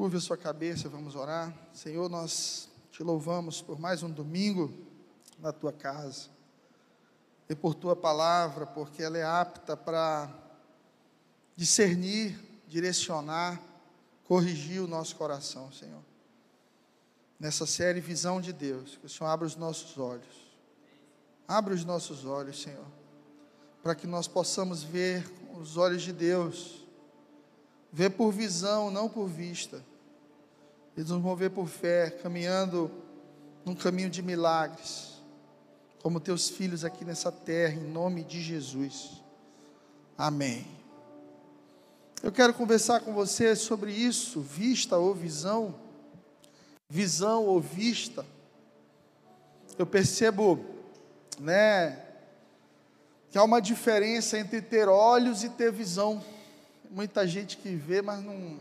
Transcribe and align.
Curve 0.00 0.16
a 0.16 0.20
sua 0.20 0.36
cabeça, 0.38 0.88
vamos 0.88 1.14
orar. 1.14 1.54
Senhor, 1.74 2.08
nós 2.08 2.70
te 2.90 3.02
louvamos 3.02 3.60
por 3.60 3.78
mais 3.78 4.02
um 4.02 4.10
domingo 4.10 4.72
na 5.38 5.52
tua 5.52 5.74
casa 5.74 6.30
e 7.50 7.54
por 7.54 7.74
tua 7.74 7.94
palavra, 7.94 8.64
porque 8.64 9.02
ela 9.02 9.18
é 9.18 9.22
apta 9.22 9.76
para 9.76 10.32
discernir, 11.54 12.34
direcionar, 12.66 13.60
corrigir 14.24 14.80
o 14.80 14.86
nosso 14.86 15.14
coração, 15.16 15.70
Senhor. 15.70 16.00
Nessa 17.38 17.66
série 17.66 18.00
Visão 18.00 18.40
de 18.40 18.54
Deus, 18.54 18.96
que 18.96 19.04
o 19.04 19.08
Senhor 19.10 19.28
abra 19.28 19.46
os 19.46 19.54
nossos 19.54 19.98
olhos. 19.98 20.56
Abra 21.46 21.74
os 21.74 21.84
nossos 21.84 22.24
olhos, 22.24 22.62
Senhor, 22.62 22.86
para 23.82 23.94
que 23.94 24.06
nós 24.06 24.26
possamos 24.26 24.82
ver 24.82 25.28
com 25.28 25.58
os 25.58 25.76
olhos 25.76 26.00
de 26.00 26.14
Deus, 26.14 26.86
ver 27.92 28.08
por 28.08 28.32
visão, 28.32 28.90
não 28.90 29.06
por 29.06 29.28
vista, 29.28 29.89
e 31.00 31.02
nos 31.02 31.22
mover 31.22 31.48
por 31.48 31.66
fé, 31.66 32.10
caminhando 32.10 32.90
num 33.64 33.74
caminho 33.74 34.10
de 34.10 34.20
milagres, 34.20 35.14
como 36.02 36.20
teus 36.20 36.50
filhos 36.50 36.84
aqui 36.84 37.06
nessa 37.06 37.32
terra, 37.32 37.72
em 37.72 37.90
nome 37.90 38.22
de 38.22 38.42
Jesus. 38.42 39.22
Amém. 40.18 40.66
Eu 42.22 42.30
quero 42.30 42.52
conversar 42.52 43.00
com 43.00 43.14
você 43.14 43.56
sobre 43.56 43.90
isso, 43.90 44.42
vista 44.42 44.98
ou 44.98 45.14
visão, 45.14 45.74
visão 46.86 47.46
ou 47.46 47.62
vista. 47.62 48.26
Eu 49.78 49.86
percebo, 49.86 50.62
né, 51.38 51.98
que 53.30 53.38
há 53.38 53.42
uma 53.42 53.62
diferença 53.62 54.38
entre 54.38 54.60
ter 54.60 54.86
olhos 54.86 55.42
e 55.44 55.48
ter 55.48 55.72
visão. 55.72 56.22
Muita 56.90 57.26
gente 57.26 57.56
que 57.56 57.74
vê, 57.74 58.02
mas 58.02 58.22
não 58.22 58.58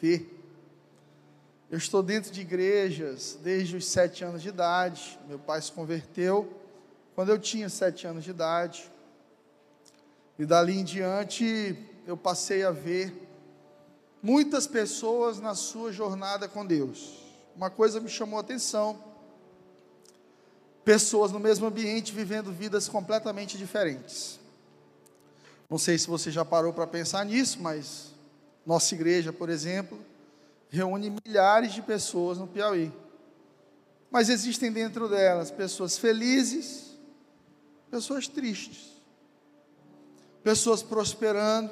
vê. 0.00 0.39
Eu 1.70 1.78
estou 1.78 2.02
dentro 2.02 2.32
de 2.32 2.40
igrejas 2.40 3.38
desde 3.40 3.76
os 3.76 3.86
sete 3.86 4.24
anos 4.24 4.42
de 4.42 4.48
idade. 4.48 5.16
Meu 5.28 5.38
pai 5.38 5.62
se 5.62 5.70
converteu 5.70 6.52
quando 7.14 7.28
eu 7.28 7.38
tinha 7.38 7.68
sete 7.68 8.08
anos 8.08 8.24
de 8.24 8.30
idade. 8.30 8.90
E 10.36 10.44
dali 10.44 10.78
em 10.78 10.82
diante 10.82 11.78
eu 12.08 12.16
passei 12.16 12.64
a 12.64 12.72
ver 12.72 13.14
muitas 14.20 14.66
pessoas 14.66 15.38
na 15.38 15.54
sua 15.54 15.92
jornada 15.92 16.48
com 16.48 16.66
Deus. 16.66 17.20
Uma 17.54 17.70
coisa 17.70 18.00
me 18.00 18.08
chamou 18.08 18.38
a 18.38 18.40
atenção: 18.40 18.98
pessoas 20.84 21.30
no 21.30 21.38
mesmo 21.38 21.66
ambiente 21.66 22.12
vivendo 22.12 22.50
vidas 22.50 22.88
completamente 22.88 23.56
diferentes. 23.56 24.40
Não 25.68 25.78
sei 25.78 25.96
se 25.96 26.08
você 26.08 26.32
já 26.32 26.44
parou 26.44 26.72
para 26.72 26.88
pensar 26.88 27.24
nisso, 27.24 27.60
mas 27.60 28.10
nossa 28.66 28.92
igreja, 28.92 29.32
por 29.32 29.48
exemplo, 29.48 30.09
reúne 30.70 31.14
milhares 31.24 31.72
de 31.72 31.82
pessoas 31.82 32.38
no 32.38 32.46
Piauí. 32.46 32.92
Mas 34.10 34.28
existem 34.28 34.72
dentro 34.72 35.08
delas 35.08 35.50
pessoas 35.50 35.98
felizes, 35.98 36.98
pessoas 37.90 38.26
tristes, 38.28 38.90
pessoas 40.42 40.82
prosperando, 40.82 41.70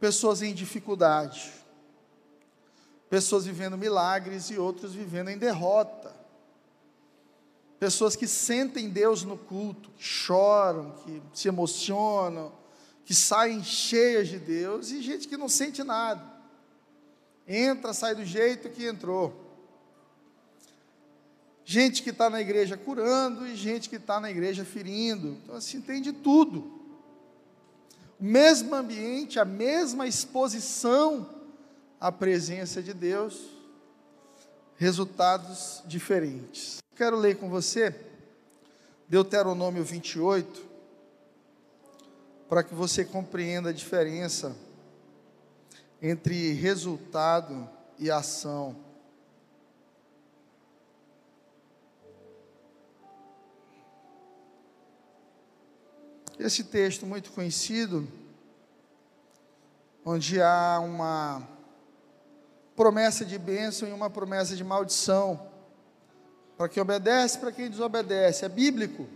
pessoas 0.00 0.40
em 0.40 0.54
dificuldade, 0.54 1.52
pessoas 3.10 3.44
vivendo 3.44 3.76
milagres 3.76 4.50
e 4.50 4.58
outros 4.58 4.94
vivendo 4.94 5.28
em 5.28 5.38
derrota, 5.38 6.14
pessoas 7.78 8.16
que 8.16 8.26
sentem 8.26 8.88
Deus 8.88 9.22
no 9.22 9.36
culto, 9.36 9.90
que 9.90 10.02
choram, 10.02 10.92
que 11.04 11.22
se 11.32 11.48
emocionam, 11.48 12.52
que 13.04 13.14
saem 13.14 13.62
cheias 13.62 14.28
de 14.28 14.38
Deus, 14.38 14.90
e 14.90 15.02
gente 15.02 15.28
que 15.28 15.36
não 15.36 15.48
sente 15.48 15.84
nada, 15.84 16.35
entra, 17.46 17.92
sai 17.92 18.14
do 18.14 18.24
jeito 18.24 18.68
que 18.68 18.86
entrou. 18.86 19.44
Gente 21.64 22.02
que 22.02 22.10
está 22.10 22.30
na 22.30 22.40
igreja 22.40 22.76
curando 22.76 23.46
e 23.46 23.56
gente 23.56 23.88
que 23.88 23.96
está 23.96 24.20
na 24.20 24.30
igreja 24.30 24.64
ferindo. 24.64 25.38
Então, 25.42 25.56
assim, 25.56 25.80
tem 25.80 26.00
de 26.00 26.12
tudo 26.12 26.76
o 28.18 28.24
mesmo 28.24 28.74
ambiente, 28.74 29.38
a 29.38 29.44
mesma 29.44 30.06
exposição 30.06 31.28
à 32.00 32.10
presença 32.10 32.82
de 32.82 32.94
Deus, 32.94 33.50
resultados 34.76 35.82
diferentes. 35.86 36.78
Quero 36.94 37.16
ler 37.16 37.36
com 37.36 37.48
você 37.48 37.94
Deuteronômio 39.08 39.84
28, 39.84 40.64
para 42.48 42.62
que 42.62 42.74
você 42.74 43.04
compreenda 43.04 43.70
a 43.70 43.72
diferença 43.72 44.56
entre 46.00 46.52
resultado 46.52 47.68
e 47.98 48.10
ação. 48.10 48.76
Esse 56.38 56.64
texto 56.64 57.06
muito 57.06 57.32
conhecido, 57.32 58.06
onde 60.04 60.40
há 60.40 60.78
uma 60.80 61.48
promessa 62.76 63.24
de 63.24 63.38
bênção 63.38 63.88
e 63.88 63.92
uma 63.92 64.10
promessa 64.10 64.54
de 64.54 64.62
maldição, 64.62 65.50
para 66.58 66.68
quem 66.68 66.82
obedece, 66.82 67.38
para 67.38 67.50
quem 67.50 67.70
desobedece, 67.70 68.44
é 68.44 68.48
bíblico. 68.48 69.08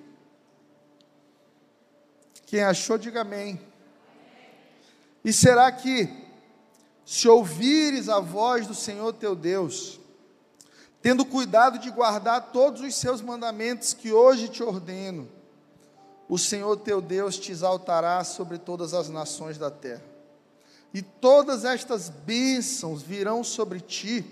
Quem 2.47 2.63
achou, 2.63 2.99
diga 2.99 3.21
amém. 3.21 3.61
E 5.23 5.33
será 5.33 5.71
que, 5.71 6.09
se 7.11 7.27
ouvires 7.27 8.09
a 8.09 8.21
voz 8.21 8.69
do 8.69 8.75
Senhor 8.75 9.13
teu 9.13 9.35
Deus, 9.35 9.99
tendo 11.03 11.25
cuidado 11.25 11.77
de 11.77 11.91
guardar 11.91 12.53
todos 12.53 12.83
os 12.83 12.95
seus 12.95 13.21
mandamentos 13.21 13.93
que 13.93 14.13
hoje 14.13 14.49
te 14.49 14.63
ordeno, 14.63 15.29
o 16.29 16.39
Senhor 16.39 16.77
teu 16.77 17.01
Deus 17.01 17.37
te 17.37 17.51
exaltará 17.51 18.23
sobre 18.23 18.59
todas 18.59 18.95
as 18.95 19.09
nações 19.09 19.59
da 19.59 19.73
terra. 19.73 20.05
E 20.95 21.03
todas 21.03 21.65
estas 21.65 22.09
bênçãos 22.09 23.03
virão 23.03 23.43
sobre 23.43 23.81
ti 23.81 24.25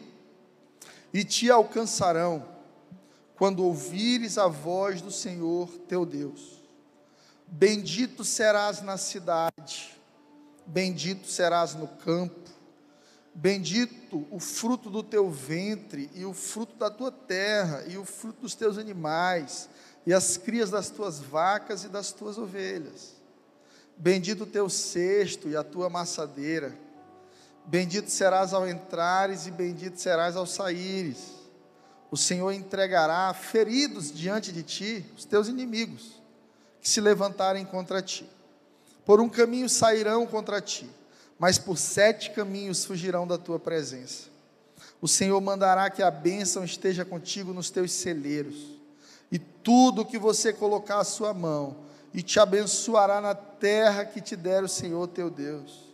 e 1.13 1.25
te 1.25 1.51
alcançarão 1.51 2.47
quando 3.35 3.65
ouvires 3.65 4.39
a 4.39 4.47
voz 4.47 5.03
do 5.03 5.11
Senhor 5.11 5.69
teu 5.89 6.07
Deus. 6.07 6.63
Bendito 7.45 8.23
serás 8.23 8.81
na 8.83 8.97
cidade, 8.97 9.99
bendito 10.65 11.27
serás 11.27 11.75
no 11.75 11.89
campo, 11.89 12.58
bendito 13.41 14.27
o 14.33 14.41
fruto 14.41 14.91
do 14.91 15.01
teu 15.01 15.31
ventre 15.31 16.11
e 16.13 16.25
o 16.25 16.33
fruto 16.33 16.75
da 16.75 16.91
tua 16.91 17.13
terra 17.13 17.85
e 17.87 17.97
o 17.97 18.05
fruto 18.05 18.41
dos 18.41 18.57
teus 18.57 18.77
animais 18.77 19.69
e 20.05 20.13
as 20.13 20.37
crias 20.37 20.71
das 20.71 20.91
tuas 20.91 21.21
vacas 21.21 21.85
e 21.85 21.89
das 21.89 22.11
tuas 22.11 22.37
ovelhas. 22.37 23.15
Bendito 23.97 24.43
o 24.43 24.47
teu 24.47 24.69
cesto 24.69 25.49
e 25.49 25.57
a 25.57 25.63
tua 25.63 25.89
maçadeira. 25.89 26.77
Bendito 27.65 28.11
serás 28.11 28.53
ao 28.53 28.69
entrares 28.69 29.47
e 29.47 29.53
bendito 29.53 30.01
serás 30.01 30.35
ao 30.35 30.45
saíres. 30.45 31.35
O 32.11 32.17
Senhor 32.17 32.51
entregará 32.51 33.33
feridos 33.35 34.11
diante 34.11 34.51
de 34.51 34.65
ti 34.65 35.07
os 35.17 35.25
teus 35.25 35.47
inimigos, 35.47 36.21
que 36.81 36.89
se 36.89 37.01
levantarem 37.01 37.65
contra 37.65 38.03
ti. 38.03 38.29
Por 39.05 39.21
um 39.21 39.29
caminho 39.29 39.69
sairão 39.69 40.27
contra 40.27 40.61
ti, 40.61 40.91
mas 41.39 41.59
por 41.59 41.79
sete 41.79 42.31
caminhos 42.31 42.85
fugirão 42.85 43.27
da 43.27 43.39
tua 43.39 43.59
presença. 43.59 44.25
O 45.01 45.07
Senhor 45.07 45.41
mandará 45.41 45.89
que 45.89 46.03
a 46.03 46.11
bênção 46.11 46.65
esteja 46.65 47.05
contigo 47.05 47.53
nos 47.53 47.71
teus 47.71 47.93
celeiros 47.93 48.79
e 49.31 49.39
tudo 49.39 50.05
que 50.05 50.19
você 50.19 50.53
colocar 50.53 50.99
a 50.99 51.05
sua 51.05 51.35
mão, 51.35 51.77
e 52.15 52.23
te 52.23 52.41
abençoará 52.41 53.21
na 53.21 53.35
terra 53.35 54.05
que 54.05 54.21
te 54.21 54.35
der 54.35 54.65
o 54.65 54.69
Senhor 54.69 55.07
teu 55.09 55.29
Deus. 55.29 55.85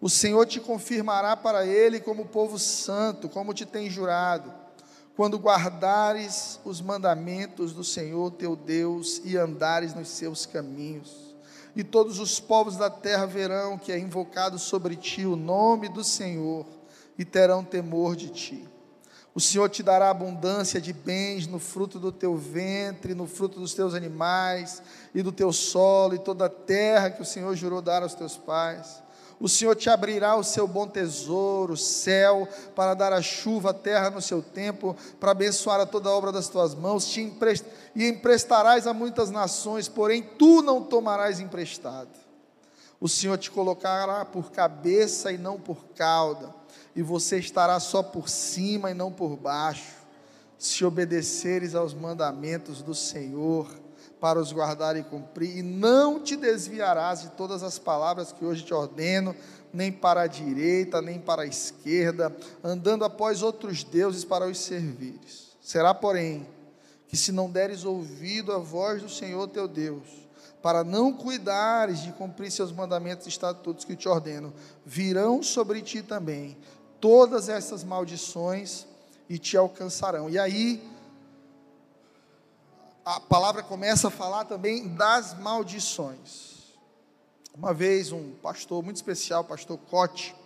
O 0.00 0.08
Senhor 0.08 0.46
te 0.46 0.60
confirmará 0.60 1.36
para 1.36 1.66
ele 1.66 2.00
como 2.00 2.24
povo 2.24 2.58
santo, 2.58 3.28
como 3.28 3.52
te 3.52 3.66
tem 3.66 3.90
jurado, 3.90 4.52
quando 5.14 5.36
guardares 5.36 6.58
os 6.64 6.80
mandamentos 6.80 7.72
do 7.72 7.84
Senhor 7.84 8.30
teu 8.32 8.56
Deus 8.56 9.20
e 9.24 9.36
andares 9.36 9.92
nos 9.92 10.08
seus 10.08 10.46
caminhos. 10.46 11.27
E 11.78 11.84
todos 11.84 12.18
os 12.18 12.40
povos 12.40 12.76
da 12.76 12.90
terra 12.90 13.24
verão 13.24 13.78
que 13.78 13.92
é 13.92 13.98
invocado 14.00 14.58
sobre 14.58 14.96
ti 14.96 15.24
o 15.24 15.36
nome 15.36 15.88
do 15.88 16.02
Senhor 16.02 16.66
e 17.16 17.24
terão 17.24 17.62
temor 17.62 18.16
de 18.16 18.30
ti. 18.30 18.68
O 19.32 19.40
Senhor 19.40 19.68
te 19.68 19.80
dará 19.80 20.10
abundância 20.10 20.80
de 20.80 20.92
bens 20.92 21.46
no 21.46 21.60
fruto 21.60 22.00
do 22.00 22.10
teu 22.10 22.36
ventre, 22.36 23.14
no 23.14 23.28
fruto 23.28 23.60
dos 23.60 23.74
teus 23.74 23.94
animais 23.94 24.82
e 25.14 25.22
do 25.22 25.30
teu 25.30 25.52
solo 25.52 26.16
e 26.16 26.18
toda 26.18 26.46
a 26.46 26.50
terra 26.50 27.10
que 27.10 27.22
o 27.22 27.24
Senhor 27.24 27.54
jurou 27.54 27.80
dar 27.80 28.02
aos 28.02 28.12
teus 28.12 28.36
pais. 28.36 29.00
O 29.40 29.48
Senhor 29.48 29.76
te 29.76 29.88
abrirá 29.88 30.36
o 30.36 30.42
seu 30.42 30.66
bom 30.66 30.86
tesouro, 30.86 31.76
céu, 31.76 32.48
para 32.74 32.94
dar 32.94 33.12
a 33.12 33.22
chuva, 33.22 33.70
a 33.70 33.74
terra 33.74 34.10
no 34.10 34.20
seu 34.20 34.42
tempo, 34.42 34.96
para 35.20 35.30
abençoar 35.30 35.80
a 35.80 35.86
toda 35.86 36.08
a 36.08 36.12
obra 36.12 36.32
das 36.32 36.48
tuas 36.48 36.74
mãos, 36.74 37.06
te 37.06 37.20
emprest... 37.20 37.64
e 37.94 38.06
emprestarás 38.06 38.86
a 38.86 38.92
muitas 38.92 39.30
nações, 39.30 39.88
porém 39.88 40.22
tu 40.22 40.60
não 40.62 40.82
tomarás 40.82 41.38
emprestado. 41.40 42.10
O 43.00 43.08
Senhor 43.08 43.38
te 43.38 43.50
colocará 43.50 44.24
por 44.24 44.50
cabeça 44.50 45.30
e 45.30 45.38
não 45.38 45.60
por 45.60 45.84
cauda 45.94 46.58
e 46.98 47.02
você 47.02 47.38
estará 47.38 47.78
só 47.78 48.02
por 48.02 48.28
cima 48.28 48.90
e 48.90 48.94
não 48.94 49.12
por 49.12 49.36
baixo, 49.36 49.94
se 50.58 50.84
obedeceres 50.84 51.76
aos 51.76 51.94
mandamentos 51.94 52.82
do 52.82 52.92
Senhor, 52.92 53.68
para 54.20 54.40
os 54.40 54.52
guardar 54.52 54.96
e 54.96 55.02
cumprir, 55.02 55.58
e 55.58 55.62
não 55.62 56.20
te 56.20 56.36
desviarás 56.36 57.22
de 57.22 57.28
todas 57.30 57.62
as 57.62 57.78
palavras 57.78 58.32
que 58.32 58.44
hoje 58.44 58.64
te 58.64 58.74
ordeno, 58.74 59.34
nem 59.72 59.92
para 59.92 60.22
a 60.22 60.26
direita, 60.26 61.00
nem 61.00 61.18
para 61.18 61.42
a 61.42 61.46
esquerda, 61.46 62.34
andando 62.62 63.04
após 63.04 63.42
outros 63.42 63.84
deuses 63.84 64.24
para 64.24 64.46
os 64.46 64.58
servires. 64.58 65.56
Será, 65.60 65.92
porém, 65.94 66.46
que 67.06 67.16
se 67.16 67.32
não 67.32 67.50
deres 67.50 67.84
ouvido 67.84 68.52
à 68.52 68.58
voz 68.58 69.02
do 69.02 69.08
Senhor 69.08 69.46
teu 69.48 69.68
Deus, 69.68 70.28
para 70.62 70.82
não 70.82 71.12
cuidares 71.12 72.00
de 72.00 72.12
cumprir 72.12 72.50
seus 72.50 72.72
mandamentos 72.72 73.26
e 73.26 73.28
estatutos 73.28 73.84
que 73.84 73.94
te 73.94 74.08
ordeno, 74.08 74.52
virão 74.84 75.42
sobre 75.42 75.80
ti 75.80 76.02
também 76.02 76.56
todas 77.00 77.48
essas 77.48 77.84
maldições 77.84 78.86
e 79.28 79.38
te 79.38 79.56
alcançarão. 79.56 80.28
E 80.28 80.38
aí, 80.38 80.82
a 83.08 83.20
palavra 83.20 83.62
começa 83.62 84.08
a 84.08 84.10
falar 84.10 84.44
também 84.44 84.86
das 84.86 85.32
maldições. 85.32 86.74
Uma 87.54 87.72
vez, 87.72 88.12
um 88.12 88.32
pastor 88.42 88.84
muito 88.84 88.96
especial, 88.96 89.42
pastor 89.42 89.78
Cote, 89.78 90.36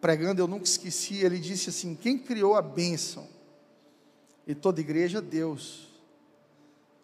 pregando, 0.00 0.40
eu 0.40 0.46
nunca 0.48 0.64
esqueci, 0.64 1.22
ele 1.22 1.38
disse 1.38 1.68
assim: 1.68 1.94
Quem 1.94 2.18
criou 2.18 2.54
a 2.54 2.62
bênção? 2.62 3.28
E 4.46 4.54
toda 4.54 4.80
igreja, 4.80 5.20
Deus. 5.20 5.88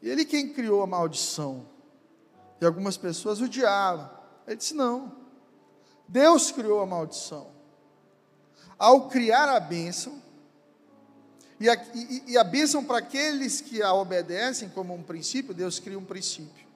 E 0.01 0.09
ele 0.09 0.25
quem 0.25 0.51
criou 0.51 0.83
a 0.83 0.87
maldição? 0.87 1.67
E 2.59 2.65
algumas 2.65 2.97
pessoas 2.97 3.39
o 3.39 3.49
diabo. 3.49 4.09
Ele 4.47 4.57
disse: 4.57 4.73
Não. 4.73 5.13
Deus 6.09 6.51
criou 6.51 6.81
a 6.81 6.87
maldição. 6.87 7.49
Ao 8.79 9.11
criar 9.11 9.51
a 9.51 9.61
bênção, 9.61 10.22
e 11.63 11.69
a, 11.69 11.75
e, 11.95 12.33
e 12.33 12.37
a 12.37 12.43
bênção 12.43 12.85
para 12.85 12.99
aqueles 12.99 13.61
que 13.61 13.81
a 13.81 13.95
obedecem 13.95 14.69
como 14.69 14.93
um 14.93 15.03
princípio, 15.03 15.55
Deus 15.55 15.79
cria 15.79 15.97
um 15.97 16.05
princípio. 16.05 16.67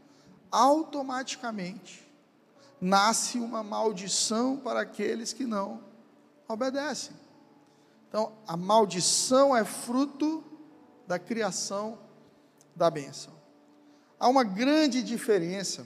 Automaticamente 0.49 2.06
nasce 2.81 3.37
uma 3.41 3.65
maldição 3.65 4.56
para 4.56 4.83
aqueles 4.83 5.33
que 5.33 5.44
não 5.44 5.83
obedecem. 6.47 7.17
Então, 8.09 8.33
a 8.47 8.56
maldição 8.56 9.56
é 9.56 9.65
fruto 9.65 10.44
da 11.05 11.19
criação 11.19 11.99
da 12.77 12.88
bênção. 12.88 13.33
Há 14.21 14.29
uma 14.29 14.44
grande 14.44 15.03
diferença, 15.03 15.85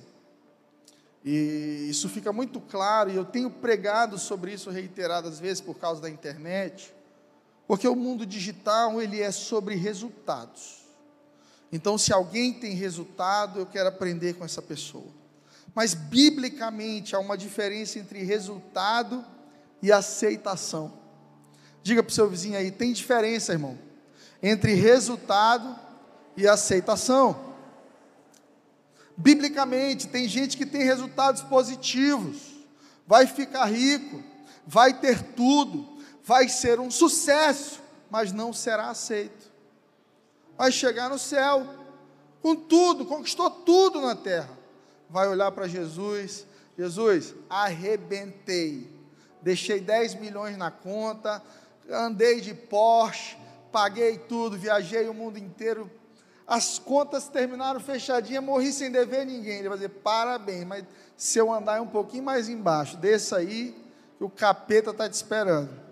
e 1.24 1.86
isso 1.88 2.06
fica 2.06 2.34
muito 2.34 2.60
claro, 2.60 3.10
e 3.10 3.16
eu 3.16 3.24
tenho 3.24 3.50
pregado 3.50 4.18
sobre 4.18 4.52
isso 4.52 4.68
reiteradas 4.68 5.40
vezes 5.40 5.62
por 5.62 5.78
causa 5.78 6.02
da 6.02 6.10
internet 6.10 6.92
porque 7.70 7.86
o 7.86 7.94
mundo 7.94 8.26
digital, 8.26 9.00
ele 9.00 9.20
é 9.20 9.30
sobre 9.30 9.76
resultados. 9.76 10.78
Então, 11.70 11.96
se 11.96 12.12
alguém 12.12 12.52
tem 12.52 12.74
resultado, 12.74 13.60
eu 13.60 13.66
quero 13.66 13.88
aprender 13.88 14.34
com 14.34 14.44
essa 14.44 14.60
pessoa. 14.60 15.06
Mas, 15.72 15.94
biblicamente, 15.94 17.14
há 17.14 17.20
uma 17.20 17.38
diferença 17.38 17.96
entre 18.00 18.24
resultado 18.24 19.24
e 19.80 19.92
aceitação. 19.92 20.92
Diga 21.80 22.02
para 22.02 22.10
o 22.10 22.12
seu 22.12 22.28
vizinho 22.28 22.58
aí: 22.58 22.72
tem 22.72 22.92
diferença, 22.92 23.52
irmão, 23.52 23.78
entre 24.42 24.74
resultado 24.74 25.78
e 26.36 26.48
aceitação. 26.48 27.54
Biblicamente, 29.16 30.08
tem 30.08 30.26
gente 30.26 30.56
que 30.56 30.66
tem 30.66 30.82
resultados 30.82 31.42
positivos, 31.42 32.36
vai 33.06 33.28
ficar 33.28 33.66
rico, 33.66 34.20
vai 34.66 34.92
ter 34.92 35.22
tudo, 35.22 35.89
vai 36.30 36.48
ser 36.48 36.78
um 36.78 36.92
sucesso, 36.92 37.82
mas 38.08 38.32
não 38.32 38.52
será 38.52 38.90
aceito. 38.90 39.50
Vai 40.56 40.70
chegar 40.70 41.10
no 41.10 41.18
céu 41.18 41.66
com 42.40 42.54
tudo, 42.54 43.04
conquistou 43.04 43.50
tudo 43.50 44.00
na 44.00 44.14
terra. 44.14 44.56
Vai 45.08 45.26
olhar 45.26 45.50
para 45.50 45.66
Jesus, 45.66 46.46
Jesus, 46.78 47.34
arrebentei. 47.48 48.88
Deixei 49.42 49.80
10 49.80 50.20
milhões 50.20 50.56
na 50.56 50.70
conta, 50.70 51.42
andei 51.90 52.40
de 52.40 52.54
Porsche, 52.54 53.36
paguei 53.72 54.16
tudo, 54.16 54.56
viajei 54.56 55.08
o 55.08 55.14
mundo 55.14 55.36
inteiro. 55.36 55.90
As 56.46 56.78
contas 56.78 57.26
terminaram 57.26 57.80
fechadinhas, 57.80 58.44
morri 58.44 58.72
sem 58.72 58.92
dever 58.92 59.26
ninguém. 59.26 59.58
Ele 59.58 59.68
vai 59.68 59.78
dizer: 59.78 59.88
parabéns, 59.88 60.64
mas 60.64 60.84
se 61.16 61.40
eu 61.40 61.52
andar 61.52 61.82
um 61.82 61.88
pouquinho 61.88 62.22
mais 62.22 62.48
embaixo, 62.48 62.96
desça 62.96 63.38
aí, 63.38 63.74
que 64.16 64.22
o 64.22 64.30
capeta 64.30 64.92
está 64.92 65.08
te 65.08 65.14
esperando. 65.14 65.89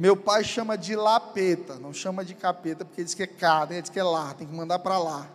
Meu 0.00 0.16
pai 0.16 0.42
chama 0.42 0.78
de 0.78 0.96
lapeta, 0.96 1.74
não 1.74 1.92
chama 1.92 2.24
de 2.24 2.34
capeta, 2.34 2.86
porque 2.86 3.04
diz 3.04 3.12
que 3.12 3.24
é 3.24 3.26
cá, 3.26 3.66
né? 3.66 3.82
diz 3.82 3.90
que 3.90 4.00
é 4.00 4.02
lá, 4.02 4.32
tem 4.32 4.46
que 4.46 4.54
mandar 4.54 4.78
para 4.78 4.96
lá. 4.96 5.28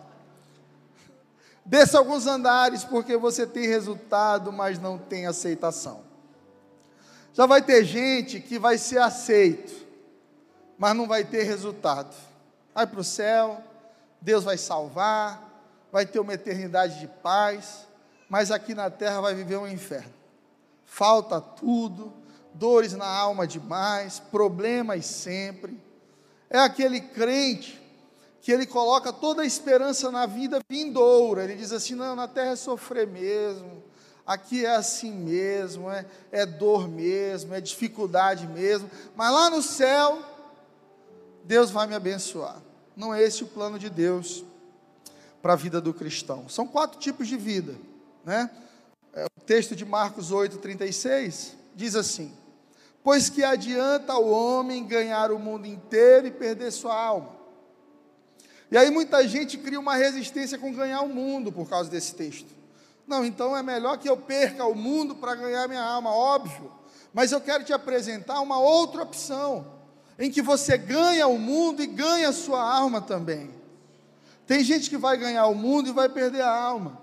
Desça 1.64 1.98
alguns 1.98 2.26
andares, 2.26 2.82
porque 2.82 3.16
você 3.16 3.46
tem 3.46 3.68
resultado, 3.68 4.52
mas 4.52 4.80
não 4.80 4.98
tem 4.98 5.24
aceitação. 5.24 6.00
Já 7.32 7.46
vai 7.46 7.62
ter 7.62 7.84
gente 7.84 8.40
que 8.40 8.58
vai 8.58 8.76
ser 8.76 8.98
aceito, 8.98 9.72
mas 10.76 10.96
não 10.96 11.06
vai 11.06 11.22
ter 11.22 11.44
resultado. 11.44 12.12
Vai 12.74 12.88
para 12.88 13.00
o 13.00 13.04
céu, 13.04 13.62
Deus 14.20 14.42
vai 14.42 14.58
salvar, 14.58 15.48
vai 15.92 16.04
ter 16.04 16.18
uma 16.18 16.34
eternidade 16.34 16.98
de 16.98 17.06
paz, 17.06 17.86
mas 18.28 18.50
aqui 18.50 18.74
na 18.74 18.90
terra 18.90 19.20
vai 19.20 19.32
viver 19.32 19.58
um 19.58 19.68
inferno. 19.68 20.12
Falta 20.84 21.40
tudo, 21.40 22.12
dores 22.58 22.92
na 22.92 23.06
alma 23.06 23.46
demais, 23.46 24.18
problemas 24.18 25.06
sempre. 25.06 25.80
É 26.48 26.58
aquele 26.58 27.00
crente 27.00 27.80
que 28.40 28.52
ele 28.52 28.66
coloca 28.66 29.12
toda 29.12 29.42
a 29.42 29.46
esperança 29.46 30.10
na 30.10 30.26
vida 30.26 30.60
vindoura. 30.68 31.44
Ele 31.44 31.56
diz 31.56 31.72
assim: 31.72 31.94
não, 31.94 32.14
na 32.14 32.28
terra 32.28 32.52
é 32.52 32.56
sofrer 32.56 33.06
mesmo, 33.06 33.82
aqui 34.26 34.64
é 34.64 34.74
assim 34.74 35.12
mesmo, 35.12 35.90
é, 35.90 36.06
é 36.30 36.46
dor 36.46 36.88
mesmo, 36.88 37.54
é 37.54 37.60
dificuldade 37.60 38.46
mesmo, 38.46 38.90
mas 39.14 39.32
lá 39.32 39.50
no 39.50 39.62
céu, 39.62 40.22
Deus 41.44 41.70
vai 41.70 41.86
me 41.86 41.94
abençoar. 41.94 42.62
Não 42.96 43.14
é 43.14 43.22
esse 43.22 43.44
o 43.44 43.46
plano 43.46 43.78
de 43.78 43.90
Deus 43.90 44.44
para 45.42 45.52
a 45.52 45.56
vida 45.56 45.80
do 45.80 45.92
cristão. 45.92 46.48
São 46.48 46.66
quatro 46.66 46.98
tipos 46.98 47.28
de 47.28 47.36
vida, 47.36 47.74
né? 48.24 48.50
É, 49.12 49.24
o 49.24 49.40
texto 49.44 49.74
de 49.74 49.84
Marcos 49.84 50.30
8, 50.30 50.58
36 50.58 51.56
diz 51.74 51.94
assim: 51.94 52.32
Pois 53.06 53.28
que 53.28 53.44
adianta 53.44 54.18
o 54.18 54.28
homem 54.28 54.84
ganhar 54.84 55.30
o 55.30 55.38
mundo 55.38 55.64
inteiro 55.64 56.26
e 56.26 56.30
perder 56.32 56.72
sua 56.72 56.92
alma? 56.92 57.36
E 58.68 58.76
aí 58.76 58.90
muita 58.90 59.28
gente 59.28 59.56
cria 59.56 59.78
uma 59.78 59.94
resistência 59.94 60.58
com 60.58 60.72
ganhar 60.72 61.02
o 61.02 61.08
mundo 61.08 61.52
por 61.52 61.68
causa 61.68 61.88
desse 61.88 62.16
texto. 62.16 62.48
Não, 63.06 63.24
então 63.24 63.56
é 63.56 63.62
melhor 63.62 63.96
que 63.96 64.08
eu 64.08 64.16
perca 64.16 64.64
o 64.64 64.74
mundo 64.74 65.14
para 65.14 65.36
ganhar 65.36 65.68
minha 65.68 65.84
alma, 65.84 66.12
óbvio. 66.12 66.72
Mas 67.14 67.30
eu 67.30 67.40
quero 67.40 67.62
te 67.62 67.72
apresentar 67.72 68.40
uma 68.40 68.58
outra 68.58 69.04
opção, 69.04 69.74
em 70.18 70.28
que 70.28 70.42
você 70.42 70.76
ganha 70.76 71.28
o 71.28 71.38
mundo 71.38 71.84
e 71.84 71.86
ganha 71.86 72.30
a 72.30 72.32
sua 72.32 72.60
alma 72.60 73.00
também. 73.00 73.54
Tem 74.48 74.64
gente 74.64 74.90
que 74.90 74.96
vai 74.96 75.16
ganhar 75.16 75.46
o 75.46 75.54
mundo 75.54 75.90
e 75.90 75.92
vai 75.92 76.08
perder 76.08 76.42
a 76.42 76.52
alma. 76.52 77.00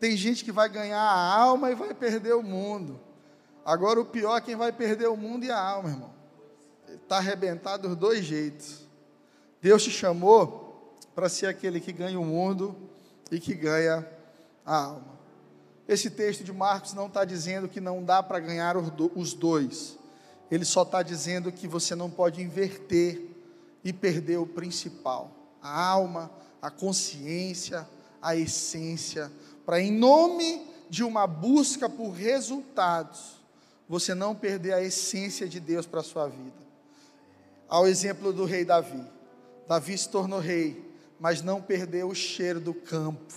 Tem 0.00 0.16
gente 0.16 0.44
que 0.44 0.50
vai 0.50 0.68
ganhar 0.68 0.98
a 0.98 1.32
alma 1.32 1.70
e 1.70 1.76
vai 1.76 1.94
perder 1.94 2.34
o 2.34 2.42
mundo. 2.42 3.03
Agora 3.64 4.00
o 4.00 4.04
pior 4.04 4.36
é 4.36 4.40
quem 4.40 4.56
vai 4.56 4.72
perder 4.72 5.08
o 5.08 5.16
mundo 5.16 5.44
e 5.44 5.50
a 5.50 5.58
alma, 5.58 5.88
irmão. 5.88 6.10
Está 6.88 7.16
arrebentado 7.16 7.88
dos 7.88 7.96
dois 7.96 8.24
jeitos. 8.24 8.80
Deus 9.60 9.82
te 9.82 9.90
chamou 9.90 10.94
para 11.14 11.28
ser 11.28 11.46
aquele 11.46 11.80
que 11.80 11.92
ganha 11.92 12.20
o 12.20 12.24
mundo 12.24 12.76
e 13.30 13.40
que 13.40 13.54
ganha 13.54 14.06
a 14.66 14.76
alma. 14.76 15.14
Esse 15.86 16.10
texto 16.10 16.44
de 16.44 16.52
Marcos 16.52 16.92
não 16.94 17.06
está 17.06 17.24
dizendo 17.24 17.68
que 17.68 17.80
não 17.80 18.02
dá 18.02 18.22
para 18.22 18.40
ganhar 18.40 18.76
os 18.76 19.32
dois. 19.34 19.98
Ele 20.50 20.64
só 20.64 20.82
está 20.82 21.02
dizendo 21.02 21.52
que 21.52 21.66
você 21.66 21.94
não 21.94 22.10
pode 22.10 22.42
inverter 22.42 23.30
e 23.82 23.92
perder 23.92 24.38
o 24.38 24.46
principal: 24.46 25.30
a 25.62 25.86
alma, 25.86 26.30
a 26.60 26.70
consciência, 26.70 27.86
a 28.20 28.34
essência, 28.34 29.30
para 29.66 29.80
em 29.80 29.92
nome 29.92 30.66
de 30.88 31.02
uma 31.02 31.26
busca 31.26 31.88
por 31.88 32.10
resultados, 32.10 33.42
você 33.88 34.14
não 34.14 34.34
perder 34.34 34.72
a 34.72 34.82
essência 34.82 35.48
de 35.48 35.60
Deus 35.60 35.86
para 35.86 36.00
a 36.00 36.04
sua 36.04 36.28
vida. 36.28 36.64
Ao 37.68 37.86
exemplo 37.86 38.32
do 38.32 38.44
rei 38.44 38.64
Davi. 38.64 39.04
Davi 39.66 39.96
se 39.96 40.08
tornou 40.08 40.38
rei, 40.38 40.84
mas 41.18 41.42
não 41.42 41.60
perdeu 41.60 42.08
o 42.08 42.14
cheiro 42.14 42.60
do 42.60 42.74
campo. 42.74 43.34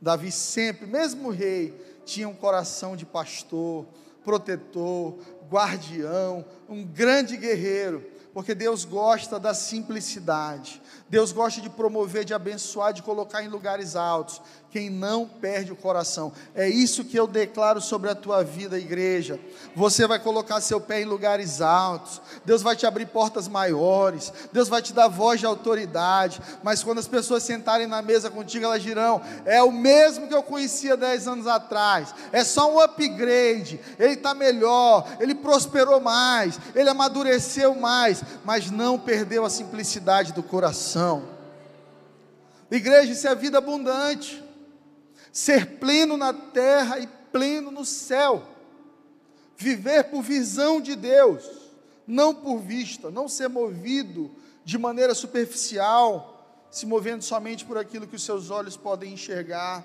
Davi 0.00 0.30
sempre, 0.30 0.86
mesmo 0.86 1.30
rei, 1.30 1.74
tinha 2.04 2.28
um 2.28 2.34
coração 2.34 2.96
de 2.96 3.04
pastor, 3.04 3.86
protetor, 4.24 5.18
guardião, 5.50 6.44
um 6.68 6.84
grande 6.84 7.36
guerreiro, 7.36 8.04
porque 8.32 8.54
Deus 8.54 8.84
gosta 8.84 9.38
da 9.38 9.54
simplicidade. 9.54 10.80
Deus 11.08 11.32
gosta 11.32 11.60
de 11.60 11.70
promover, 11.70 12.24
de 12.24 12.34
abençoar, 12.34 12.92
de 12.92 13.02
colocar 13.02 13.42
em 13.42 13.48
lugares 13.48 13.96
altos 13.96 14.40
quem 14.70 14.90
não 14.90 15.26
perde 15.26 15.72
o 15.72 15.76
coração. 15.76 16.32
É 16.54 16.68
isso 16.68 17.04
que 17.04 17.18
eu 17.18 17.26
declaro 17.26 17.80
sobre 17.80 18.10
a 18.10 18.14
tua 18.14 18.44
vida, 18.44 18.78
igreja. 18.78 19.40
Você 19.74 20.06
vai 20.06 20.18
colocar 20.18 20.60
seu 20.60 20.80
pé 20.80 21.00
em 21.00 21.06
lugares 21.06 21.60
altos. 21.60 22.20
Deus 22.44 22.62
vai 22.62 22.76
te 22.76 22.86
abrir 22.86 23.06
portas 23.06 23.48
maiores. 23.48 24.32
Deus 24.52 24.68
vai 24.68 24.82
te 24.82 24.92
dar 24.92 25.08
voz 25.08 25.40
de 25.40 25.46
autoridade. 25.46 26.40
Mas 26.62 26.82
quando 26.82 26.98
as 26.98 27.08
pessoas 27.08 27.42
sentarem 27.42 27.86
na 27.86 28.02
mesa 28.02 28.30
contigo, 28.30 28.66
elas 28.66 28.82
dirão: 28.82 29.22
é 29.46 29.62
o 29.62 29.72
mesmo 29.72 30.28
que 30.28 30.34
eu 30.34 30.42
conhecia 30.42 30.96
dez 30.96 31.26
anos 31.26 31.46
atrás. 31.46 32.14
É 32.30 32.44
só 32.44 32.72
um 32.72 32.78
upgrade. 32.78 33.80
Ele 33.98 34.14
está 34.14 34.34
melhor. 34.34 35.06
Ele 35.18 35.34
prosperou 35.34 36.00
mais. 36.00 36.58
Ele 36.74 36.90
amadureceu 36.90 37.74
mais. 37.74 38.22
Mas 38.44 38.70
não 38.70 38.98
perdeu 38.98 39.44
a 39.46 39.50
simplicidade 39.50 40.32
do 40.32 40.42
coração. 40.42 40.97
Igreja, 42.70 43.12
isso 43.12 43.28
é 43.28 43.34
vida 43.34 43.58
abundante. 43.58 44.42
Ser 45.32 45.78
pleno 45.78 46.16
na 46.16 46.32
terra 46.32 46.98
e 46.98 47.06
pleno 47.06 47.70
no 47.70 47.84
céu, 47.84 48.42
viver 49.56 50.04
por 50.04 50.22
visão 50.22 50.80
de 50.80 50.96
Deus, 50.96 51.44
não 52.06 52.34
por 52.34 52.58
vista, 52.58 53.10
não 53.10 53.28
ser 53.28 53.48
movido 53.48 54.30
de 54.64 54.78
maneira 54.78 55.14
superficial, 55.14 56.66
se 56.70 56.86
movendo 56.86 57.22
somente 57.22 57.64
por 57.64 57.78
aquilo 57.78 58.06
que 58.06 58.16
os 58.16 58.22
seus 58.22 58.50
olhos 58.50 58.76
podem 58.76 59.12
enxergar, 59.12 59.84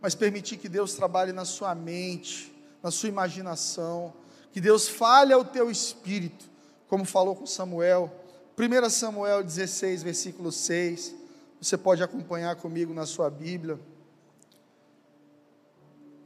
mas 0.00 0.14
permitir 0.14 0.56
que 0.58 0.68
Deus 0.68 0.94
trabalhe 0.94 1.32
na 1.32 1.44
sua 1.44 1.74
mente, 1.74 2.52
na 2.82 2.90
sua 2.90 3.08
imaginação, 3.08 4.12
que 4.52 4.60
Deus 4.60 4.88
fale 4.88 5.32
ao 5.32 5.44
teu 5.44 5.70
espírito, 5.70 6.48
como 6.88 7.04
falou 7.04 7.34
com 7.34 7.46
Samuel. 7.46 8.10
1 8.58 8.88
Samuel 8.88 9.44
16, 9.44 10.02
versículo 10.02 10.50
6. 10.50 11.14
Você 11.60 11.76
pode 11.76 12.02
acompanhar 12.02 12.56
comigo 12.56 12.94
na 12.94 13.04
sua 13.04 13.28
Bíblia. 13.28 13.78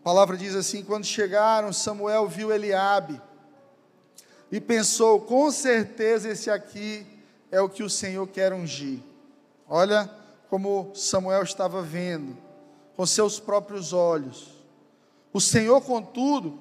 A 0.00 0.02
palavra 0.04 0.36
diz 0.36 0.54
assim: 0.54 0.84
quando 0.84 1.04
chegaram, 1.04 1.72
Samuel 1.72 2.28
viu 2.28 2.52
Eliabe 2.52 3.20
e 4.52 4.60
pensou: 4.60 5.20
com 5.22 5.50
certeza 5.50 6.28
esse 6.28 6.48
aqui 6.48 7.04
é 7.50 7.60
o 7.60 7.68
que 7.68 7.82
o 7.82 7.90
Senhor 7.90 8.28
quer 8.28 8.52
ungir. 8.52 9.00
Olha 9.68 10.08
como 10.48 10.92
Samuel 10.94 11.42
estava 11.42 11.82
vendo 11.82 12.38
com 12.96 13.04
seus 13.06 13.40
próprios 13.40 13.92
olhos. 13.92 14.54
O 15.32 15.40
Senhor, 15.40 15.80
contudo, 15.80 16.60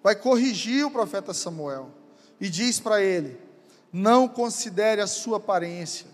vai 0.00 0.14
corrigir 0.14 0.86
o 0.86 0.92
profeta 0.92 1.34
Samuel 1.34 1.90
e 2.40 2.48
diz 2.48 2.78
para 2.78 3.02
ele: 3.02 3.47
Não 3.92 4.28
considere 4.28 5.00
a 5.00 5.06
sua 5.06 5.38
aparência, 5.38 6.06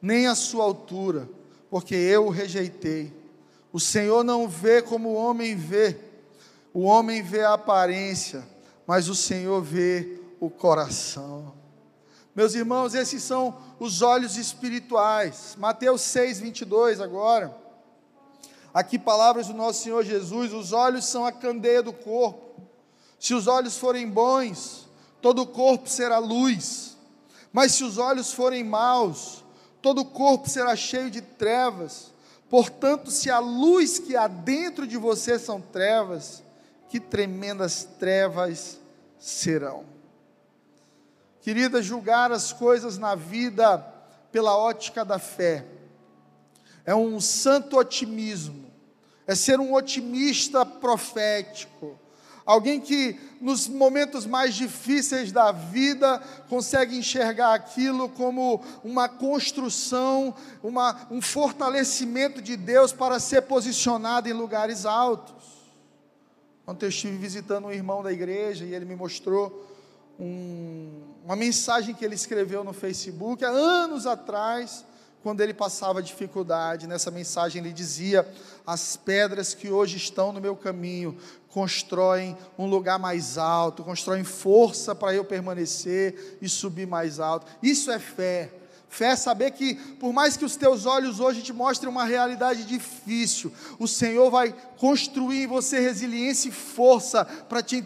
nem 0.00 0.26
a 0.26 0.34
sua 0.34 0.64
altura, 0.64 1.28
porque 1.70 1.94
eu 1.94 2.26
o 2.26 2.30
rejeitei. 2.30 3.12
O 3.72 3.80
Senhor 3.80 4.22
não 4.22 4.48
vê 4.48 4.82
como 4.82 5.10
o 5.10 5.14
homem 5.14 5.56
vê 5.56 5.98
o 6.74 6.82
homem 6.82 7.22
vê 7.22 7.44
a 7.44 7.52
aparência, 7.52 8.44
mas 8.84 9.08
o 9.08 9.14
Senhor 9.14 9.62
vê 9.62 10.20
o 10.40 10.50
coração. 10.50 11.54
Meus 12.34 12.56
irmãos, 12.56 12.96
esses 12.96 13.22
são 13.22 13.56
os 13.78 14.02
olhos 14.02 14.36
espirituais. 14.36 15.54
Mateus 15.56 16.00
6, 16.00 16.40
22 16.40 17.00
agora. 17.00 17.56
Aqui, 18.74 18.98
palavras 18.98 19.46
do 19.46 19.54
nosso 19.54 19.84
Senhor 19.84 20.04
Jesus: 20.04 20.52
os 20.52 20.72
olhos 20.72 21.04
são 21.04 21.24
a 21.24 21.30
candeia 21.30 21.80
do 21.80 21.92
corpo. 21.92 22.60
Se 23.20 23.34
os 23.34 23.46
olhos 23.46 23.78
forem 23.78 24.10
bons, 24.10 24.88
todo 25.22 25.42
o 25.42 25.46
corpo 25.46 25.88
será 25.88 26.18
luz. 26.18 26.93
Mas 27.54 27.70
se 27.70 27.84
os 27.84 27.98
olhos 27.98 28.32
forem 28.32 28.64
maus, 28.64 29.44
todo 29.80 30.00
o 30.00 30.04
corpo 30.04 30.50
será 30.50 30.74
cheio 30.74 31.08
de 31.08 31.20
trevas. 31.22 32.12
Portanto, 32.50 33.12
se 33.12 33.30
a 33.30 33.38
luz 33.38 33.96
que 33.96 34.16
há 34.16 34.26
dentro 34.26 34.88
de 34.88 34.96
você 34.96 35.38
são 35.38 35.60
trevas, 35.60 36.42
que 36.88 36.98
tremendas 36.98 37.84
trevas 37.96 38.80
serão. 39.20 39.84
Querida, 41.42 41.80
julgar 41.80 42.32
as 42.32 42.52
coisas 42.52 42.98
na 42.98 43.14
vida 43.14 43.78
pela 44.32 44.58
ótica 44.58 45.04
da 45.04 45.20
fé 45.20 45.64
é 46.84 46.92
um 46.92 47.20
santo 47.20 47.78
otimismo, 47.78 48.68
é 49.28 49.34
ser 49.36 49.60
um 49.60 49.74
otimista 49.74 50.66
profético, 50.66 51.96
alguém 52.44 52.80
que 52.80 53.18
nos 53.40 53.68
momentos 53.68 54.26
mais 54.26 54.54
difíceis 54.54 55.32
da 55.32 55.52
vida 55.52 56.22
consegue 56.48 56.96
enxergar 56.96 57.54
aquilo 57.54 58.08
como 58.08 58.62
uma 58.82 59.08
construção, 59.08 60.34
uma, 60.62 61.06
um 61.10 61.20
fortalecimento 61.20 62.40
de 62.42 62.56
Deus 62.56 62.92
para 62.92 63.18
ser 63.18 63.42
posicionado 63.42 64.28
em 64.28 64.32
lugares 64.32 64.84
altos. 64.84 65.54
Ontem 66.66 66.86
eu 66.86 66.90
estive 66.90 67.16
visitando 67.16 67.66
um 67.66 67.72
irmão 67.72 68.02
da 68.02 68.12
igreja 68.12 68.64
e 68.64 68.74
ele 68.74 68.86
me 68.86 68.96
mostrou 68.96 69.70
um, 70.18 71.02
uma 71.24 71.36
mensagem 71.36 71.94
que 71.94 72.04
ele 72.04 72.14
escreveu 72.14 72.64
no 72.64 72.72
Facebook 72.72 73.44
há 73.44 73.50
anos 73.50 74.06
atrás, 74.06 74.84
quando 75.22 75.40
ele 75.40 75.54
passava 75.54 76.02
dificuldade. 76.02 76.86
Nessa 76.86 77.10
mensagem 77.10 77.60
ele 77.60 77.72
dizia: 77.72 78.26
As 78.66 78.96
pedras 78.96 79.54
que 79.54 79.70
hoje 79.70 79.96
estão 79.96 80.32
no 80.32 80.40
meu 80.40 80.54
caminho 80.54 81.16
constroem 81.54 82.36
um 82.58 82.66
lugar 82.66 82.98
mais 82.98 83.38
alto, 83.38 83.84
constroem 83.84 84.24
força 84.24 84.92
para 84.92 85.14
eu 85.14 85.24
permanecer 85.24 86.36
e 86.42 86.48
subir 86.48 86.84
mais 86.84 87.20
alto. 87.20 87.46
Isso 87.62 87.92
é 87.92 87.98
fé. 88.00 88.52
Fé 88.88 89.10
é 89.10 89.16
saber 89.16 89.52
que, 89.52 89.76
por 90.00 90.12
mais 90.12 90.36
que 90.36 90.44
os 90.44 90.56
teus 90.56 90.84
olhos 90.84 91.20
hoje 91.20 91.42
te 91.42 91.52
mostrem 91.52 91.88
uma 91.88 92.04
realidade 92.04 92.64
difícil, 92.64 93.52
o 93.78 93.86
Senhor 93.86 94.32
vai 94.32 94.52
construir 94.78 95.44
em 95.44 95.46
você 95.46 95.78
resiliência 95.78 96.48
e 96.48 96.52
força 96.52 97.24
para 97.24 97.62
te, 97.62 97.84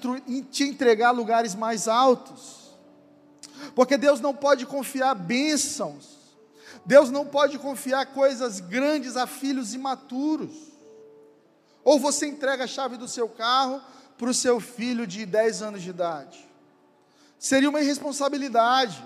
te 0.51 0.65
entregar 0.65 1.11
lugares 1.11 1.55
mais 1.55 1.87
altos. 1.87 2.75
Porque 3.75 3.99
Deus 3.99 4.19
não 4.19 4.35
pode 4.35 4.65
confiar 4.65 5.15
bênçãos, 5.15 6.17
Deus 6.87 7.11
não 7.11 7.27
pode 7.27 7.59
confiar 7.59 8.07
coisas 8.15 8.61
grandes 8.61 9.15
a 9.15 9.27
filhos 9.27 9.75
imaturos. 9.75 10.78
Ou 11.85 11.99
você 11.99 12.27
entrega 12.27 12.65
a 12.65 12.67
chave 12.67 12.97
do 12.97 13.09
seu 13.09 13.29
carro 13.29 13.81
para 14.17 14.29
o 14.29 14.35
seu 14.35 14.61
filho 14.61 15.07
de 15.07 15.25
10 15.25 15.63
anos 15.63 15.83
de 15.83 15.91
idade. 15.91 16.49
Seria 17.39 17.69
uma 17.71 17.81
irresponsabilidade. 17.81 19.03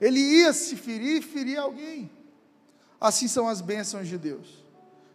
Ele 0.00 0.20
ia 0.20 0.52
se 0.52 0.76
ferir 0.76 1.18
e 1.18 1.22
ferir 1.22 1.58
alguém. 1.58 2.10
Assim 3.00 3.26
são 3.26 3.48
as 3.48 3.60
bênçãos 3.60 4.06
de 4.06 4.16
Deus. 4.16 4.64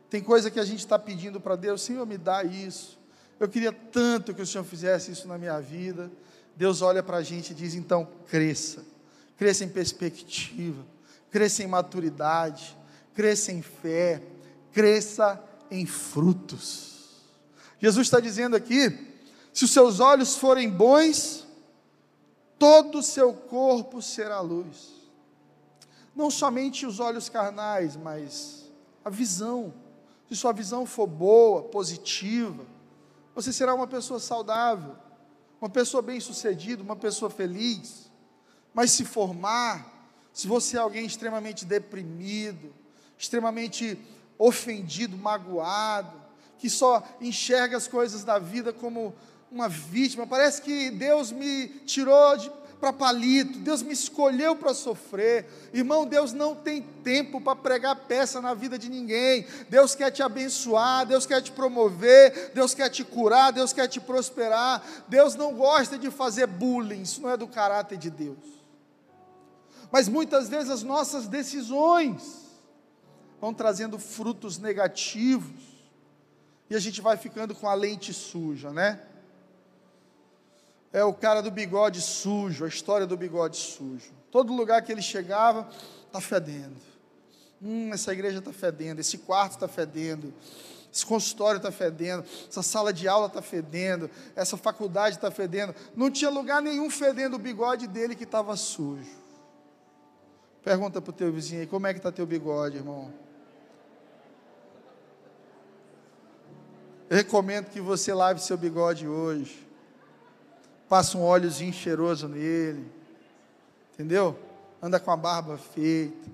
Tem 0.09 0.21
coisa 0.21 0.51
que 0.51 0.59
a 0.59 0.65
gente 0.65 0.79
está 0.79 0.99
pedindo 0.99 1.39
para 1.39 1.55
Deus, 1.55 1.81
Senhor, 1.81 2.05
me 2.05 2.17
dá 2.17 2.43
isso. 2.43 2.99
Eu 3.39 3.47
queria 3.47 3.71
tanto 3.71 4.33
que 4.33 4.41
o 4.41 4.45
Senhor 4.45 4.63
fizesse 4.63 5.11
isso 5.11 5.27
na 5.27 5.37
minha 5.37 5.59
vida. 5.59 6.11
Deus 6.55 6.81
olha 6.81 7.01
para 7.01 7.17
a 7.17 7.23
gente 7.23 7.51
e 7.51 7.55
diz: 7.55 7.73
então, 7.73 8.07
cresça. 8.27 8.83
Cresça 9.37 9.63
em 9.65 9.69
perspectiva, 9.69 10.85
cresça 11.31 11.63
em 11.63 11.67
maturidade, 11.67 12.77
cresça 13.15 13.51
em 13.51 13.61
fé, 13.61 14.21
cresça 14.71 15.41
em 15.69 15.85
frutos. 15.85 16.93
Jesus 17.79 18.07
está 18.07 18.19
dizendo 18.19 18.55
aqui: 18.55 19.13
se 19.51 19.65
os 19.65 19.71
seus 19.71 19.99
olhos 19.99 20.35
forem 20.35 20.69
bons, 20.69 21.45
todo 22.57 22.99
o 22.99 23.03
seu 23.03 23.33
corpo 23.33 24.01
será 24.01 24.39
luz. 24.39 24.93
Não 26.15 26.29
somente 26.29 26.85
os 26.85 26.99
olhos 26.99 27.27
carnais, 27.29 27.95
mas 27.95 28.69
a 29.03 29.09
visão. 29.09 29.73
Se 30.29 30.35
sua 30.35 30.53
visão 30.53 30.85
for 30.85 31.05
boa, 31.05 31.63
positiva, 31.63 32.65
você 33.35 33.51
será 33.51 33.73
uma 33.73 33.87
pessoa 33.87 34.19
saudável, 34.19 34.95
uma 35.59 35.69
pessoa 35.69 36.01
bem-sucedida, 36.01 36.81
uma 36.81 36.95
pessoa 36.95 37.29
feliz. 37.29 38.11
Mas 38.73 38.91
se 38.91 39.05
formar, 39.05 40.09
se 40.31 40.47
você 40.47 40.77
é 40.77 40.79
alguém 40.79 41.05
extremamente 41.05 41.65
deprimido, 41.65 42.73
extremamente 43.17 43.99
ofendido, 44.43 45.17
magoado, 45.17 46.21
que 46.57 46.69
só 46.69 47.01
enxerga 47.21 47.77
as 47.77 47.87
coisas 47.87 48.25
da 48.25 48.37
vida 48.37 48.73
como 48.73 49.15
uma 49.49 49.69
vítima, 49.69 50.27
parece 50.27 50.61
que 50.61 50.89
Deus 50.89 51.31
me 51.31 51.67
tirou 51.85 52.37
para 52.77 52.91
palito, 52.91 53.59
Deus 53.59 53.81
me 53.81 53.93
escolheu 53.93 54.57
para 54.57 54.73
sofrer. 54.73 55.47
Irmão, 55.73 56.05
Deus 56.05 56.33
não 56.33 56.53
tem 56.53 56.81
tempo 56.81 57.39
para 57.39 57.55
pregar 57.55 57.95
peça 57.95 58.41
na 58.41 58.53
vida 58.53 58.77
de 58.77 58.89
ninguém. 58.89 59.47
Deus 59.69 59.95
quer 59.95 60.11
te 60.11 60.21
abençoar, 60.21 61.05
Deus 61.05 61.25
quer 61.25 61.41
te 61.41 61.53
promover, 61.53 62.51
Deus 62.53 62.73
quer 62.73 62.89
te 62.89 63.05
curar, 63.05 63.53
Deus 63.53 63.71
quer 63.71 63.87
te 63.87 64.01
prosperar. 64.01 64.83
Deus 65.07 65.35
não 65.35 65.53
gosta 65.53 65.97
de 65.97 66.11
fazer 66.11 66.47
bullying, 66.47 67.03
isso 67.03 67.21
não 67.21 67.29
é 67.29 67.37
do 67.37 67.47
caráter 67.47 67.97
de 67.97 68.09
Deus. 68.09 68.37
Mas 69.89 70.09
muitas 70.09 70.49
vezes 70.49 70.69
as 70.69 70.83
nossas 70.83 71.27
decisões 71.27 72.42
vão 73.43 73.53
trazendo 73.53 73.99
frutos 73.99 74.57
negativos 74.57 75.61
e 76.69 76.75
a 76.77 76.79
gente 76.79 77.01
vai 77.01 77.17
ficando 77.17 77.53
com 77.53 77.67
a 77.67 77.73
lente 77.73 78.13
suja, 78.13 78.71
né? 78.71 79.01
é 80.93 81.03
o 81.03 81.13
cara 81.13 81.41
do 81.41 81.51
bigode 81.51 81.99
sujo, 81.99 82.63
a 82.63 82.69
história 82.69 83.05
do 83.05 83.17
bigode 83.17 83.57
sujo. 83.57 84.13
Todo 84.31 84.53
lugar 84.53 84.81
que 84.81 84.93
ele 84.93 85.01
chegava, 85.01 85.67
está 86.05 86.21
fedendo. 86.21 86.77
Hum, 87.61 87.91
essa 87.91 88.13
igreja 88.13 88.39
está 88.39 88.53
fedendo, 88.53 89.01
esse 89.01 89.17
quarto 89.17 89.55
está 89.55 89.67
fedendo, 89.67 90.33
esse 90.93 91.05
consultório 91.05 91.57
está 91.57 91.69
fedendo, 91.69 92.23
essa 92.47 92.63
sala 92.63 92.93
de 92.93 93.09
aula 93.09 93.27
está 93.27 93.41
fedendo, 93.41 94.09
essa 94.37 94.55
faculdade 94.55 95.17
está 95.17 95.29
fedendo. 95.29 95.75
Não 95.93 96.09
tinha 96.09 96.29
lugar 96.29 96.61
nenhum 96.61 96.89
fedendo 96.89 97.35
o 97.35 97.39
bigode 97.39 97.87
dele 97.87 98.15
que 98.15 98.23
estava 98.23 98.55
sujo. 98.55 99.21
Pergunta 100.63 101.01
para 101.01 101.09
o 101.09 101.13
teu 101.13 101.29
vizinho 101.29 101.59
aí, 101.59 101.67
como 101.67 101.87
é 101.87 101.93
que 101.93 101.99
está 101.99 102.09
teu 102.09 102.25
bigode, 102.25 102.77
irmão? 102.77 103.11
Eu 107.13 107.17
recomendo 107.17 107.69
que 107.69 107.79
você 107.79 108.11
lave 108.11 108.41
seu 108.41 108.57
bigode 108.57 109.07
hoje. 109.07 109.67
Passa 110.89 111.15
um 111.15 111.21
óleozinho 111.21 111.71
cheiroso 111.71 112.27
nele. 112.27 112.91
Entendeu? 113.93 114.35
Anda 114.81 114.99
com 114.99 115.11
a 115.11 115.15
barba 115.15 115.55
feita. 115.55 116.27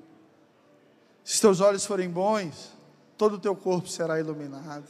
Se 1.22 1.42
teus 1.42 1.60
olhos 1.60 1.86
forem 1.86 2.10
bons, 2.10 2.72
todo 3.18 3.34
o 3.36 3.40
teu 3.40 3.58
corpo 3.58 3.90
será 3.90 4.22
iluminado. 4.22 4.86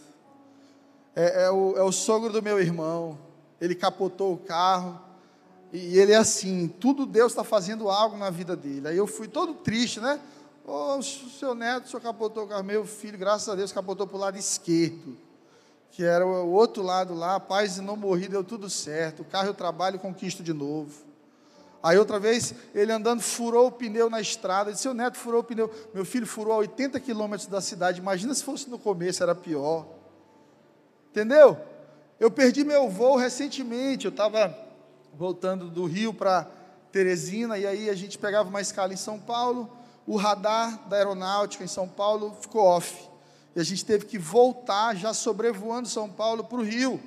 É, 1.15 1.45
é, 1.45 1.49
o, 1.49 1.75
é 1.75 1.81
o 1.81 1.91
sogro 1.91 2.31
do 2.31 2.43
meu 2.43 2.59
irmão. 2.59 3.17
Ele 3.59 3.73
capotou 3.73 4.31
o 4.31 4.37
carro. 4.37 5.01
E 5.73 5.97
ele 5.97 6.11
é 6.11 6.17
assim, 6.17 6.67
tudo 6.67 7.03
Deus 7.03 7.31
está 7.31 7.43
fazendo 7.43 7.89
algo 7.89 8.15
na 8.15 8.29
vida 8.29 8.55
dele. 8.55 8.89
Aí 8.89 8.97
eu 8.97 9.07
fui 9.07 9.27
todo 9.27 9.55
triste, 9.55 9.99
né? 9.99 10.19
Ô, 10.67 10.97
oh, 10.99 11.01
seu 11.01 11.55
neto, 11.55 11.85
o 11.85 11.89
senhor 11.89 12.01
capotou 12.03 12.43
o 12.43 12.47
carro. 12.47 12.63
Meu 12.63 12.85
filho, 12.85 13.17
graças 13.17 13.49
a 13.49 13.55
Deus, 13.55 13.71
capotou 13.71 14.05
para 14.05 14.17
o 14.17 14.19
lado 14.19 14.37
esquerdo 14.37 15.28
que 15.91 16.03
era 16.03 16.25
o 16.25 16.51
outro 16.51 16.83
lado 16.83 17.13
lá, 17.13 17.39
paz 17.39 17.77
e 17.77 17.81
não 17.81 17.95
morri, 17.95 18.27
deu 18.27 18.43
tudo 18.43 18.69
certo. 18.69 19.21
O 19.21 19.25
carro 19.25 19.47
eu 19.47 19.53
trabalho 19.53 19.99
conquisto 19.99 20.43
de 20.43 20.53
novo. 20.53 21.09
Aí 21.81 21.97
outra 21.97 22.19
vez, 22.19 22.53
ele 22.75 22.91
andando, 22.91 23.21
furou 23.21 23.67
o 23.67 23.71
pneu 23.71 24.09
na 24.09 24.19
estrada. 24.19 24.71
Disse, 24.71 24.83
seu 24.83 24.93
neto 24.93 25.17
furou 25.17 25.41
o 25.41 25.43
pneu. 25.43 25.71
Meu 25.93 26.03
filho 26.03 26.27
furou 26.27 26.53
a 26.53 26.57
80 26.57 26.99
quilômetros 26.99 27.47
da 27.47 27.61
cidade. 27.61 27.99
Imagina 27.99 28.33
se 28.33 28.43
fosse 28.43 28.69
no 28.69 28.77
começo, 28.77 29.23
era 29.23 29.33
pior. 29.33 29.87
Entendeu? 31.09 31.57
Eu 32.19 32.29
perdi 32.29 32.65
meu 32.65 32.89
voo 32.89 33.15
recentemente. 33.15 34.05
Eu 34.05 34.11
estava 34.11 34.55
voltando 35.13 35.69
do 35.69 35.85
Rio 35.85 36.13
para 36.13 36.47
Teresina, 36.91 37.57
e 37.57 37.65
aí 37.65 37.89
a 37.89 37.95
gente 37.95 38.17
pegava 38.17 38.49
uma 38.49 38.61
escala 38.61 38.93
em 38.93 38.97
São 38.97 39.19
Paulo. 39.19 39.69
O 40.05 40.17
radar 40.17 40.87
da 40.89 40.97
aeronáutica 40.97 41.63
em 41.63 41.67
São 41.67 41.87
Paulo 41.87 42.35
ficou 42.41 42.61
off. 42.61 43.08
E 43.55 43.59
a 43.59 43.63
gente 43.63 43.83
teve 43.83 44.05
que 44.05 44.17
voltar, 44.17 44.95
já 44.95 45.13
sobrevoando 45.13 45.87
São 45.87 46.09
Paulo 46.09 46.43
para 46.43 46.57
o 46.57 46.63
Rio. 46.63 46.99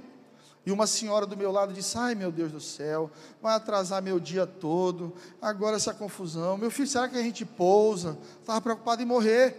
E 0.64 0.70
uma 0.70 0.86
senhora 0.86 1.26
do 1.26 1.36
meu 1.36 1.50
lado 1.50 1.72
disse: 1.72 1.98
Ai 1.98 2.14
meu 2.14 2.30
Deus 2.30 2.52
do 2.52 2.60
céu, 2.60 3.10
vai 3.40 3.54
atrasar 3.54 4.00
meu 4.02 4.20
dia 4.20 4.46
todo, 4.46 5.12
agora 5.40 5.76
essa 5.76 5.92
confusão. 5.92 6.56
Meu 6.56 6.70
filho, 6.70 6.88
será 6.88 7.08
que 7.08 7.18
a 7.18 7.22
gente 7.22 7.44
pousa? 7.44 8.16
Estava 8.40 8.60
preocupado 8.60 9.02
em 9.02 9.06
morrer. 9.06 9.56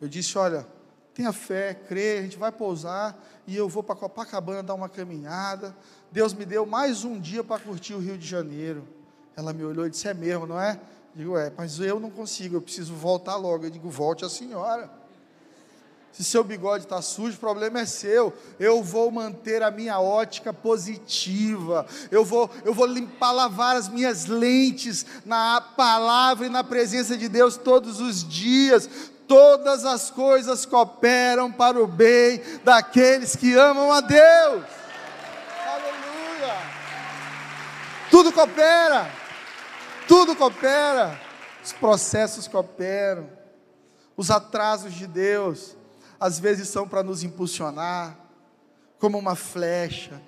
Eu 0.00 0.08
disse: 0.08 0.36
Olha, 0.36 0.66
tenha 1.14 1.32
fé, 1.32 1.74
crê, 1.74 2.18
a 2.18 2.22
gente 2.22 2.36
vai 2.36 2.50
pousar 2.50 3.16
e 3.46 3.56
eu 3.56 3.68
vou 3.68 3.82
para 3.82 3.94
Copacabana 3.94 4.62
dar 4.62 4.74
uma 4.74 4.88
caminhada. 4.88 5.74
Deus 6.10 6.34
me 6.34 6.44
deu 6.44 6.66
mais 6.66 7.04
um 7.04 7.18
dia 7.18 7.44
para 7.44 7.60
curtir 7.60 7.94
o 7.94 7.98
Rio 8.00 8.18
de 8.18 8.26
Janeiro. 8.26 8.86
Ela 9.36 9.52
me 9.52 9.64
olhou 9.64 9.86
e 9.86 9.90
disse: 9.90 10.08
É 10.08 10.14
mesmo, 10.14 10.46
não 10.46 10.60
é? 10.60 10.80
Eu 11.14 11.18
digo: 11.18 11.38
É, 11.38 11.52
mas 11.56 11.78
eu 11.78 12.00
não 12.00 12.10
consigo, 12.10 12.56
eu 12.56 12.62
preciso 12.62 12.92
voltar 12.94 13.36
logo. 13.36 13.64
Eu 13.64 13.70
digo: 13.70 13.88
Volte 13.88 14.24
a 14.24 14.28
senhora. 14.28 14.90
Se 16.16 16.24
seu 16.24 16.42
bigode 16.42 16.84
está 16.84 17.02
sujo, 17.02 17.36
o 17.36 17.40
problema 17.40 17.80
é 17.80 17.84
seu. 17.84 18.32
Eu 18.58 18.82
vou 18.82 19.10
manter 19.10 19.62
a 19.62 19.70
minha 19.70 20.00
ótica 20.00 20.50
positiva. 20.50 21.86
Eu 22.10 22.24
vou, 22.24 22.50
eu 22.64 22.72
vou 22.72 22.86
limpar, 22.86 23.32
lavar 23.32 23.76
as 23.76 23.86
minhas 23.86 24.24
lentes 24.24 25.04
na 25.26 25.60
palavra 25.60 26.46
e 26.46 26.48
na 26.48 26.64
presença 26.64 27.18
de 27.18 27.28
Deus 27.28 27.58
todos 27.58 28.00
os 28.00 28.26
dias. 28.26 28.88
Todas 29.28 29.84
as 29.84 30.10
coisas 30.10 30.64
cooperam 30.64 31.52
para 31.52 31.78
o 31.78 31.86
bem 31.86 32.40
daqueles 32.64 33.36
que 33.36 33.52
amam 33.52 33.92
a 33.92 34.00
Deus. 34.00 34.64
Aleluia! 35.66 36.54
Tudo 38.10 38.32
coopera. 38.32 39.10
Tudo 40.08 40.34
coopera. 40.34 41.20
Os 41.62 41.74
processos 41.74 42.48
cooperam. 42.48 43.28
Os 44.16 44.30
atrasos 44.30 44.94
de 44.94 45.06
Deus 45.06 45.76
às 46.18 46.38
vezes 46.38 46.68
são 46.68 46.88
para 46.88 47.02
nos 47.02 47.22
impulsionar, 47.22 48.16
como 48.98 49.18
uma 49.18 49.34
flecha, 49.34 50.20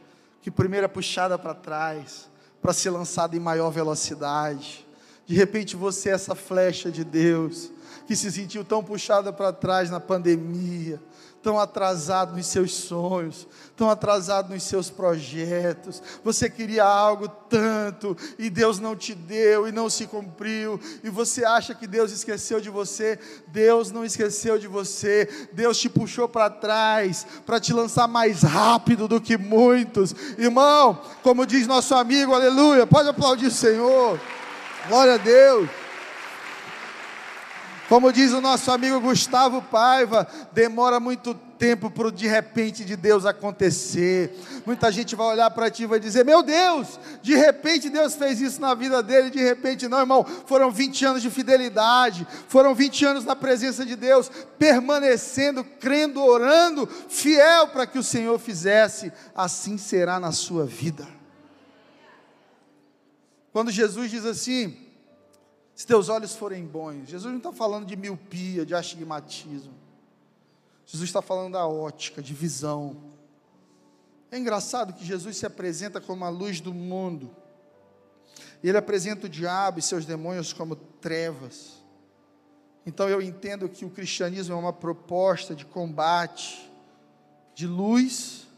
que 0.43 0.51
primeiro 0.51 0.85
é 0.85 0.89
puxada 0.89 1.39
para 1.39 1.55
trás, 1.55 2.29
para 2.61 2.73
ser 2.73 2.91
lançada 2.91 3.37
em 3.37 3.41
maior 3.41 3.71
velocidade. 3.71 4.87
De 5.27 5.35
repente 5.35 5.77
você 5.77 6.11
é 6.11 6.13
essa 6.13 6.35
flecha 6.35 6.91
de 6.91 7.05
Deus, 7.05 7.71
que 8.07 8.17
se 8.17 8.31
sentiu 8.33 8.65
tão 8.65 8.83
puxada 8.83 9.33
para 9.33 9.53
trás 9.53 9.91
na 9.91 10.01
pandemia, 10.01 11.01
tão 11.43 11.59
atrasado 11.59 12.37
nos 12.37 12.47
seus 12.47 12.75
sonhos, 12.75 13.47
tão 13.77 13.89
atrasado 13.89 14.53
nos 14.53 14.63
seus 14.63 14.91
projetos. 14.91 16.03
Você 16.25 16.51
queria 16.51 16.85
algo 16.85 17.29
tanto 17.29 18.17
e 18.39 18.51
Deus 18.51 18.79
não 18.79 18.97
te 18.97 19.15
deu 19.15 19.69
e 19.69 19.73
não 19.73 19.89
se 19.89 20.07
cumpriu, 20.07 20.81
e 21.03 21.09
você 21.09 21.45
acha 21.45 21.75
que 21.75 21.87
Deus 21.87 22.13
esqueceu 22.13 22.61
de 22.61 22.71
você. 22.71 23.19
Deus 23.49 23.91
não 23.91 24.05
esqueceu 24.05 24.59
de 24.59 24.67
você. 24.67 25.49
Deus 25.53 25.79
te 25.79 25.89
puxou 25.89 26.29
para 26.29 26.51
trás 26.51 27.27
para 27.47 27.61
te 27.61 27.73
lançar 27.73 28.09
mais 28.09 28.43
rápido 28.43 29.09
do 29.09 29.21
que 29.21 29.37
muitos. 29.37 30.15
Irmão, 30.37 31.01
como 31.23 31.47
diz 31.47 31.67
nosso 31.67 31.95
amigo, 31.95 32.35
aleluia. 32.35 32.87
Pode 32.87 33.09
aplaudir 33.09 33.47
o 33.47 33.51
Senhor. 33.51 34.21
Glória 34.89 35.15
a 35.15 35.19
Deus. 35.19 35.69
Como 37.89 38.13
diz 38.13 38.33
o 38.33 38.41
nosso 38.43 38.71
amigo 38.71 39.01
Gustavo 39.01 39.63
Paiva, 39.63 40.29
demora 40.53 41.01
muito 41.01 41.33
tempo 41.33 41.91
para 41.91 42.09
o 42.09 42.13
de 42.13 42.29
repente 42.29 42.85
de 42.85 42.95
Deus 42.95 43.25
acontecer. 43.25 44.39
Muita 44.67 44.93
gente 44.93 45.17
vai 45.17 45.29
olhar 45.29 45.51
para 45.51 45.71
ti 45.71 45.85
e 45.85 45.87
vai 45.87 45.99
dizer: 45.99 46.23
Meu 46.23 46.43
Deus, 46.43 47.01
de 47.23 47.35
repente 47.35 47.89
Deus 47.89 48.15
fez 48.15 48.43
isso 48.43 48.61
na 48.61 48.75
vida 48.75 49.03
dele, 49.03 49.31
de 49.31 49.43
repente 49.43 49.89
não, 49.89 50.01
irmão. 50.01 50.23
Foram 50.45 50.71
20 50.71 51.05
anos 51.07 51.23
de 51.23 51.31
fidelidade, 51.31 52.27
foram 52.47 52.75
20 52.75 53.07
anos 53.07 53.25
na 53.25 53.35
presença 53.35 53.87
de 53.87 53.97
Deus, 53.97 54.31
permanecendo, 54.59 55.65
crendo, 55.65 56.23
orando, 56.23 56.87
fiel 57.09 57.69
para 57.69 57.87
que 57.87 57.99
o 57.99 58.05
Senhor 58.05 58.39
fizesse, 58.39 59.11
assim 59.35 59.79
será 59.79 60.21
na 60.21 60.31
sua 60.31 60.67
vida. 60.67 61.09
Quando 63.51 63.71
Jesus 63.71 64.11
diz 64.11 64.27
assim, 64.27 64.88
se 65.79 65.87
teus 65.87 66.09
olhos 66.09 66.35
forem 66.35 66.67
bons. 66.67 67.09
Jesus 67.09 67.31
não 67.31 67.39
está 67.39 67.53
falando 67.53 67.87
de 67.87 67.95
miopia, 67.95 68.67
de 68.67 68.75
astigmatismo. 68.75 69.73
Jesus 70.85 71.09
está 71.09 71.23
falando 71.23 71.53
da 71.53 71.69
ótica, 71.69 72.21
de 72.21 72.35
visão. 72.35 72.97
É 74.29 74.37
engraçado 74.37 74.93
que 74.93 75.05
Jesus 75.05 75.37
se 75.37 75.47
apresenta 75.47 76.01
como 76.01 76.25
a 76.25 76.29
luz 76.29 76.61
do 76.61 76.75
mundo. 76.75 77.31
Ele 78.61 78.77
apresenta 78.77 79.27
o 79.27 79.29
diabo 79.29 79.79
e 79.79 79.83
seus 79.83 80.05
demônios 80.05 80.53
como 80.53 80.75
trevas. 80.75 81.75
Então 82.85 83.09
eu 83.09 83.23
entendo 83.23 83.69
que 83.69 83.85
o 83.85 83.91
cristianismo 83.91 84.57
é 84.57 84.59
uma 84.59 84.73
proposta 84.73 85.55
de 85.55 85.65
combate, 85.65 86.69
de 87.55 87.69
luz 87.69 88.49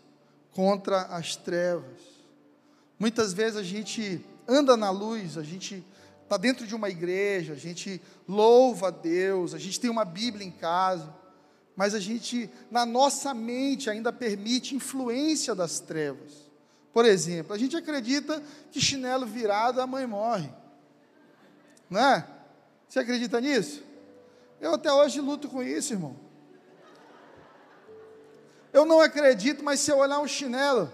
contra 0.52 1.02
as 1.02 1.37
trevas. 1.37 2.00
Muitas 2.98 3.35
vezes 3.35 3.59
a 3.59 3.62
gente 3.62 4.24
anda 4.48 4.74
na 4.74 4.88
luz, 4.88 5.37
a 5.37 5.42
gente 5.42 5.85
está 6.30 6.36
dentro 6.36 6.64
de 6.64 6.76
uma 6.76 6.88
igreja, 6.88 7.54
a 7.54 7.56
gente 7.56 8.00
louva 8.28 8.86
a 8.86 8.90
Deus, 8.92 9.52
a 9.52 9.58
gente 9.58 9.80
tem 9.80 9.90
uma 9.90 10.04
Bíblia 10.04 10.46
em 10.46 10.52
casa, 10.52 11.12
mas 11.74 11.92
a 11.92 11.98
gente, 11.98 12.48
na 12.70 12.86
nossa 12.86 13.34
mente, 13.34 13.90
ainda 13.90 14.12
permite 14.12 14.76
influência 14.76 15.56
das 15.56 15.80
trevas. 15.80 16.48
Por 16.92 17.04
exemplo, 17.04 17.52
a 17.52 17.58
gente 17.58 17.76
acredita 17.76 18.40
que 18.70 18.80
chinelo 18.80 19.26
virado 19.26 19.80
a 19.80 19.88
mãe 19.88 20.06
morre. 20.06 20.48
Não 21.88 21.98
é? 21.98 22.24
Você 22.88 23.00
acredita 23.00 23.40
nisso? 23.40 23.82
Eu 24.60 24.74
até 24.74 24.92
hoje 24.92 25.20
luto 25.20 25.48
com 25.48 25.60
isso, 25.60 25.94
irmão. 25.94 26.14
Eu 28.72 28.84
não 28.84 29.00
acredito, 29.00 29.64
mas 29.64 29.80
se 29.80 29.90
eu 29.90 29.98
olhar 29.98 30.20
um 30.20 30.28
chinelo, 30.28 30.92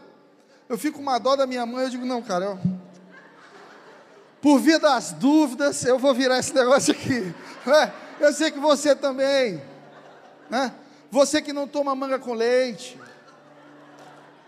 eu 0.67 0.79
fico 0.79 0.97
com 0.97 1.03
uma 1.03 1.19
dó 1.19 1.37
da 1.37 1.47
minha 1.47 1.67
mãe, 1.67 1.85
eu 1.85 1.91
digo, 1.91 2.07
não, 2.07 2.23
cara, 2.23 2.47
eu, 2.47 2.59
por 4.41 4.59
via 4.59 4.79
das 4.79 5.13
dúvidas, 5.13 5.85
eu 5.85 5.99
vou 5.99 6.15
virar 6.15 6.39
esse 6.39 6.55
negócio 6.55 6.93
aqui. 6.93 7.35
Né? 7.65 7.93
Eu 8.21 8.33
sei 8.33 8.51
que 8.51 8.59
você 8.59 8.95
também, 8.95 9.63
né? 10.49 10.73
Você 11.11 11.41
que 11.41 11.53
não 11.53 11.67
toma 11.67 11.95
manga 11.95 12.19
com 12.19 12.33
leite, 12.33 12.99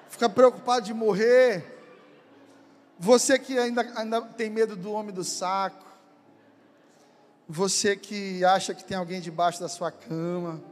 fica 0.09 0.29
preocupado 0.29 0.87
de 0.87 0.95
morrer. 0.95 1.77
Você 2.99 3.39
que 3.39 3.59
ainda, 3.59 3.87
ainda 3.97 4.21
tem 4.23 4.51
medo 4.51 4.75
do 4.75 4.93
homem 4.93 5.15
do 5.15 5.23
saco. 5.25 5.87
Você 7.49 7.97
que 7.97 8.45
acha 8.45 8.75
que 8.75 8.85
tem 8.85 8.97
alguém 8.97 9.21
debaixo 9.21 9.61
da 9.61 9.69
sua 9.69 9.91
cama, 9.91 10.63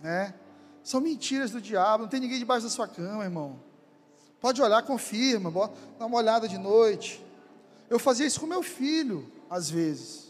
né? 0.00 0.34
São 0.82 1.00
mentiras 1.00 1.50
do 1.50 1.60
diabo, 1.60 2.04
não 2.04 2.08
tem 2.08 2.20
ninguém 2.20 2.38
debaixo 2.38 2.64
da 2.64 2.70
sua 2.70 2.86
cama, 2.86 3.24
irmão. 3.24 3.60
Pode 4.40 4.62
olhar, 4.62 4.82
confirma, 4.82 5.50
dá 5.98 6.06
uma 6.06 6.16
olhada 6.16 6.48
de 6.48 6.56
noite. 6.56 7.24
Eu 7.88 7.98
fazia 7.98 8.26
isso 8.26 8.40
com 8.40 8.46
meu 8.46 8.62
filho. 8.62 9.30
às 9.50 9.70
vezes. 9.70 10.28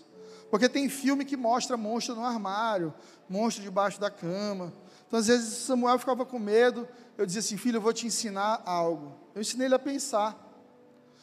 Porque 0.51 0.69
tem 0.69 0.89
filme 0.89 1.25
que 1.25 1.37
mostra 1.37 1.77
monstro 1.77 2.15
no 2.15 2.25
armário, 2.25 2.95
monstro 3.29 3.63
debaixo 3.63 4.01
da 4.01 4.11
cama. 4.11 4.73
Então, 5.07 5.19
às 5.19 5.27
vezes, 5.27 5.59
Samuel 5.59 5.99
ficava 5.99 6.25
com 6.25 6.39
medo. 6.39 6.89
Eu 7.17 7.27
dizia 7.27 7.41
assim: 7.41 7.57
Filho, 7.57 7.77
eu 7.77 7.81
vou 7.81 7.93
te 7.93 8.07
ensinar 8.07 8.63
algo. 8.65 9.15
Eu 9.35 9.41
ensinei 9.41 9.67
ele 9.67 9.75
a 9.75 9.79
pensar. 9.79 10.37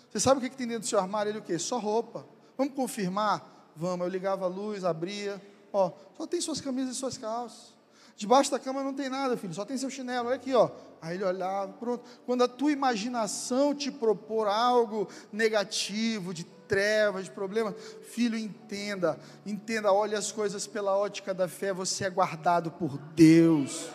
Você 0.10 0.20
sabe 0.20 0.38
o 0.38 0.42
que, 0.42 0.50
que 0.50 0.58
tem 0.58 0.68
dentro 0.68 0.82
do 0.82 0.88
seu 0.88 1.00
armário? 1.00 1.32
Ele 1.32 1.40
o 1.40 1.42
quê? 1.42 1.58
Só 1.58 1.78
roupa. 1.78 2.26
Vamos 2.58 2.74
confirmar? 2.74 3.72
Vamos. 3.76 4.06
Eu 4.06 4.12
ligava 4.12 4.46
a 4.46 4.48
luz, 4.48 4.86
abria. 4.86 5.42
Ó, 5.74 5.92
só 6.18 6.26
tem 6.26 6.40
suas 6.40 6.62
camisas 6.62 6.96
e 6.96 7.00
suas 7.00 7.18
calças. 7.18 7.75
Debaixo 8.16 8.50
da 8.50 8.58
cama 8.58 8.82
não 8.82 8.94
tem 8.94 9.10
nada, 9.10 9.36
filho, 9.36 9.54
só 9.54 9.66
tem 9.66 9.78
seu 9.78 9.90
chinelo. 9.90 10.28
Olha 10.28 10.38
aqui, 10.38 10.54
ó. 10.54 10.70
Aí 11.02 11.16
ele 11.16 11.26
olhava, 11.26 11.74
pronto. 11.74 12.04
Quando 12.26 12.44
a 12.44 12.48
tua 12.48 12.72
imaginação 12.72 13.76
te 13.76 13.92
propor 13.92 14.48
algo 14.48 15.08
negativo, 15.32 16.34
de 16.34 16.46
trevas, 16.68 17.26
de 17.26 17.32
problema, 17.32 17.76
filho, 18.10 18.38
entenda, 18.38 19.20
entenda, 19.46 19.92
olhe 19.92 20.16
as 20.16 20.32
coisas 20.32 20.66
pela 20.66 20.98
ótica 20.98 21.34
da 21.34 21.48
fé, 21.48 21.74
você 21.74 22.06
é 22.06 22.10
guardado 22.10 22.72
por 22.72 22.98
Deus. 23.16 23.86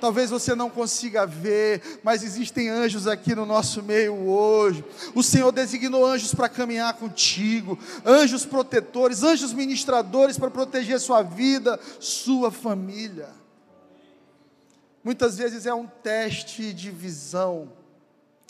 Talvez 0.00 0.28
você 0.28 0.54
não 0.54 0.68
consiga 0.68 1.26
ver, 1.26 2.00
mas 2.02 2.22
existem 2.22 2.68
anjos 2.68 3.06
aqui 3.06 3.34
no 3.34 3.46
nosso 3.46 3.82
meio 3.82 4.28
hoje. 4.28 4.84
O 5.14 5.22
Senhor 5.22 5.50
designou 5.52 6.04
anjos 6.04 6.34
para 6.34 6.48
caminhar 6.48 6.94
contigo, 6.94 7.78
anjos 8.04 8.44
protetores, 8.44 9.22
anjos 9.22 9.52
ministradores 9.52 10.38
para 10.38 10.50
proteger 10.50 11.00
sua 11.00 11.22
vida, 11.22 11.78
sua 11.98 12.50
família. 12.50 13.28
Muitas 15.06 15.38
vezes 15.38 15.66
é 15.66 15.72
um 15.72 15.86
teste 15.86 16.72
de 16.72 16.90
visão, 16.90 17.70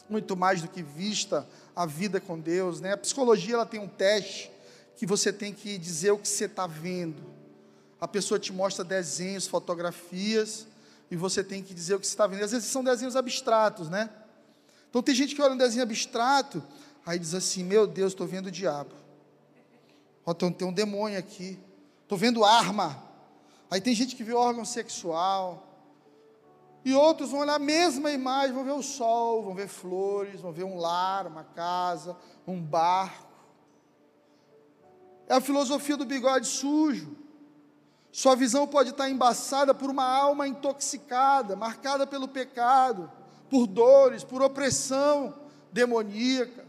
muito 0.08 0.34
mais 0.34 0.62
do 0.62 0.68
que 0.68 0.82
vista 0.82 1.46
a 1.76 1.84
vida 1.84 2.18
com 2.18 2.40
Deus, 2.40 2.80
né? 2.80 2.94
A 2.94 2.96
psicologia 2.96 3.56
ela 3.56 3.66
tem 3.66 3.78
um 3.78 3.86
teste 3.86 4.50
que 4.96 5.04
você 5.04 5.30
tem 5.30 5.52
que 5.52 5.76
dizer 5.76 6.12
o 6.12 6.18
que 6.18 6.26
você 6.26 6.46
está 6.46 6.66
vendo. 6.66 7.22
A 8.00 8.08
pessoa 8.08 8.40
te 8.40 8.54
mostra 8.54 8.82
desenhos, 8.82 9.46
fotografias, 9.46 10.66
e 11.10 11.14
você 11.14 11.44
tem 11.44 11.62
que 11.62 11.74
dizer 11.74 11.96
o 11.96 12.00
que 12.00 12.06
você 12.06 12.14
está 12.14 12.26
vendo. 12.26 12.42
Às 12.42 12.52
vezes 12.52 12.68
são 12.68 12.82
desenhos 12.82 13.16
abstratos, 13.16 13.90
né? 13.90 14.08
Então 14.88 15.02
tem 15.02 15.14
gente 15.14 15.34
que 15.34 15.42
olha 15.42 15.52
um 15.52 15.58
desenho 15.58 15.82
abstrato, 15.82 16.64
aí 17.04 17.18
diz 17.18 17.34
assim: 17.34 17.64
Meu 17.64 17.86
Deus, 17.86 18.14
estou 18.14 18.26
vendo 18.26 18.46
o 18.46 18.50
diabo. 18.50 18.94
Ó, 20.24 20.32
tem, 20.32 20.50
tem 20.50 20.66
um 20.66 20.72
demônio 20.72 21.18
aqui. 21.18 21.60
Estou 22.02 22.16
vendo 22.16 22.46
arma. 22.46 23.04
Aí 23.70 23.78
tem 23.78 23.94
gente 23.94 24.16
que 24.16 24.24
vê 24.24 24.32
órgão 24.32 24.64
sexual. 24.64 25.65
E 26.86 26.94
outros 26.94 27.32
vão 27.32 27.40
olhar 27.40 27.56
a 27.56 27.58
mesma 27.58 28.12
imagem, 28.12 28.54
vão 28.54 28.62
ver 28.62 28.70
o 28.70 28.80
sol, 28.80 29.42
vão 29.42 29.56
ver 29.56 29.66
flores, 29.66 30.40
vão 30.40 30.52
ver 30.52 30.62
um 30.62 30.78
lar, 30.78 31.26
uma 31.26 31.42
casa, 31.42 32.16
um 32.46 32.62
barco. 32.62 33.26
É 35.26 35.34
a 35.34 35.40
filosofia 35.40 35.96
do 35.96 36.04
bigode 36.04 36.46
sujo. 36.46 37.16
Sua 38.12 38.36
visão 38.36 38.68
pode 38.68 38.90
estar 38.90 39.10
embaçada 39.10 39.74
por 39.74 39.90
uma 39.90 40.04
alma 40.04 40.46
intoxicada, 40.46 41.56
marcada 41.56 42.06
pelo 42.06 42.28
pecado, 42.28 43.10
por 43.50 43.66
dores, 43.66 44.22
por 44.22 44.40
opressão 44.40 45.34
demoníaca. 45.72 46.64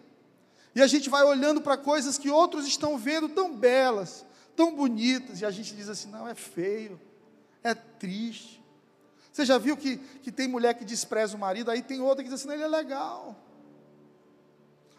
E 0.73 0.81
a 0.81 0.87
gente 0.87 1.11
vai 1.11 1.23
olhando 1.25 1.61
para 1.61 1.77
coisas 1.77 2.17
que 2.17 2.31
outros 2.31 2.65
estão 2.65 2.97
vendo 2.97 3.29
tão 3.29 3.55
belas, 3.55 4.25
tão 4.55 4.75
bonitas, 4.75 5.41
e 5.41 5.45
a 5.45 5.51
gente 5.51 5.75
diz 5.75 5.87
assim: 5.87 6.09
não, 6.09 6.27
é 6.27 6.33
feio, 6.33 6.99
é 7.63 7.75
triste. 7.75 8.65
Você 9.37 9.45
já 9.45 9.59
viu 9.59 9.77
que, 9.77 9.97
que 9.97 10.31
tem 10.31 10.47
mulher 10.47 10.73
que 10.73 10.83
despreza 10.83 11.37
o 11.37 11.39
marido, 11.39 11.69
aí 11.69 11.83
tem 11.83 12.01
outra 12.01 12.23
que 12.23 12.29
diz 12.31 12.41
assim, 12.41 12.51
ele 12.51 12.63
é 12.63 12.67
legal. 12.67 13.35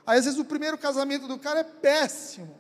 Aí 0.07 0.17
às 0.17 0.27
vezes 0.27 0.39
o 0.39 0.45
primeiro 0.45 0.79
casamento 0.79 1.27
do 1.27 1.37
cara 1.41 1.59
é 1.59 1.65
péssimo. 1.65 2.57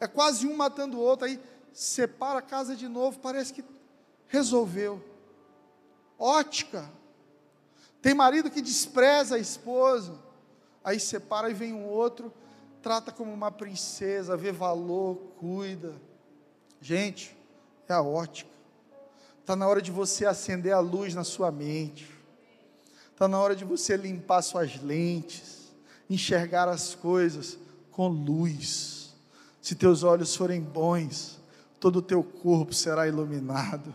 É 0.00 0.06
quase 0.06 0.46
um 0.46 0.56
matando 0.56 0.96
o 0.96 1.00
outro, 1.00 1.26
aí 1.26 1.38
separa 1.74 2.38
a 2.38 2.42
casa 2.42 2.74
de 2.74 2.88
novo, 2.88 3.18
parece 3.18 3.52
que 3.52 3.62
resolveu. 4.28 5.04
Ótica. 6.18 6.90
Tem 8.00 8.14
marido 8.14 8.50
que 8.50 8.62
despreza 8.62 9.34
a 9.34 9.38
esposa, 9.38 10.18
aí 10.82 10.98
separa 10.98 11.50
e 11.50 11.52
vem 11.52 11.74
um 11.74 11.84
outro, 11.84 12.32
trata 12.80 13.12
como 13.12 13.30
uma 13.30 13.50
princesa, 13.50 14.38
vê 14.38 14.50
valor, 14.50 15.16
cuida. 15.36 16.00
Gente, 16.80 17.36
é 17.86 17.92
a 17.92 18.00
ótica. 18.00 18.53
Está 19.44 19.54
na 19.54 19.68
hora 19.68 19.82
de 19.82 19.90
você 19.90 20.24
acender 20.24 20.72
a 20.72 20.80
luz 20.80 21.14
na 21.14 21.22
sua 21.22 21.50
mente. 21.50 22.10
Está 23.12 23.28
na 23.28 23.38
hora 23.38 23.54
de 23.54 23.62
você 23.62 23.94
limpar 23.94 24.40
suas 24.40 24.80
lentes, 24.82 25.70
enxergar 26.08 26.66
as 26.66 26.94
coisas 26.94 27.58
com 27.90 28.08
luz. 28.08 29.14
Se 29.60 29.74
teus 29.74 30.02
olhos 30.02 30.34
forem 30.34 30.62
bons, 30.62 31.38
todo 31.78 31.96
o 31.96 32.02
teu 32.02 32.22
corpo 32.22 32.72
será 32.72 33.06
iluminado. 33.06 33.94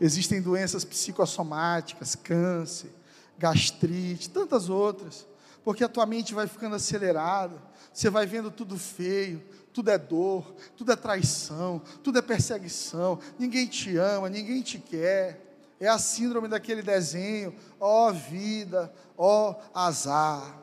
Existem 0.00 0.40
doenças 0.40 0.84
psicossomáticas, 0.84 2.14
câncer, 2.14 2.92
gastrite, 3.36 4.30
tantas 4.30 4.68
outras, 4.68 5.26
porque 5.64 5.82
a 5.82 5.88
tua 5.88 6.06
mente 6.06 6.34
vai 6.34 6.46
ficando 6.46 6.76
acelerada, 6.76 7.60
você 7.92 8.08
vai 8.08 8.26
vendo 8.26 8.48
tudo 8.48 8.78
feio, 8.78 9.42
tudo 9.72 9.90
é 9.90 9.98
dor, 9.98 10.54
tudo 10.76 10.92
é 10.92 10.96
traição, 10.96 11.80
tudo 12.02 12.18
é 12.18 12.22
perseguição, 12.22 13.18
ninguém 13.38 13.66
te 13.66 13.96
ama, 13.96 14.28
ninguém 14.28 14.62
te 14.62 14.78
quer. 14.78 15.48
É 15.80 15.88
a 15.88 15.98
síndrome 15.98 16.46
daquele 16.46 16.80
desenho, 16.80 17.52
ó 17.80 18.08
oh, 18.08 18.12
vida, 18.12 18.92
ó 19.16 19.50
oh, 19.50 19.78
azar. 19.78 20.60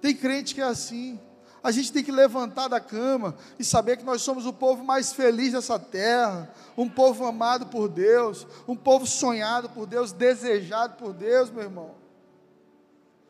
Tem 0.00 0.14
crente 0.14 0.54
que 0.54 0.60
é 0.60 0.64
assim. 0.64 1.20
A 1.62 1.70
gente 1.70 1.92
tem 1.92 2.02
que 2.02 2.10
levantar 2.10 2.66
da 2.66 2.80
cama 2.80 3.36
e 3.58 3.64
saber 3.64 3.96
que 3.96 4.04
nós 4.04 4.22
somos 4.22 4.46
o 4.46 4.52
povo 4.52 4.82
mais 4.82 5.12
feliz 5.12 5.52
dessa 5.52 5.78
terra, 5.78 6.52
um 6.76 6.88
povo 6.88 7.24
amado 7.24 7.66
por 7.66 7.88
Deus, 7.88 8.46
um 8.66 8.74
povo 8.74 9.06
sonhado 9.06 9.68
por 9.68 9.86
Deus, 9.86 10.12
desejado 10.12 10.96
por 10.96 11.12
Deus, 11.12 11.50
meu 11.50 11.62
irmão. 11.62 11.94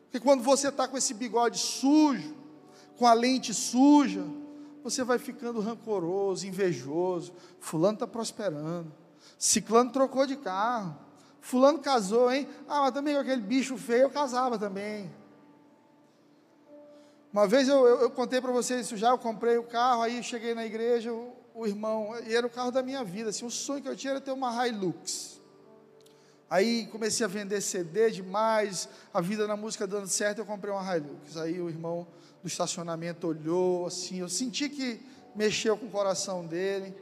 Porque 0.03 0.19
quando 0.19 0.41
você 0.41 0.69
está 0.69 0.87
com 0.87 0.97
esse 0.97 1.13
bigode 1.13 1.59
sujo, 1.59 2.35
com 2.97 3.05
a 3.05 3.13
lente 3.13 3.53
suja, 3.53 4.23
você 4.83 5.03
vai 5.03 5.19
ficando 5.19 5.59
rancoroso, 5.59 6.47
invejoso. 6.47 7.33
Fulano 7.59 7.95
está 7.95 8.07
prosperando. 8.07 8.91
Ciclano 9.37 9.91
trocou 9.91 10.25
de 10.25 10.35
carro. 10.35 10.97
Fulano 11.41 11.79
casou, 11.79 12.31
hein? 12.31 12.47
Ah, 12.67 12.81
mas 12.81 12.93
também 12.93 13.15
com 13.15 13.21
aquele 13.21 13.41
bicho 13.41 13.77
feio 13.77 14.03
eu 14.03 14.09
casava 14.09 14.57
também. 14.57 15.09
Uma 17.31 17.47
vez 17.47 17.67
eu, 17.67 17.87
eu, 17.87 18.01
eu 18.01 18.09
contei 18.09 18.41
para 18.41 18.51
vocês 18.51 18.81
isso 18.81 18.97
já, 18.97 19.09
eu 19.09 19.17
comprei 19.17 19.57
o 19.57 19.63
carro, 19.63 20.01
aí 20.01 20.23
cheguei 20.23 20.55
na 20.55 20.65
igreja, 20.65 21.13
o, 21.13 21.31
o, 21.53 21.67
irmão, 21.67 22.11
e 22.25 22.35
era 22.35 22.45
o 22.45 22.49
carro 22.49 22.71
da 22.71 22.81
minha 22.81 23.03
vida, 23.03 23.29
assim, 23.29 23.45
o 23.45 23.51
sonho 23.51 23.83
que 23.83 23.87
eu 23.87 23.95
tinha 23.95 24.11
era 24.11 24.21
ter 24.21 24.31
uma 24.31 24.67
Hilux. 24.67 25.39
Aí 26.49 26.87
comecei 26.87 27.23
a 27.23 27.29
vender 27.29 27.61
CD 27.61 28.09
demais, 28.09 28.89
a 29.13 29.21
vida 29.21 29.45
na 29.47 29.55
música 29.55 29.85
dando 29.85 30.07
certo, 30.07 30.39
eu 30.39 30.45
comprei 30.45 30.73
uma 30.73 30.97
Hilux. 30.97 31.37
Aí 31.37 31.61
o 31.61 31.69
irmão 31.69 32.07
do 32.41 32.47
estacionamento 32.47 33.27
olhou 33.27 33.85
assim, 33.85 34.19
eu 34.19 34.29
senti 34.29 34.69
que 34.69 35.01
mexeu 35.35 35.77
com 35.77 35.85
o 35.85 35.89
coração 35.89 36.45
dele. 36.45 36.95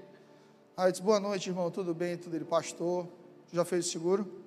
Aí 0.76 0.88
eu 0.88 0.91
disse: 0.91 1.04
Boa 1.04 1.19
noite, 1.19 1.50
irmão, 1.50 1.71
tudo 1.71 1.93
bem? 1.93 2.17
Tudo 2.17 2.36
ele, 2.36 2.45
pastor, 2.45 3.08
já 3.52 3.63
fez 3.63 3.88
o 3.88 3.89
seguro? 3.89 4.43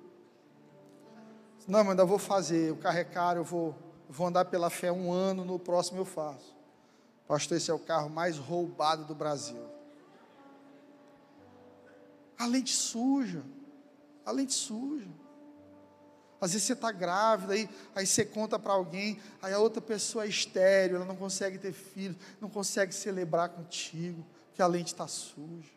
Não, 1.67 1.79
mas 1.79 1.89
ainda 1.89 2.05
vou 2.05 2.17
fazer, 2.17 2.71
o 2.71 2.77
carro 2.77 2.97
é 2.97 3.03
caro, 3.03 3.39
eu 3.39 3.43
vou, 3.43 3.75
vou 4.09 4.27
andar 4.27 4.45
pela 4.45 4.69
fé 4.69 4.91
um 4.91 5.11
ano, 5.11 5.45
no 5.45 5.59
próximo 5.59 5.99
eu 5.99 6.05
faço. 6.05 6.55
Pastor, 7.27 7.57
esse 7.57 7.69
é 7.69 7.73
o 7.73 7.79
carro 7.79 8.09
mais 8.09 8.37
roubado 8.37 9.05
do 9.05 9.15
Brasil. 9.15 9.63
A 12.37 12.45
lente 12.45 12.73
suja, 12.73 13.43
a 14.25 14.31
lente 14.31 14.53
suja. 14.53 15.07
Às 16.41 16.53
vezes 16.53 16.65
você 16.65 16.73
está 16.73 16.91
grávida, 16.91 17.53
aí, 17.53 17.69
aí 17.93 18.07
você 18.07 18.25
conta 18.25 18.57
para 18.57 18.73
alguém, 18.73 19.19
aí 19.43 19.53
a 19.53 19.59
outra 19.59 19.79
pessoa 19.79 20.25
é 20.25 20.27
estéreo, 20.27 20.95
ela 20.95 21.05
não 21.05 21.15
consegue 21.15 21.59
ter 21.59 21.71
filho, 21.71 22.15
não 22.41 22.49
consegue 22.49 22.91
celebrar 22.95 23.49
contigo, 23.49 24.25
porque 24.47 24.59
a 24.59 24.65
lente 24.65 24.91
está 24.91 25.07
suja. 25.07 25.69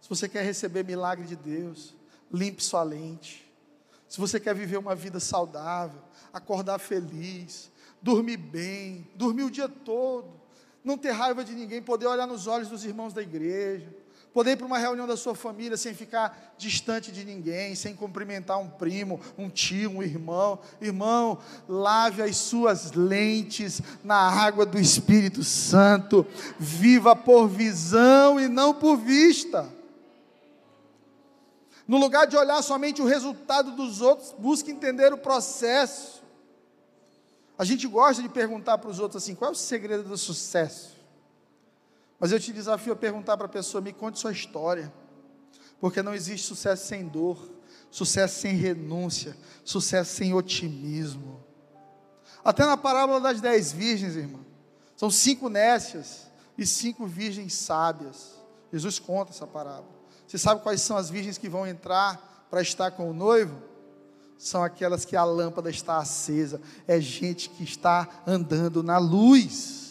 Se 0.00 0.08
você 0.08 0.26
quer 0.30 0.42
receber 0.42 0.82
milagre 0.82 1.26
de 1.26 1.36
Deus, 1.36 1.94
limpe 2.32 2.64
sua 2.64 2.82
lente. 2.82 3.46
Se 4.08 4.18
você 4.18 4.40
quer 4.40 4.54
viver 4.54 4.78
uma 4.78 4.94
vida 4.94 5.20
saudável, 5.20 6.00
acordar 6.32 6.78
feliz, 6.78 7.70
dormir 8.00 8.38
bem, 8.38 9.06
dormir 9.14 9.42
o 9.42 9.50
dia 9.50 9.68
todo, 9.68 10.40
não 10.82 10.96
ter 10.96 11.10
raiva 11.10 11.44
de 11.44 11.54
ninguém, 11.54 11.82
poder 11.82 12.06
olhar 12.06 12.26
nos 12.26 12.46
olhos 12.46 12.68
dos 12.68 12.82
irmãos 12.84 13.12
da 13.12 13.20
igreja, 13.20 13.94
poder 14.32 14.52
ir 14.52 14.56
para 14.56 14.66
uma 14.66 14.78
reunião 14.78 15.06
da 15.06 15.16
sua 15.16 15.34
família 15.34 15.76
sem 15.76 15.94
ficar 15.94 16.54
distante 16.56 17.12
de 17.12 17.24
ninguém, 17.24 17.74
sem 17.74 17.94
cumprimentar 17.94 18.58
um 18.58 18.68
primo, 18.68 19.20
um 19.36 19.48
tio, 19.48 19.90
um 19.90 20.02
irmão. 20.02 20.58
Irmão, 20.80 21.38
lave 21.68 22.22
as 22.22 22.36
suas 22.36 22.92
lentes 22.92 23.82
na 24.02 24.16
água 24.16 24.64
do 24.64 24.78
Espírito 24.78 25.44
Santo, 25.44 26.26
viva 26.58 27.14
por 27.14 27.46
visão 27.46 28.40
e 28.40 28.48
não 28.48 28.74
por 28.74 28.96
vista. 28.96 29.68
No 31.86 31.98
lugar 31.98 32.26
de 32.26 32.36
olhar 32.36 32.62
somente 32.62 33.02
o 33.02 33.06
resultado 33.06 33.72
dos 33.72 34.00
outros, 34.00 34.34
busque 34.38 34.70
entender 34.70 35.12
o 35.12 35.18
processo. 35.18 36.22
A 37.58 37.64
gente 37.64 37.86
gosta 37.86 38.22
de 38.22 38.28
perguntar 38.28 38.78
para 38.78 38.88
os 38.90 38.98
outros 38.98 39.22
assim: 39.22 39.34
qual 39.34 39.50
é 39.50 39.52
o 39.52 39.56
segredo 39.56 40.04
do 40.04 40.16
sucesso? 40.16 41.01
Mas 42.22 42.30
eu 42.30 42.38
te 42.38 42.52
desafio 42.52 42.92
a 42.92 42.96
perguntar 42.96 43.36
para 43.36 43.46
a 43.46 43.48
pessoa: 43.48 43.80
me 43.82 43.92
conte 43.92 44.20
sua 44.20 44.30
história. 44.30 44.92
Porque 45.80 46.00
não 46.04 46.14
existe 46.14 46.46
sucesso 46.46 46.86
sem 46.86 47.08
dor, 47.08 47.50
sucesso 47.90 48.40
sem 48.40 48.54
renúncia, 48.54 49.36
sucesso 49.64 50.14
sem 50.14 50.32
otimismo. 50.32 51.44
Até 52.44 52.64
na 52.64 52.76
parábola 52.76 53.20
das 53.20 53.40
dez 53.40 53.72
virgens, 53.72 54.14
irmão, 54.14 54.46
são 54.96 55.10
cinco 55.10 55.48
nécias 55.48 56.28
e 56.56 56.64
cinco 56.64 57.06
virgens 57.06 57.54
sábias. 57.54 58.40
Jesus 58.72 59.00
conta 59.00 59.32
essa 59.32 59.46
parábola. 59.46 59.90
Você 60.24 60.38
sabe 60.38 60.62
quais 60.62 60.80
são 60.80 60.96
as 60.96 61.10
virgens 61.10 61.38
que 61.38 61.48
vão 61.48 61.66
entrar 61.66 62.46
para 62.48 62.62
estar 62.62 62.92
com 62.92 63.10
o 63.10 63.12
noivo? 63.12 63.60
São 64.38 64.62
aquelas 64.62 65.04
que 65.04 65.16
a 65.16 65.24
lâmpada 65.24 65.70
está 65.70 65.98
acesa, 65.98 66.60
é 66.86 67.00
gente 67.00 67.50
que 67.50 67.64
está 67.64 68.08
andando 68.24 68.80
na 68.80 68.98
luz. 68.98 69.81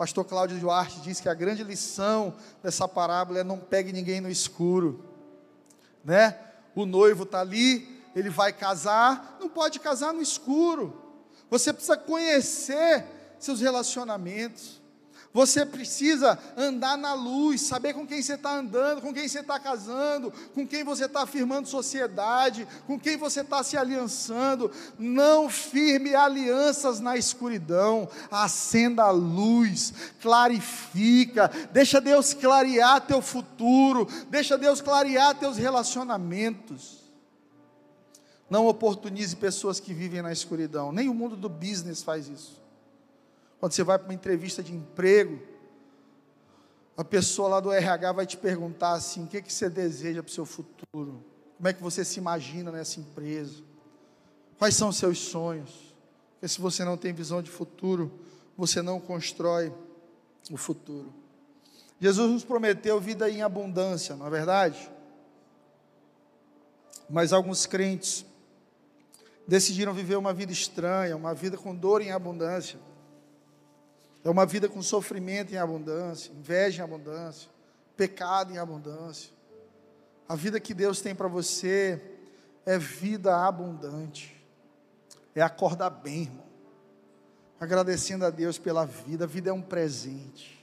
Pastor 0.00 0.24
Cláudio 0.24 0.58
Duarte 0.58 0.98
diz 1.02 1.20
que 1.20 1.28
a 1.28 1.34
grande 1.34 1.62
lição 1.62 2.32
dessa 2.62 2.88
parábola 2.88 3.40
é 3.40 3.44
não 3.44 3.58
pegue 3.58 3.92
ninguém 3.92 4.18
no 4.18 4.30
escuro, 4.30 5.04
né? 6.02 6.38
O 6.74 6.86
noivo 6.86 7.24
está 7.24 7.40
ali, 7.40 8.02
ele 8.16 8.30
vai 8.30 8.50
casar, 8.50 9.36
não 9.38 9.50
pode 9.50 9.78
casar 9.78 10.14
no 10.14 10.22
escuro. 10.22 10.98
Você 11.50 11.70
precisa 11.70 11.98
conhecer 11.98 13.04
seus 13.38 13.60
relacionamentos. 13.60 14.79
Você 15.32 15.64
precisa 15.64 16.36
andar 16.56 16.98
na 16.98 17.14
luz, 17.14 17.60
saber 17.60 17.94
com 17.94 18.04
quem 18.04 18.20
você 18.20 18.34
está 18.34 18.52
andando, 18.52 19.00
com 19.00 19.14
quem 19.14 19.28
você 19.28 19.38
está 19.38 19.60
casando, 19.60 20.32
com 20.54 20.66
quem 20.66 20.82
você 20.82 21.04
está 21.04 21.24
firmando 21.24 21.68
sociedade, 21.68 22.66
com 22.84 22.98
quem 22.98 23.16
você 23.16 23.42
está 23.42 23.62
se 23.62 23.76
aliançando. 23.76 24.72
Não 24.98 25.48
firme 25.48 26.16
alianças 26.16 26.98
na 26.98 27.16
escuridão, 27.16 28.08
acenda 28.28 29.04
a 29.04 29.10
luz, 29.12 29.94
clarifica, 30.20 31.48
deixa 31.72 32.00
Deus 32.00 32.34
clarear 32.34 33.00
teu 33.00 33.22
futuro, 33.22 34.08
deixa 34.28 34.58
Deus 34.58 34.80
clarear 34.80 35.38
teus 35.38 35.56
relacionamentos. 35.56 36.98
Não 38.48 38.66
oportunize 38.66 39.36
pessoas 39.36 39.78
que 39.78 39.94
vivem 39.94 40.22
na 40.22 40.32
escuridão, 40.32 40.90
nem 40.90 41.08
o 41.08 41.14
mundo 41.14 41.36
do 41.36 41.48
business 41.48 42.02
faz 42.02 42.26
isso. 42.26 42.59
Quando 43.60 43.72
você 43.72 43.84
vai 43.84 43.98
para 43.98 44.08
uma 44.08 44.14
entrevista 44.14 44.62
de 44.62 44.74
emprego, 44.74 45.38
a 46.96 47.04
pessoa 47.04 47.48
lá 47.48 47.60
do 47.60 47.70
RH 47.70 48.12
vai 48.12 48.26
te 48.26 48.38
perguntar 48.38 48.94
assim: 48.94 49.24
o 49.24 49.26
que, 49.26 49.42
que 49.42 49.52
você 49.52 49.68
deseja 49.68 50.22
para 50.22 50.30
o 50.30 50.32
seu 50.32 50.46
futuro? 50.46 51.22
Como 51.56 51.68
é 51.68 51.72
que 51.74 51.82
você 51.82 52.02
se 52.02 52.18
imagina 52.18 52.72
nessa 52.72 52.98
empresa? 52.98 53.62
Quais 54.58 54.74
são 54.74 54.88
os 54.88 54.96
seus 54.96 55.18
sonhos? 55.18 55.94
Porque 56.32 56.48
se 56.48 56.58
você 56.58 56.84
não 56.84 56.96
tem 56.96 57.12
visão 57.12 57.42
de 57.42 57.50
futuro, 57.50 58.10
você 58.56 58.80
não 58.80 58.98
constrói 58.98 59.70
o 60.50 60.56
futuro. 60.56 61.12
Jesus 62.00 62.30
nos 62.30 62.44
prometeu 62.44 62.98
vida 62.98 63.28
em 63.28 63.42
abundância, 63.42 64.16
não 64.16 64.26
é 64.26 64.30
verdade? 64.30 64.90
Mas 67.10 67.30
alguns 67.30 67.66
crentes 67.66 68.24
decidiram 69.46 69.92
viver 69.92 70.16
uma 70.16 70.32
vida 70.32 70.50
estranha, 70.50 71.14
uma 71.14 71.34
vida 71.34 71.58
com 71.58 71.74
dor 71.74 72.00
em 72.00 72.10
abundância. 72.10 72.78
É 74.22 74.28
uma 74.28 74.44
vida 74.44 74.68
com 74.68 74.82
sofrimento 74.82 75.52
em 75.52 75.56
abundância, 75.56 76.32
inveja 76.32 76.82
em 76.82 76.84
abundância, 76.84 77.50
pecado 77.96 78.52
em 78.52 78.58
abundância. 78.58 79.30
A 80.28 80.34
vida 80.34 80.60
que 80.60 80.74
Deus 80.74 81.00
tem 81.00 81.14
para 81.14 81.28
você 81.28 82.00
é 82.66 82.78
vida 82.78 83.46
abundante. 83.46 84.36
É 85.34 85.40
acordar 85.40 85.90
bem, 85.90 86.22
irmão. 86.22 86.46
Agradecendo 87.58 88.24
a 88.24 88.30
Deus 88.30 88.58
pela 88.58 88.84
vida. 88.84 89.24
A 89.24 89.28
vida 89.28 89.50
é 89.50 89.52
um 89.52 89.62
presente. 89.62 90.60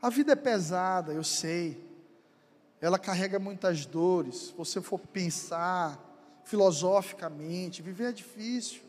A 0.00 0.08
vida 0.08 0.32
é 0.32 0.36
pesada, 0.36 1.12
eu 1.12 1.24
sei. 1.24 1.82
Ela 2.80 2.98
carrega 2.98 3.38
muitas 3.38 3.84
dores. 3.84 4.48
Se 4.48 4.52
você 4.52 4.80
for 4.80 4.98
pensar 4.98 5.98
filosoficamente, 6.44 7.82
viver 7.82 8.10
é 8.10 8.12
difícil. 8.12 8.82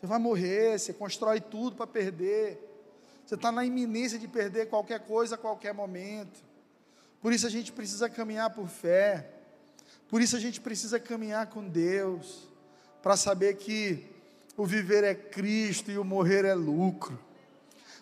Você 0.00 0.06
vai 0.06 0.18
morrer, 0.18 0.78
você 0.78 0.92
constrói 0.92 1.40
tudo 1.40 1.76
para 1.76 1.86
perder. 1.86 2.64
Você 3.26 3.34
está 3.34 3.50
na 3.50 3.64
iminência 3.64 4.18
de 4.18 4.28
perder 4.28 4.68
qualquer 4.68 5.00
coisa 5.00 5.34
a 5.34 5.38
qualquer 5.38 5.74
momento. 5.74 6.40
Por 7.20 7.32
isso 7.32 7.46
a 7.46 7.50
gente 7.50 7.72
precisa 7.72 8.08
caminhar 8.08 8.50
por 8.50 8.68
fé. 8.68 9.28
Por 10.08 10.22
isso 10.22 10.36
a 10.36 10.40
gente 10.40 10.60
precisa 10.60 11.00
caminhar 11.00 11.48
com 11.48 11.68
Deus. 11.68 12.48
Para 13.02 13.16
saber 13.16 13.56
que 13.56 14.06
o 14.56 14.64
viver 14.64 15.04
é 15.04 15.14
Cristo 15.14 15.90
e 15.90 15.98
o 15.98 16.04
morrer 16.04 16.44
é 16.44 16.54
lucro. 16.54 17.18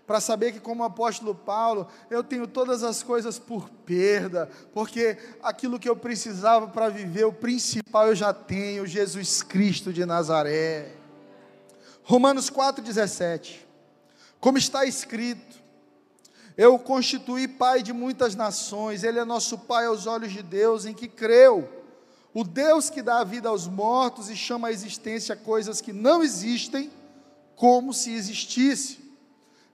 Para 0.06 0.20
saber 0.20 0.52
que, 0.52 0.60
como 0.60 0.84
apóstolo 0.84 1.34
Paulo, 1.34 1.88
eu 2.08 2.22
tenho 2.22 2.46
todas 2.46 2.84
as 2.84 3.02
coisas 3.02 3.40
por 3.40 3.68
perda, 3.84 4.48
porque 4.72 5.18
aquilo 5.42 5.80
que 5.80 5.88
eu 5.88 5.96
precisava 5.96 6.68
para 6.68 6.88
viver, 6.88 7.24
o 7.24 7.32
principal 7.32 8.06
eu 8.06 8.14
já 8.14 8.32
tenho, 8.32 8.86
Jesus 8.86 9.42
Cristo 9.42 9.92
de 9.92 10.06
Nazaré. 10.06 10.92
Romanos 12.08 12.48
4,17. 12.48 13.56
Como 14.38 14.56
está 14.56 14.84
escrito: 14.84 15.56
Eu 16.56 16.76
o 16.76 16.78
constituí 16.78 17.48
pai 17.48 17.82
de 17.82 17.92
muitas 17.92 18.36
nações, 18.36 19.02
ele 19.02 19.18
é 19.18 19.24
nosso 19.24 19.58
pai 19.58 19.86
aos 19.86 20.06
olhos 20.06 20.32
de 20.32 20.40
Deus, 20.40 20.84
em 20.84 20.94
que 20.94 21.08
creu. 21.08 21.68
O 22.32 22.44
Deus 22.44 22.88
que 22.88 23.02
dá 23.02 23.18
a 23.18 23.24
vida 23.24 23.48
aos 23.48 23.66
mortos 23.66 24.30
e 24.30 24.36
chama 24.36 24.68
à 24.68 24.72
existência 24.72 25.34
coisas 25.34 25.80
que 25.80 25.92
não 25.92 26.22
existem, 26.22 26.92
como 27.56 27.92
se 27.92 28.12
existisse. 28.12 29.00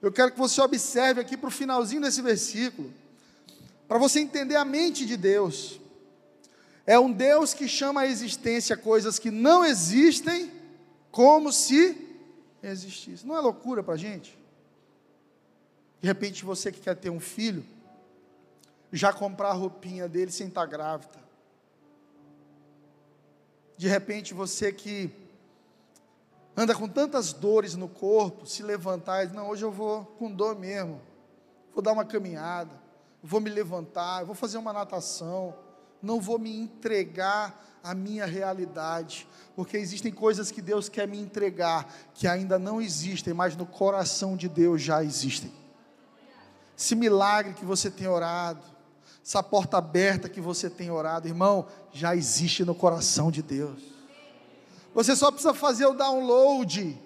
Eu 0.01 0.11
quero 0.11 0.31
que 0.31 0.39
você 0.39 0.59
observe 0.59 1.21
aqui 1.21 1.37
para 1.37 1.49
o 1.49 1.51
finalzinho 1.51 2.01
desse 2.01 2.21
versículo, 2.23 2.91
para 3.87 3.99
você 3.99 4.19
entender 4.19 4.55
a 4.55 4.65
mente 4.65 5.05
de 5.05 5.17
Deus. 5.17 5.79
É 6.83 6.97
um 6.97 7.11
Deus 7.11 7.53
que 7.53 7.67
chama 7.67 8.01
à 8.01 8.07
existência 8.07 8.75
coisas 8.75 9.19
que 9.19 9.29
não 9.29 9.63
existem, 9.63 10.51
como 11.11 11.51
se 11.51 12.02
existisse. 12.71 13.25
Não 13.25 13.35
é 13.35 13.39
loucura 13.39 13.83
para 13.83 13.95
a 13.95 13.97
gente? 13.97 14.37
De 16.01 16.07
repente 16.07 16.43
você 16.43 16.71
que 16.71 16.79
quer 16.79 16.95
ter 16.95 17.09
um 17.09 17.19
filho, 17.19 17.65
já 18.91 19.11
comprar 19.11 19.49
a 19.49 19.53
roupinha 19.53 20.07
dele 20.07 20.31
sem 20.31 20.47
estar 20.47 20.61
tá 20.61 20.67
grávida. 20.67 21.23
De 23.77 23.87
repente 23.87 24.33
você 24.33 24.71
que 24.71 25.11
anda 26.55 26.75
com 26.75 26.87
tantas 26.87 27.33
dores 27.33 27.75
no 27.75 27.89
corpo, 27.89 28.45
se 28.45 28.61
levantar 28.61 29.23
e 29.23 29.27
dizer, 29.27 29.37
não, 29.37 29.49
hoje 29.49 29.63
eu 29.63 29.71
vou 29.71 30.05
com 30.05 30.31
dor 30.31 30.57
mesmo, 30.57 31.01
vou 31.73 31.81
dar 31.81 31.91
uma 31.91 32.05
caminhada, 32.05 32.71
vou 33.21 33.39
me 33.39 33.49
levantar, 33.49 34.23
vou 34.23 34.35
fazer 34.35 34.57
uma 34.57 34.71
natação, 34.71 35.55
não 36.03 36.19
vou 36.19 36.37
me 36.37 36.55
entregar 36.55 37.79
à 37.81 37.95
minha 37.95 38.25
realidade, 38.25 39.27
porque 39.55 39.77
existem 39.77 40.11
coisas 40.11 40.51
que 40.51 40.61
Deus 40.61 40.89
quer 40.89 41.07
me 41.07 41.19
entregar 41.19 41.91
que 42.13 42.27
ainda 42.27 42.59
não 42.59 42.81
existem, 42.81 43.33
mas 43.33 43.55
no 43.55 43.65
coração 43.65 44.35
de 44.35 44.49
Deus 44.49 44.81
já 44.81 45.03
existem. 45.03 45.51
Esse 46.77 46.95
milagre 46.95 47.53
que 47.53 47.65
você 47.65 47.89
tem 47.89 48.07
orado, 48.07 48.63
essa 49.23 49.41
porta 49.41 49.77
aberta 49.77 50.27
que 50.27 50.41
você 50.41 50.69
tem 50.69 50.91
orado, 50.91 51.27
irmão, 51.27 51.65
já 51.93 52.15
existe 52.15 52.65
no 52.65 52.75
coração 52.75 53.31
de 53.31 53.41
Deus. 53.41 53.81
Você 54.93 55.15
só 55.15 55.31
precisa 55.31 55.53
fazer 55.53 55.85
o 55.85 55.93
download. 55.93 56.99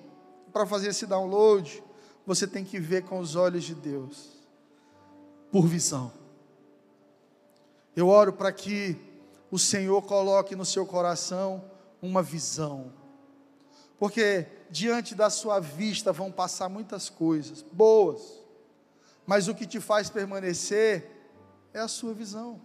Para 0.52 0.66
fazer 0.66 0.88
esse 0.88 1.06
download, 1.06 1.84
você 2.26 2.48
tem 2.48 2.66
que 2.66 2.80
ver 2.80 3.04
com 3.04 3.20
os 3.20 3.36
olhos 3.36 3.64
de 3.64 3.76
Deus, 3.76 4.30
por 5.52 5.68
visão. 5.68 6.12
Eu 7.98 8.10
oro 8.10 8.32
para 8.32 8.52
que 8.52 8.96
o 9.50 9.58
Senhor 9.58 10.04
coloque 10.04 10.56
no 10.56 10.64
seu 10.64 10.86
coração 10.86 11.64
uma 12.00 12.22
visão. 12.22 12.94
Porque 13.98 14.46
diante 14.70 15.16
da 15.16 15.32
sua 15.32 15.60
vista 15.60 16.14
vão 16.14 16.32
passar 16.32 16.70
muitas 16.70 17.10
coisas 17.10 17.64
boas, 17.64 18.44
mas 19.26 19.48
o 19.48 19.56
que 19.56 19.66
te 19.66 19.80
faz 19.80 20.12
permanecer 20.12 21.10
é 21.74 21.80
a 21.80 21.88
sua 21.88 22.14
visão. 22.14 22.62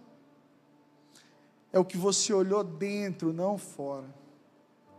É 1.71 1.79
o 1.79 1.85
que 1.85 1.97
você 1.97 2.31
olhou 2.31 2.63
dentro, 2.63 3.33
não 3.33 3.57
fora. 3.57 4.13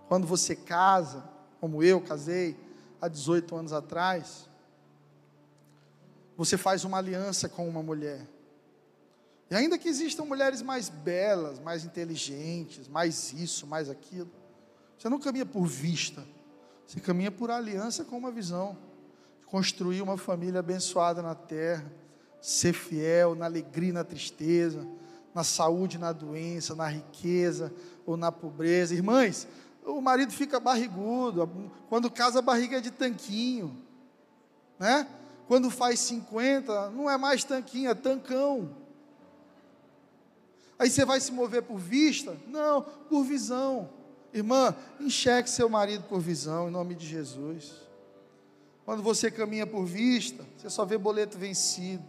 Quando 0.09 0.27
você 0.27 0.57
casa, 0.57 1.23
como 1.61 1.81
eu 1.81 2.01
casei 2.01 2.57
há 3.01 3.07
18 3.07 3.55
anos 3.55 3.73
atrás, 3.73 4.51
você 6.37 6.59
faz 6.59 6.85
uma 6.85 6.99
aliança 6.99 7.49
com 7.49 7.69
uma 7.69 7.85
mulher. 7.85 8.34
E 9.55 9.57
ainda 9.57 9.79
que 9.79 9.89
existam 9.89 10.25
mulheres 10.25 10.63
mais 10.63 10.89
belas, 10.89 11.61
mais 11.61 11.85
inteligentes, 11.85 12.89
mais 12.89 13.33
isso, 13.33 13.69
mais 13.69 13.89
aquilo, 13.89 14.29
você 14.99 15.09
não 15.09 15.21
caminha 15.21 15.47
por 15.47 15.65
vista, 15.65 16.27
você 16.85 16.99
caminha 16.99 17.31
por 17.31 17.53
aliança 17.53 18.05
com 18.05 18.19
uma 18.19 18.33
visão. 18.33 18.77
Construir 19.47 20.03
uma 20.03 20.19
família 20.19 20.59
abençoada 20.59 21.23
na 21.23 21.37
terra, 21.37 21.89
ser 22.41 22.73
fiel 22.73 23.37
na 23.37 23.45
alegria 23.45 23.91
e 23.91 23.93
na 23.93 24.03
tristeza, 24.03 24.85
na 25.33 25.45
saúde, 25.45 25.99
na 25.99 26.11
doença, 26.11 26.75
na 26.75 26.89
riqueza 26.89 27.73
ou 28.05 28.17
na 28.17 28.33
pobreza. 28.33 28.93
Irmãs, 28.93 29.47
o 29.87 30.01
marido 30.01 30.33
fica 30.33 30.59
barrigudo, 30.59 31.71
quando 31.89 32.11
casa 32.11 32.41
a 32.41 32.43
barriga 32.43 32.79
é 32.79 32.81
de 32.81 32.91
tanquinho, 32.91 33.81
né? 34.81 35.07
Quando 35.47 35.71
faz 35.71 36.01
50, 36.01 36.91
não 36.91 37.09
é 37.09 37.17
mais 37.17 37.45
tanquinho, 37.45 37.89
é 37.89 37.95
tancão. 37.95 38.83
Aí 40.79 40.91
você 40.91 41.05
vai 41.05 41.21
se 41.21 41.33
mover 41.33 41.63
por 41.63 41.79
vista? 41.79 42.37
Não, 42.47 42.83
por 42.83 43.25
visão. 43.25 43.89
Irmã, 44.33 44.75
enxergue 44.99 45.49
seu 45.49 45.69
marido 45.69 46.05
por 46.09 46.21
visão, 46.21 46.69
em 46.69 46.73
nome 46.73 46.95
de 46.95 47.07
Jesus. 47.07 47.73
Quando 48.85 49.03
você 49.03 49.31
caminha 49.31 49.67
por 49.67 49.85
vista, 49.85 50.45
você 50.57 50.69
só 50.69 50.85
vê 50.85 50.99
boleto 50.99 51.39
vencido, 51.39 52.05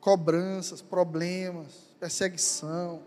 cobranças, 0.00 0.82
problemas, 0.82 1.72
perseguição, 1.98 3.02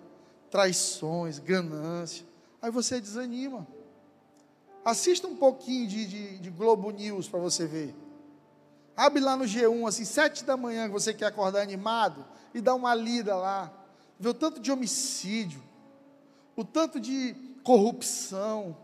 traições, 0.49 1.39
ganância. 1.39 2.25
Aí 2.61 2.71
você 2.71 2.99
desanima. 2.99 3.67
Assista 4.83 5.27
um 5.27 5.35
pouquinho 5.35 5.87
de, 5.87 6.05
de, 6.07 6.37
de 6.39 6.49
Globo 6.49 6.89
News 6.89 7.27
para 7.27 7.39
você 7.39 7.67
ver. 7.67 7.93
Abre 8.95 9.19
lá 9.19 9.35
no 9.35 9.45
G1, 9.45 9.87
assim, 9.87 10.05
sete 10.05 10.43
da 10.43 10.57
manhã, 10.57 10.87
que 10.87 10.93
você 10.93 11.13
quer 11.13 11.25
acordar 11.25 11.61
animado, 11.61 12.25
e 12.53 12.61
dá 12.61 12.73
uma 12.73 12.93
lida 12.95 13.35
lá. 13.35 13.71
Vê 14.21 14.29
o 14.29 14.35
tanto 14.35 14.61
de 14.61 14.71
homicídio, 14.71 15.59
o 16.55 16.63
tanto 16.63 16.99
de 16.99 17.35
corrupção. 17.63 18.77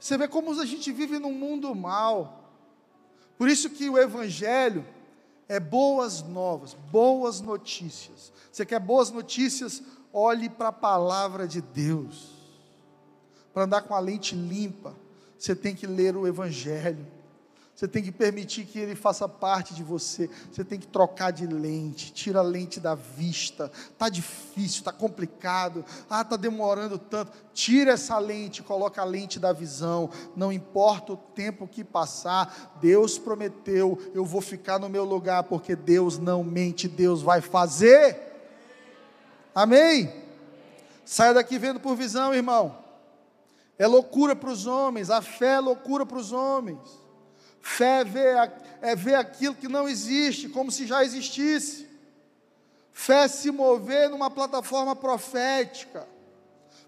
Você 0.00 0.18
vê 0.18 0.26
como 0.26 0.60
a 0.60 0.66
gente 0.66 0.90
vive 0.90 1.20
num 1.20 1.32
mundo 1.32 1.72
mal. 1.76 2.50
Por 3.38 3.48
isso 3.48 3.70
que 3.70 3.88
o 3.88 3.96
Evangelho 3.96 4.84
é 5.48 5.60
boas 5.60 6.22
novas, 6.22 6.74
boas 6.90 7.40
notícias. 7.40 8.32
Você 8.50 8.66
quer 8.66 8.80
boas 8.80 9.12
notícias? 9.12 9.80
Olhe 10.12 10.48
para 10.48 10.68
a 10.68 10.72
palavra 10.72 11.46
de 11.46 11.60
Deus. 11.60 12.32
Para 13.54 13.62
andar 13.62 13.82
com 13.82 13.94
a 13.94 14.00
lente 14.00 14.34
limpa, 14.34 14.92
você 15.38 15.54
tem 15.54 15.72
que 15.72 15.86
ler 15.86 16.16
o 16.16 16.26
Evangelho. 16.26 17.06
Você 17.82 17.88
tem 17.88 18.00
que 18.00 18.12
permitir 18.12 18.64
que 18.64 18.78
ele 18.78 18.94
faça 18.94 19.28
parte 19.28 19.74
de 19.74 19.82
você. 19.82 20.30
Você 20.52 20.62
tem 20.62 20.78
que 20.78 20.86
trocar 20.86 21.32
de 21.32 21.48
lente, 21.48 22.12
tira 22.12 22.38
a 22.38 22.42
lente 22.42 22.78
da 22.78 22.94
vista. 22.94 23.72
Tá 23.98 24.08
difícil, 24.08 24.84
tá 24.84 24.92
complicado. 24.92 25.84
Ah, 26.08 26.22
tá 26.22 26.36
demorando 26.36 26.96
tanto. 26.96 27.32
Tira 27.52 27.94
essa 27.94 28.16
lente, 28.20 28.62
coloca 28.62 29.02
a 29.02 29.04
lente 29.04 29.40
da 29.40 29.52
visão. 29.52 30.08
Não 30.36 30.52
importa 30.52 31.14
o 31.14 31.16
tempo 31.16 31.66
que 31.66 31.82
passar, 31.82 32.78
Deus 32.80 33.18
prometeu, 33.18 33.98
eu 34.14 34.24
vou 34.24 34.40
ficar 34.40 34.78
no 34.78 34.88
meu 34.88 35.04
lugar 35.04 35.42
porque 35.42 35.74
Deus 35.74 36.18
não 36.20 36.44
mente, 36.44 36.86
Deus 36.86 37.20
vai 37.20 37.40
fazer. 37.40 38.16
Amém. 39.52 40.22
Saia 41.04 41.34
daqui 41.34 41.58
vendo 41.58 41.80
por 41.80 41.96
visão, 41.96 42.32
irmão. 42.32 42.78
É 43.76 43.88
loucura 43.88 44.36
para 44.36 44.50
os 44.50 44.68
homens, 44.68 45.10
a 45.10 45.20
fé 45.20 45.54
é 45.54 45.58
loucura 45.58 46.06
para 46.06 46.18
os 46.18 46.30
homens. 46.30 47.01
Fé 47.62 48.00
é 48.00 48.04
ver, 48.04 48.52
é 48.82 48.96
ver 48.96 49.14
aquilo 49.14 49.54
que 49.54 49.68
não 49.68 49.88
existe, 49.88 50.48
como 50.48 50.70
se 50.70 50.84
já 50.84 51.04
existisse. 51.04 51.88
Fé 52.92 53.24
é 53.24 53.28
se 53.28 53.50
mover 53.52 54.10
numa 54.10 54.28
plataforma 54.28 54.96
profética. 54.96 56.06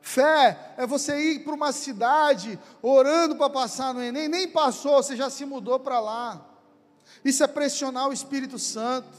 Fé 0.02 0.74
é 0.76 0.86
você 0.86 1.18
ir 1.18 1.44
para 1.44 1.54
uma 1.54 1.72
cidade 1.72 2.58
orando 2.82 3.36
para 3.36 3.48
passar 3.48 3.94
no 3.94 4.02
Enem, 4.02 4.28
nem 4.28 4.48
passou, 4.48 5.02
você 5.02 5.16
já 5.16 5.30
se 5.30 5.46
mudou 5.46 5.80
para 5.80 6.00
lá. 6.00 6.44
Isso 7.24 7.42
é 7.42 7.46
pressionar 7.46 8.08
o 8.08 8.12
Espírito 8.12 8.58
Santo. 8.58 9.16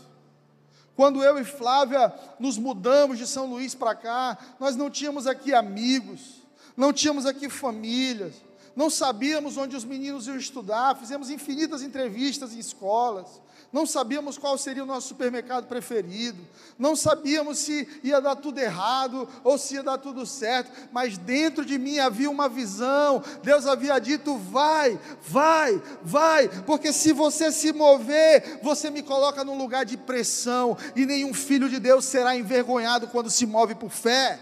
Quando 0.95 1.23
eu 1.23 1.39
e 1.39 1.43
Flávia 1.43 2.13
nos 2.39 2.57
mudamos 2.57 3.17
de 3.17 3.25
São 3.25 3.47
Luís 3.47 3.73
para 3.73 3.95
cá, 3.95 4.37
nós 4.59 4.75
não 4.75 4.89
tínhamos 4.89 5.25
aqui 5.25 5.53
amigos, 5.53 6.43
não 6.77 6.93
tínhamos 6.93 7.25
aqui 7.25 7.49
famílias, 7.49 8.35
não 8.75 8.89
sabíamos 8.89 9.55
onde 9.57 9.75
os 9.75 9.85
meninos 9.85 10.27
iam 10.27 10.35
estudar, 10.35 10.97
fizemos 10.97 11.29
infinitas 11.29 11.81
entrevistas 11.81 12.53
em 12.53 12.59
escolas, 12.59 13.41
não 13.71 13.85
sabíamos 13.85 14.37
qual 14.37 14.57
seria 14.57 14.83
o 14.83 14.85
nosso 14.85 15.07
supermercado 15.09 15.67
preferido, 15.67 16.45
não 16.77 16.95
sabíamos 16.95 17.57
se 17.59 17.87
ia 18.03 18.21
dar 18.21 18.35
tudo 18.35 18.59
errado 18.59 19.27
ou 19.43 19.57
se 19.57 19.75
ia 19.75 19.83
dar 19.83 19.97
tudo 19.97 20.25
certo, 20.25 20.71
mas 20.91 21.17
dentro 21.17 21.65
de 21.65 21.77
mim 21.77 21.99
havia 21.99 22.29
uma 22.29 22.47
visão, 22.47 23.23
Deus 23.43 23.65
havia 23.65 23.99
dito: 23.99 24.37
vai, 24.37 24.99
vai, 25.21 25.81
vai, 26.01 26.47
porque 26.63 26.93
se 26.93 27.11
você 27.11 27.51
se 27.51 27.73
mover, 27.73 28.59
você 28.61 28.89
me 28.89 29.01
coloca 29.01 29.43
num 29.43 29.57
lugar 29.57 29.85
de 29.85 29.97
pressão, 29.97 30.77
e 30.95 31.05
nenhum 31.05 31.33
filho 31.33 31.69
de 31.69 31.79
Deus 31.79 32.05
será 32.05 32.35
envergonhado 32.35 33.07
quando 33.07 33.29
se 33.29 33.45
move 33.45 33.75
por 33.75 33.89
fé. 33.89 34.39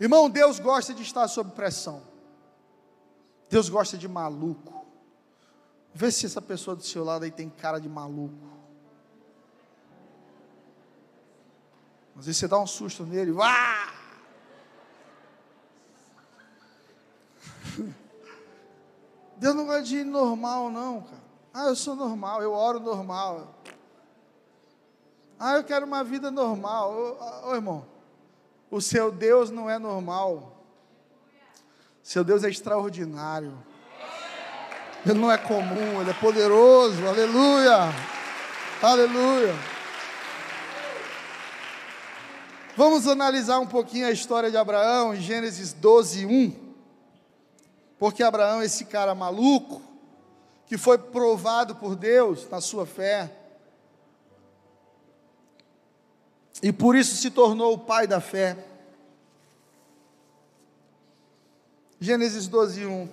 Irmão, 0.00 0.30
Deus 0.30 0.58
gosta 0.58 0.94
de 0.94 1.02
estar 1.02 1.28
sob 1.28 1.52
pressão. 1.52 2.09
Deus 3.50 3.68
gosta 3.68 3.98
de 3.98 4.06
maluco. 4.06 4.86
Vê 5.92 6.10
se 6.12 6.24
essa 6.24 6.40
pessoa 6.40 6.76
do 6.76 6.84
seu 6.84 7.02
lado 7.02 7.24
aí 7.24 7.32
tem 7.32 7.50
cara 7.50 7.80
de 7.80 7.88
maluco. 7.88 8.48
Às 12.16 12.26
vezes 12.26 12.38
você 12.38 12.46
dá 12.46 12.60
um 12.60 12.66
susto 12.66 13.04
nele, 13.04 13.32
vá! 13.32 13.92
Deus 19.36 19.54
não 19.54 19.66
gosta 19.66 19.82
de 19.82 20.04
normal, 20.04 20.70
não, 20.70 21.02
cara. 21.02 21.20
Ah, 21.52 21.64
eu 21.64 21.74
sou 21.74 21.96
normal, 21.96 22.40
eu 22.42 22.52
oro 22.52 22.78
normal. 22.78 23.56
Ah, 25.38 25.54
eu 25.54 25.64
quero 25.64 25.86
uma 25.86 26.04
vida 26.04 26.30
normal. 26.30 27.18
Ô, 27.46 27.54
irmão, 27.54 27.84
o 28.70 28.80
seu 28.80 29.10
Deus 29.10 29.50
não 29.50 29.68
é 29.68 29.76
normal. 29.78 30.49
Seu 32.10 32.24
Deus 32.24 32.42
é 32.42 32.48
extraordinário. 32.48 33.56
Ele 35.06 35.16
não 35.16 35.30
é 35.30 35.38
comum, 35.38 36.00
ele 36.00 36.10
é 36.10 36.14
poderoso. 36.14 37.06
Aleluia. 37.06 37.94
Aleluia. 38.82 39.54
Vamos 42.76 43.06
analisar 43.06 43.60
um 43.60 43.66
pouquinho 43.68 44.08
a 44.08 44.10
história 44.10 44.50
de 44.50 44.56
Abraão 44.56 45.14
em 45.14 45.20
Gênesis 45.20 45.72
12, 45.72 46.26
1. 46.26 46.74
Porque 47.96 48.24
Abraão, 48.24 48.60
esse 48.60 48.86
cara 48.86 49.14
maluco, 49.14 49.80
que 50.66 50.76
foi 50.76 50.98
provado 50.98 51.76
por 51.76 51.94
Deus 51.94 52.50
na 52.50 52.60
sua 52.60 52.86
fé, 52.86 53.30
e 56.60 56.72
por 56.72 56.96
isso 56.96 57.14
se 57.14 57.30
tornou 57.30 57.74
o 57.74 57.78
pai 57.78 58.08
da 58.08 58.20
fé. 58.20 58.69
Gênesis 62.02 62.48
12, 62.48 62.86
1. 62.86 63.08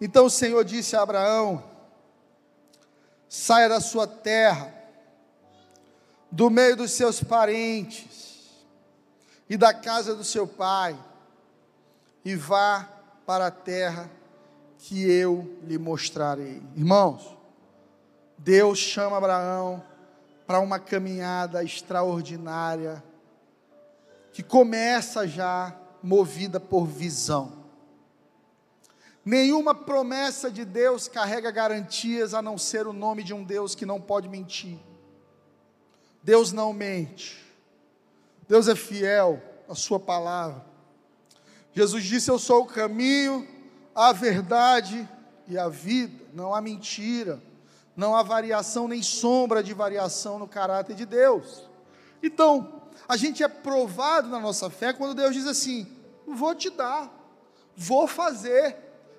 Então 0.00 0.26
o 0.26 0.30
Senhor 0.30 0.64
disse 0.64 0.94
a 0.94 1.02
Abraão: 1.02 1.64
saia 3.28 3.68
da 3.68 3.80
sua 3.80 4.06
terra, 4.06 4.72
do 6.30 6.48
meio 6.48 6.76
dos 6.76 6.92
seus 6.92 7.20
parentes 7.20 8.64
e 9.50 9.56
da 9.56 9.74
casa 9.74 10.14
do 10.14 10.22
seu 10.22 10.46
pai, 10.46 10.96
e 12.24 12.36
vá 12.36 12.88
para 13.26 13.48
a 13.48 13.50
terra 13.50 14.08
que 14.78 15.02
eu 15.10 15.58
lhe 15.64 15.78
mostrarei. 15.78 16.62
Irmãos, 16.76 17.36
Deus 18.38 18.78
chama 18.78 19.16
Abraão 19.16 19.82
para 20.46 20.60
uma 20.60 20.78
caminhada 20.78 21.64
extraordinária, 21.64 23.02
que 24.32 24.42
começa 24.42 25.26
já 25.26 25.76
movida 26.02 26.58
por 26.58 26.86
visão. 26.86 27.62
Nenhuma 29.24 29.74
promessa 29.74 30.50
de 30.50 30.64
Deus 30.64 31.06
carrega 31.06 31.50
garantias 31.50 32.34
a 32.34 32.42
não 32.42 32.58
ser 32.58 32.86
o 32.86 32.92
nome 32.92 33.22
de 33.22 33.32
um 33.32 33.44
Deus 33.44 33.74
que 33.74 33.86
não 33.86 34.00
pode 34.00 34.28
mentir. 34.28 34.78
Deus 36.22 36.52
não 36.52 36.72
mente. 36.72 37.40
Deus 38.48 38.66
é 38.66 38.74
fiel 38.74 39.40
à 39.68 39.74
sua 39.74 40.00
palavra. 40.00 40.64
Jesus 41.72 42.04
disse: 42.04 42.30
Eu 42.30 42.38
sou 42.38 42.62
o 42.62 42.66
caminho, 42.66 43.46
a 43.94 44.12
verdade 44.12 45.08
e 45.46 45.56
a 45.56 45.68
vida. 45.68 46.22
Não 46.32 46.54
há 46.54 46.60
mentira, 46.60 47.40
não 47.96 48.16
há 48.16 48.22
variação 48.22 48.88
nem 48.88 49.02
sombra 49.02 49.62
de 49.62 49.72
variação 49.72 50.38
no 50.38 50.48
caráter 50.48 50.94
de 50.96 51.06
Deus. 51.06 51.68
Então, 52.22 52.82
a 53.08 53.16
gente 53.16 53.42
é 53.42 53.48
provado 53.48 54.28
na 54.28 54.40
nossa 54.40 54.70
fé 54.70 54.92
quando 54.92 55.14
Deus 55.14 55.34
diz 55.34 55.46
assim: 55.46 55.86
vou 56.26 56.54
te 56.54 56.70
dar, 56.70 57.10
vou 57.76 58.06
fazer, 58.06 58.76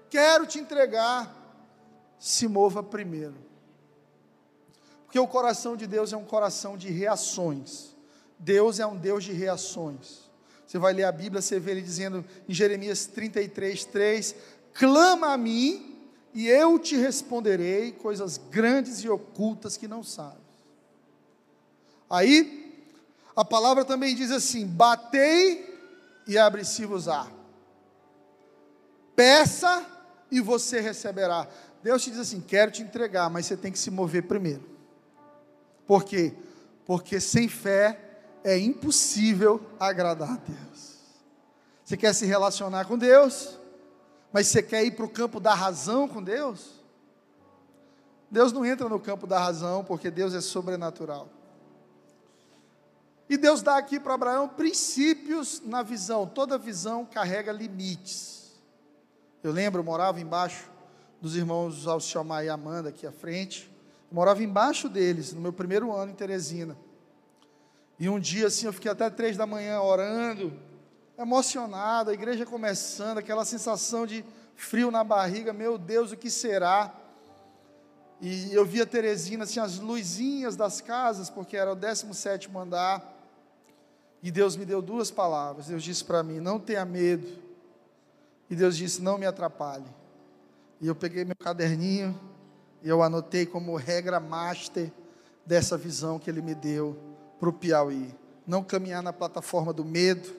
quero 0.10 0.46
te 0.46 0.60
entregar. 0.60 1.42
Se 2.20 2.48
mova 2.48 2.82
primeiro. 2.82 3.36
Porque 5.04 5.20
o 5.20 5.28
coração 5.28 5.76
de 5.76 5.86
Deus 5.86 6.14
é 6.14 6.18
um 6.18 6.24
coração 6.24 6.78
de 6.78 6.90
reações. 6.90 7.96
Deus 8.40 8.80
é 8.80 8.88
um 8.88 8.96
Deus 8.96 9.24
de 9.24 9.34
reações. 9.34 10.30
Você 10.66 10.80
vai 10.80 10.94
ler 10.94 11.04
a 11.04 11.12
Bíblia, 11.12 11.42
você 11.42 11.60
vê 11.60 11.72
ele 11.72 11.82
dizendo 11.82 12.26
em 12.48 12.54
Jeremias 12.54 13.06
33, 13.06 13.86
3: 13.86 14.36
Clama 14.74 15.34
a 15.34 15.38
mim, 15.38 16.00
e 16.34 16.48
eu 16.48 16.80
te 16.80 16.96
responderei 16.96 17.92
coisas 17.92 18.38
grandes 18.38 19.04
e 19.04 19.10
ocultas 19.10 19.78
que 19.78 19.88
não 19.88 20.02
sabes. 20.02 20.42
Aí 22.10 22.64
a 23.36 23.46
palavra 23.46 23.86
também 23.86 24.16
diz 24.16 24.32
assim: 24.32 24.66
batei 24.66 25.73
e 26.28 26.38
abre-se-vos-á. 26.38 27.28
Peça 29.16 29.86
e 30.32 30.42
você 30.42 30.80
receberá. 30.80 31.48
Deus 31.82 32.04
te 32.04 32.12
diz 32.12 32.20
assim: 32.20 32.42
quero 32.42 32.72
te 32.72 32.82
entregar, 32.82 33.30
mas 33.30 33.46
você 33.46 33.58
tem 33.58 33.72
que 33.72 33.80
se 33.80 33.92
mover 33.92 34.24
primeiro. 34.24 34.64
Por 35.86 36.04
quê? 36.04 36.34
Porque 36.86 37.20
sem 37.20 37.48
fé 37.48 38.00
é 38.44 38.58
impossível 38.58 39.62
agradar 39.80 40.32
a 40.32 40.38
Deus. 40.38 40.98
Você 41.84 41.98
quer 41.98 42.14
se 42.14 42.26
relacionar 42.26 42.86
com 42.86 42.98
Deus, 42.98 43.60
mas 44.32 44.48
você 44.48 44.64
quer 44.64 44.84
ir 44.84 44.92
para 44.92 45.06
o 45.06 45.10
campo 45.10 45.40
da 45.40 45.54
razão 45.54 46.08
com 46.08 46.24
Deus? 46.24 46.82
Deus 48.32 48.52
não 48.52 48.66
entra 48.66 48.90
no 48.90 49.00
campo 49.00 49.28
da 49.28 49.38
razão, 49.38 49.84
porque 49.84 50.10
Deus 50.10 50.34
é 50.34 50.42
sobrenatural. 50.42 51.30
E 53.34 53.38
Deus 53.38 53.64
dá 53.64 53.78
aqui 53.78 54.00
para 54.00 54.14
Abraão 54.14 54.48
princípios 54.48 55.60
na 55.66 55.82
visão. 55.82 56.28
Toda 56.28 56.56
visão 56.56 57.04
carrega 57.04 57.52
limites. 57.52 58.54
Eu 59.42 59.52
lembro, 59.52 59.80
eu 59.80 59.84
morava 59.84 60.22
embaixo 60.22 60.70
dos 61.20 61.36
irmãos 61.36 61.88
Alciomar 61.88 62.46
e 62.46 62.50
Amanda, 62.50 62.90
aqui 62.90 63.08
à 63.08 63.12
frente. 63.12 63.72
Eu 64.12 64.16
morava 64.16 64.44
embaixo 64.44 64.88
deles, 64.88 65.34
no 65.34 65.42
meu 65.42 65.52
primeiro 65.52 65.92
ano 65.92 66.12
em 66.12 66.14
Teresina. 66.14 66.78
E 67.98 68.08
um 68.08 68.20
dia, 68.20 68.46
assim, 68.46 68.68
eu 68.68 68.74
fiquei 68.74 68.92
até 68.92 69.10
três 69.10 69.36
da 69.36 69.48
manhã 69.48 69.82
orando, 69.82 70.54
emocionado, 71.18 72.12
a 72.12 72.14
igreja 72.14 72.46
começando, 72.46 73.18
aquela 73.18 73.46
sensação 73.46 74.06
de 74.06 74.24
frio 74.56 74.92
na 74.92 75.04
barriga, 75.04 75.52
meu 75.52 75.80
Deus, 75.80 76.12
o 76.12 76.18
que 76.18 76.30
será? 76.30 76.94
E 78.22 78.54
eu 78.54 78.64
via 78.64 78.86
Teresina, 78.86 79.46
assim, 79.46 79.60
as 79.60 79.80
luzinhas 79.80 80.56
das 80.56 80.82
casas, 80.82 81.32
porque 81.32 81.58
era 81.58 81.72
o 81.72 81.76
17 81.76 82.56
andar. 82.56 83.13
E 84.24 84.32
Deus 84.32 84.56
me 84.56 84.64
deu 84.64 84.82
duas 84.82 85.12
palavras. 85.12 85.68
Deus 85.68 85.84
disse 85.84 86.04
para 86.04 86.24
mim: 86.24 86.40
Não 86.40 86.58
tenha 86.58 86.86
medo. 86.86 87.28
E 88.50 88.56
Deus 88.56 88.78
disse: 88.78 89.02
Não 89.02 89.18
me 89.18 89.26
atrapalhe. 89.26 89.86
E 90.80 90.88
eu 90.88 90.96
peguei 90.96 91.26
meu 91.26 91.36
caderninho 91.36 92.18
e 92.82 92.88
eu 92.88 93.04
anotei 93.04 93.46
como 93.46 93.76
regra 93.76 94.20
master 94.20 94.92
dessa 95.46 95.78
visão 95.78 96.18
que 96.18 96.30
Ele 96.30 96.42
me 96.42 96.56
deu 96.56 96.98
para 97.38 97.50
o 97.50 97.54
Piauí. 97.54 98.16
Não 98.48 98.64
caminhar 98.64 99.04
na 99.04 99.12
plataforma 99.12 99.74
do 99.74 99.84
medo, 99.84 100.34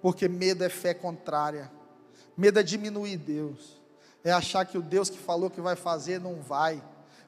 porque 0.00 0.28
medo 0.28 0.64
é 0.64 0.68
fé 0.70 0.94
contrária. 0.94 1.70
Medo 2.36 2.58
é 2.58 2.62
diminuir 2.62 3.18
Deus. 3.18 3.80
É 4.24 4.32
achar 4.32 4.64
que 4.64 4.78
o 4.78 4.82
Deus 4.82 5.10
que 5.10 5.18
falou 5.18 5.50
que 5.50 5.60
vai 5.60 5.76
fazer 5.76 6.18
não 6.18 6.36
vai. 6.36 6.82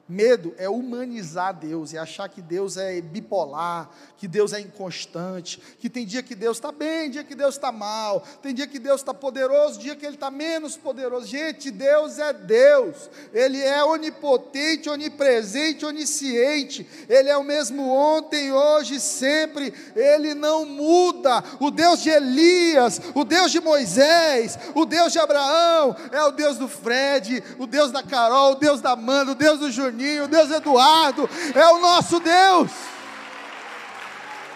Medo 0.09 0.55
é 0.57 0.67
humanizar 0.67 1.53
Deus, 1.53 1.93
é 1.93 1.99
achar 1.99 2.27
que 2.27 2.41
Deus 2.41 2.77
é 2.77 2.99
bipolar, 2.99 3.91
que 4.17 4.27
Deus 4.27 4.53
é 4.53 4.59
inconstante, 4.59 5.61
que 5.77 5.87
tem 5.87 6.03
dia 6.03 6.23
que 6.23 6.33
Deus 6.33 6.57
está 6.57 6.71
bem, 6.71 7.11
dia 7.11 7.23
que 7.23 7.35
Deus 7.35 7.53
está 7.53 7.71
mal, 7.71 8.23
tem 8.41 8.51
dia 8.51 8.65
que 8.65 8.79
Deus 8.79 9.01
está 9.01 9.13
poderoso, 9.13 9.79
dia 9.79 9.95
que 9.95 10.03
Ele 10.03 10.15
está 10.15 10.31
menos 10.31 10.75
poderoso. 10.75 11.27
Gente, 11.27 11.69
Deus 11.69 12.17
é 12.17 12.33
Deus, 12.33 13.07
Ele 13.31 13.61
é 13.61 13.83
onipotente, 13.83 14.89
onipresente, 14.89 15.85
onisciente, 15.85 16.89
Ele 17.07 17.29
é 17.29 17.37
o 17.37 17.43
mesmo 17.43 17.87
ontem, 17.87 18.51
hoje, 18.51 18.99
sempre, 18.99 19.71
Ele 19.95 20.33
não 20.33 20.65
muda. 20.65 21.43
O 21.59 21.69
Deus 21.69 22.01
de 22.01 22.09
Elias, 22.09 22.99
o 23.13 23.23
Deus 23.23 23.51
de 23.51 23.61
Moisés, 23.61 24.57
o 24.73 24.85
Deus 24.87 25.13
de 25.13 25.19
Abraão, 25.19 25.95
é 26.11 26.23
o 26.23 26.31
Deus 26.31 26.57
do 26.57 26.67
Fred, 26.67 27.43
o 27.59 27.67
Deus 27.67 27.91
da 27.91 28.01
Carol, 28.01 28.53
o 28.53 28.55
Deus 28.55 28.81
da 28.81 28.93
Amanda, 28.93 29.33
o 29.33 29.35
Deus 29.35 29.59
do 29.59 29.71
Juninho 29.71 29.98
Juninho, 29.99 30.27
Deus 30.29 30.49
Eduardo, 30.49 31.29
é 31.53 31.67
o 31.73 31.79
nosso 31.79 32.21
Deus. 32.21 32.71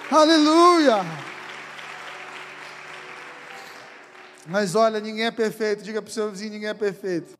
Aleluia. 0.09 0.99
Mas 4.47 4.73
olha, 4.73 5.01
ninguém 5.01 5.25
é 5.25 5.31
perfeito. 5.31 5.83
Diga 5.83 6.01
para 6.01 6.09
o 6.09 6.13
seu 6.13 6.31
vizinho: 6.31 6.51
ninguém 6.51 6.69
é 6.69 6.73
perfeito. 6.73 7.37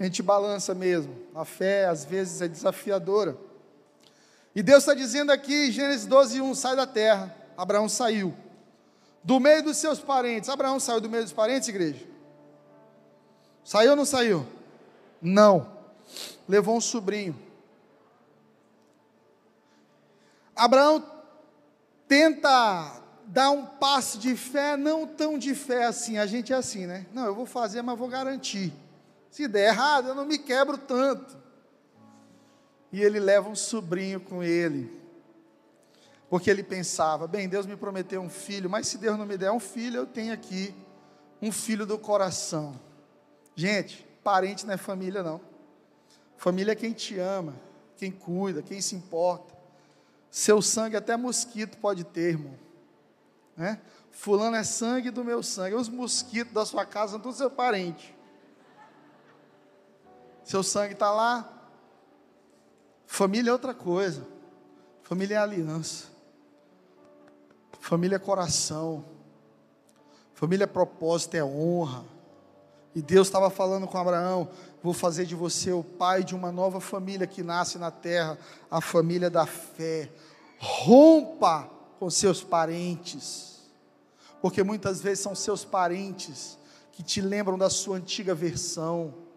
A 0.00 0.04
gente 0.04 0.22
balança 0.22 0.74
mesmo. 0.74 1.14
A 1.34 1.44
fé 1.44 1.86
às 1.86 2.04
vezes 2.04 2.40
é 2.40 2.48
desafiadora. 2.48 3.36
E 4.54 4.62
Deus 4.62 4.78
está 4.78 4.94
dizendo 4.94 5.30
aqui, 5.30 5.70
Gênesis 5.70 6.06
12, 6.06 6.40
1, 6.40 6.54
sai 6.54 6.74
da 6.74 6.86
terra. 6.86 7.34
Abraão 7.56 7.88
saiu. 7.88 8.34
Do 9.22 9.38
meio 9.38 9.62
dos 9.62 9.76
seus 9.76 10.00
parentes. 10.00 10.48
Abraão 10.48 10.80
saiu 10.80 11.00
do 11.00 11.10
meio 11.10 11.24
dos 11.24 11.32
parentes, 11.32 11.68
igreja? 11.68 12.06
Saiu 13.62 13.90
ou 13.90 13.96
não 13.96 14.06
saiu? 14.06 14.46
Não 15.20 15.77
levou 16.48 16.76
um 16.76 16.80
sobrinho. 16.80 17.38
Abraão 20.56 21.04
tenta 22.08 23.02
dar 23.26 23.50
um 23.50 23.64
passo 23.64 24.18
de 24.18 24.34
fé, 24.34 24.76
não 24.76 25.06
tão 25.06 25.38
de 25.38 25.54
fé 25.54 25.84
assim. 25.84 26.18
A 26.18 26.26
gente 26.26 26.52
é 26.52 26.56
assim, 26.56 26.86
né? 26.86 27.06
Não, 27.12 27.26
eu 27.26 27.34
vou 27.34 27.46
fazer, 27.46 27.82
mas 27.82 27.98
vou 27.98 28.08
garantir. 28.08 28.72
Se 29.30 29.46
der 29.46 29.68
errado, 29.68 30.08
eu 30.08 30.14
não 30.14 30.24
me 30.24 30.38
quebro 30.38 30.78
tanto. 30.78 31.36
E 32.90 33.02
ele 33.02 33.20
leva 33.20 33.48
um 33.48 33.54
sobrinho 33.54 34.18
com 34.18 34.42
ele. 34.42 34.98
Porque 36.30 36.50
ele 36.50 36.62
pensava: 36.62 37.28
bem, 37.28 37.48
Deus 37.48 37.66
me 37.66 37.76
prometeu 37.76 38.20
um 38.20 38.30
filho, 38.30 38.70
mas 38.70 38.88
se 38.88 38.98
Deus 38.98 39.18
não 39.18 39.26
me 39.26 39.36
der 39.36 39.52
um 39.52 39.60
filho, 39.60 39.98
eu 39.98 40.06
tenho 40.06 40.32
aqui 40.32 40.74
um 41.40 41.52
filho 41.52 41.86
do 41.86 41.98
coração. 41.98 42.80
Gente, 43.54 44.06
parente 44.24 44.66
não 44.66 44.74
é 44.74 44.76
família, 44.76 45.22
não. 45.22 45.40
Família 46.38 46.70
é 46.70 46.76
quem 46.76 46.92
te 46.92 47.18
ama, 47.18 47.56
quem 47.96 48.12
cuida, 48.12 48.62
quem 48.62 48.80
se 48.80 48.94
importa. 48.94 49.58
Seu 50.30 50.62
sangue 50.62 50.96
até 50.96 51.16
mosquito 51.16 51.76
pode 51.78 52.04
ter, 52.04 52.30
irmão. 52.30 52.54
Né? 53.56 53.80
Fulano 54.12 54.54
é 54.54 54.62
sangue 54.62 55.10
do 55.10 55.24
meu 55.24 55.42
sangue. 55.42 55.74
Os 55.74 55.88
mosquitos 55.88 56.54
da 56.54 56.64
sua 56.64 56.86
casa 56.86 57.12
são 57.12 57.20
todos 57.20 57.38
seu 57.38 57.50
parente. 57.50 58.16
Seu 60.44 60.62
sangue 60.62 60.92
está 60.92 61.10
lá. 61.10 61.52
Família 63.04 63.50
é 63.50 63.52
outra 63.52 63.74
coisa. 63.74 64.24
Família 65.02 65.34
é 65.34 65.38
aliança. 65.38 66.06
Família 67.80 68.14
é 68.14 68.20
coração. 68.20 69.04
Família 70.34 70.64
é 70.64 70.68
propósito, 70.68 71.34
é 71.34 71.42
honra. 71.42 72.04
E 72.94 73.02
Deus 73.02 73.26
estava 73.26 73.50
falando 73.50 73.86
com 73.86 73.98
Abraão: 73.98 74.48
vou 74.82 74.92
fazer 74.92 75.26
de 75.26 75.34
você 75.34 75.72
o 75.72 75.82
pai 75.82 76.22
de 76.24 76.34
uma 76.34 76.52
nova 76.52 76.80
família 76.80 77.26
que 77.26 77.42
nasce 77.42 77.78
na 77.78 77.90
terra, 77.90 78.38
a 78.70 78.80
família 78.80 79.28
da 79.28 79.46
fé. 79.46 80.10
Rompa 80.58 81.68
com 81.98 82.08
seus 82.10 82.42
parentes, 82.42 83.60
porque 84.40 84.62
muitas 84.62 85.00
vezes 85.00 85.20
são 85.20 85.34
seus 85.34 85.64
parentes 85.64 86.58
que 86.92 87.02
te 87.02 87.20
lembram 87.20 87.58
da 87.58 87.70
sua 87.70 87.96
antiga 87.96 88.34
versão 88.34 89.27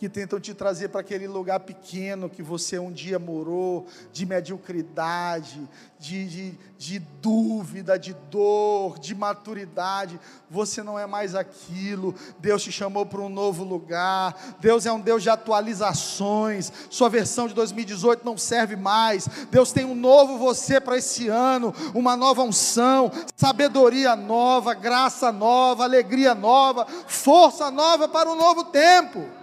que 0.00 0.08
tentam 0.08 0.40
te 0.40 0.54
trazer 0.54 0.88
para 0.88 1.02
aquele 1.02 1.28
lugar 1.28 1.60
pequeno 1.60 2.30
que 2.30 2.42
você 2.42 2.78
um 2.78 2.90
dia 2.90 3.18
morou, 3.18 3.86
de 4.14 4.24
mediocridade, 4.24 5.68
de, 5.98 6.26
de, 6.26 6.58
de 6.78 6.98
dúvida, 6.98 7.98
de 7.98 8.14
dor, 8.30 8.98
de 8.98 9.14
maturidade. 9.14 10.18
Você 10.48 10.82
não 10.82 10.98
é 10.98 11.06
mais 11.06 11.34
aquilo. 11.34 12.14
Deus 12.38 12.62
te 12.62 12.72
chamou 12.72 13.04
para 13.04 13.20
um 13.20 13.28
novo 13.28 13.62
lugar. 13.62 14.34
Deus 14.58 14.86
é 14.86 14.92
um 14.92 14.98
Deus 14.98 15.22
de 15.22 15.28
atualizações. 15.28 16.72
Sua 16.88 17.10
versão 17.10 17.46
de 17.46 17.52
2018 17.52 18.24
não 18.24 18.38
serve 18.38 18.76
mais. 18.76 19.28
Deus 19.50 19.70
tem 19.70 19.84
um 19.84 19.94
novo 19.94 20.38
você 20.38 20.80
para 20.80 20.96
esse 20.96 21.28
ano, 21.28 21.74
uma 21.94 22.16
nova 22.16 22.42
unção, 22.42 23.12
sabedoria 23.36 24.16
nova, 24.16 24.72
graça 24.72 25.30
nova, 25.30 25.84
alegria 25.84 26.34
nova, 26.34 26.86
força 27.06 27.70
nova 27.70 28.08
para 28.08 28.30
um 28.30 28.34
novo 28.34 28.64
tempo. 28.64 29.39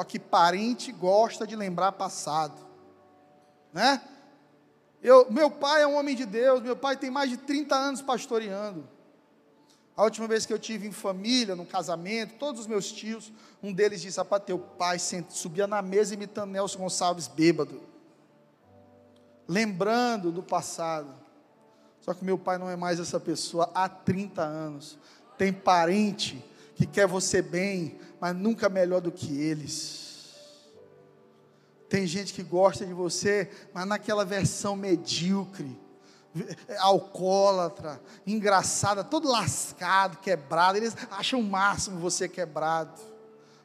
Só 0.00 0.04
que 0.04 0.18
parente 0.18 0.92
gosta 0.92 1.46
de 1.46 1.54
lembrar 1.54 1.92
passado, 1.92 2.54
né? 3.70 4.00
Eu, 5.02 5.30
meu 5.30 5.50
pai 5.50 5.82
é 5.82 5.86
um 5.86 5.94
homem 5.94 6.16
de 6.16 6.24
Deus, 6.24 6.62
meu 6.62 6.74
pai 6.74 6.96
tem 6.96 7.10
mais 7.10 7.28
de 7.28 7.36
30 7.36 7.74
anos 7.74 8.00
pastoreando. 8.00 8.88
A 9.94 10.02
última 10.02 10.26
vez 10.26 10.46
que 10.46 10.54
eu 10.54 10.58
tive 10.58 10.88
em 10.88 10.90
família, 10.90 11.54
num 11.54 11.66
casamento, 11.66 12.38
todos 12.38 12.62
os 12.62 12.66
meus 12.66 12.90
tios, 12.90 13.30
um 13.62 13.74
deles 13.74 14.00
disse: 14.00 14.16
Rapaz, 14.16 14.42
teu 14.46 14.58
pai 14.58 14.98
subia 15.28 15.66
na 15.66 15.82
mesa 15.82 16.14
imitando 16.14 16.52
Nelson 16.52 16.78
Gonçalves 16.78 17.28
bêbado, 17.28 17.82
lembrando 19.46 20.32
do 20.32 20.42
passado. 20.42 21.12
Só 22.00 22.14
que 22.14 22.24
meu 22.24 22.38
pai 22.38 22.56
não 22.56 22.70
é 22.70 22.76
mais 22.76 22.98
essa 22.98 23.20
pessoa 23.20 23.70
há 23.74 23.86
30 23.86 24.40
anos. 24.40 24.98
Tem 25.36 25.52
parente 25.52 26.42
que 26.74 26.86
quer 26.86 27.06
você 27.06 27.42
bem, 27.42 27.98
mas 28.20 28.36
nunca 28.36 28.68
melhor 28.68 29.00
do 29.00 29.10
que 29.10 29.40
eles. 29.40 30.00
Tem 31.88 32.06
gente 32.06 32.32
que 32.32 32.42
gosta 32.42 32.86
de 32.86 32.92
você, 32.92 33.50
mas 33.74 33.84
naquela 33.86 34.24
versão 34.24 34.76
medíocre, 34.76 35.76
alcoólatra, 36.78 38.00
engraçada, 38.24 39.02
todo 39.02 39.28
lascado, 39.28 40.18
quebrado. 40.18 40.78
Eles 40.78 40.96
acham 41.10 41.40
o 41.40 41.42
máximo 41.42 41.98
você 41.98 42.28
quebrado. 42.28 43.00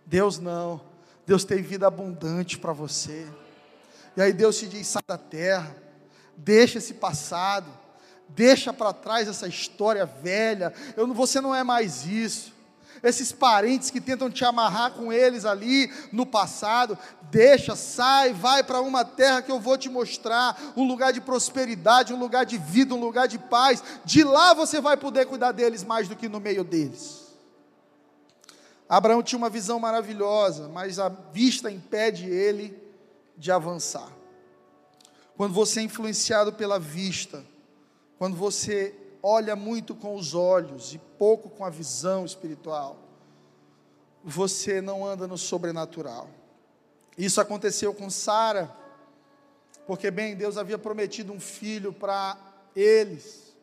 Deus 0.05 0.39
não. 0.39 0.81
Deus 1.27 1.43
tem 1.43 1.61
vida 1.61 1.85
abundante 1.85 2.57
para 2.57 2.73
você. 2.73 3.27
E 4.17 4.21
aí 4.21 4.33
Deus 4.33 4.57
te 4.57 4.67
diz: 4.67 4.87
sai 4.87 5.03
da 5.07 5.17
terra, 5.17 5.75
deixa 6.35 6.79
esse 6.79 6.95
passado, 6.95 7.67
deixa 8.29 8.73
para 8.73 8.93
trás 8.93 9.27
essa 9.27 9.47
história 9.47 10.05
velha. 10.05 10.73
Eu, 10.97 11.13
você 11.13 11.39
não 11.39 11.53
é 11.53 11.63
mais 11.63 12.07
isso. 12.07 12.54
Esses 13.05 13.31
parentes 13.31 13.91
que 13.91 14.01
tentam 14.01 14.31
te 14.31 14.43
amarrar 14.43 14.91
com 14.91 15.13
eles 15.13 15.45
ali 15.45 15.91
no 16.11 16.25
passado. 16.25 16.97
Deixa, 17.29 17.75
sai, 17.75 18.33
vai 18.33 18.63
para 18.63 18.81
uma 18.81 19.05
terra 19.05 19.41
que 19.41 19.51
eu 19.51 19.59
vou 19.59 19.77
te 19.77 19.89
mostrar, 19.89 20.59
um 20.75 20.87
lugar 20.87 21.13
de 21.13 21.21
prosperidade, 21.21 22.13
um 22.13 22.19
lugar 22.19 22.45
de 22.45 22.57
vida, 22.57 22.95
um 22.95 22.99
lugar 22.99 23.27
de 23.27 23.37
paz. 23.37 23.83
De 24.03 24.23
lá 24.23 24.53
você 24.53 24.81
vai 24.81 24.97
poder 24.97 25.27
cuidar 25.27 25.51
deles 25.51 25.83
mais 25.83 26.07
do 26.07 26.15
que 26.15 26.27
no 26.27 26.39
meio 26.39 26.63
deles. 26.63 27.25
Abraão 28.89 29.21
tinha 29.21 29.37
uma 29.37 29.49
visão 29.49 29.79
maravilhosa, 29.79 30.67
mas 30.67 30.97
a 30.99 31.09
vista 31.09 31.71
impede 31.71 32.25
ele 32.25 32.75
de 33.37 33.51
avançar. 33.51 34.09
Quando 35.37 35.53
você 35.53 35.81
é 35.81 35.83
influenciado 35.83 36.53
pela 36.53 36.79
vista, 36.79 37.43
quando 38.17 38.35
você 38.35 38.95
olha 39.27 39.55
muito 39.55 39.95
com 39.95 40.13
os 40.13 40.35
olhos 40.35 40.93
e 40.93 40.99
pouco 40.99 41.49
com 41.49 41.65
a 41.65 41.69
visão 41.71 42.23
espiritual, 42.23 42.95
você 44.23 44.79
não 44.81 45.03
anda 45.03 45.27
no 45.27 45.35
sobrenatural. 45.35 46.29
Isso 47.17 47.41
aconteceu 47.41 47.91
com 47.91 48.07
Sara, 48.07 48.69
porque 49.87 50.11
bem, 50.11 50.35
Deus 50.35 50.59
havia 50.59 50.77
prometido 50.77 51.33
um 51.33 51.39
filho 51.39 51.91
para 51.91 52.37
eles, 52.75 53.55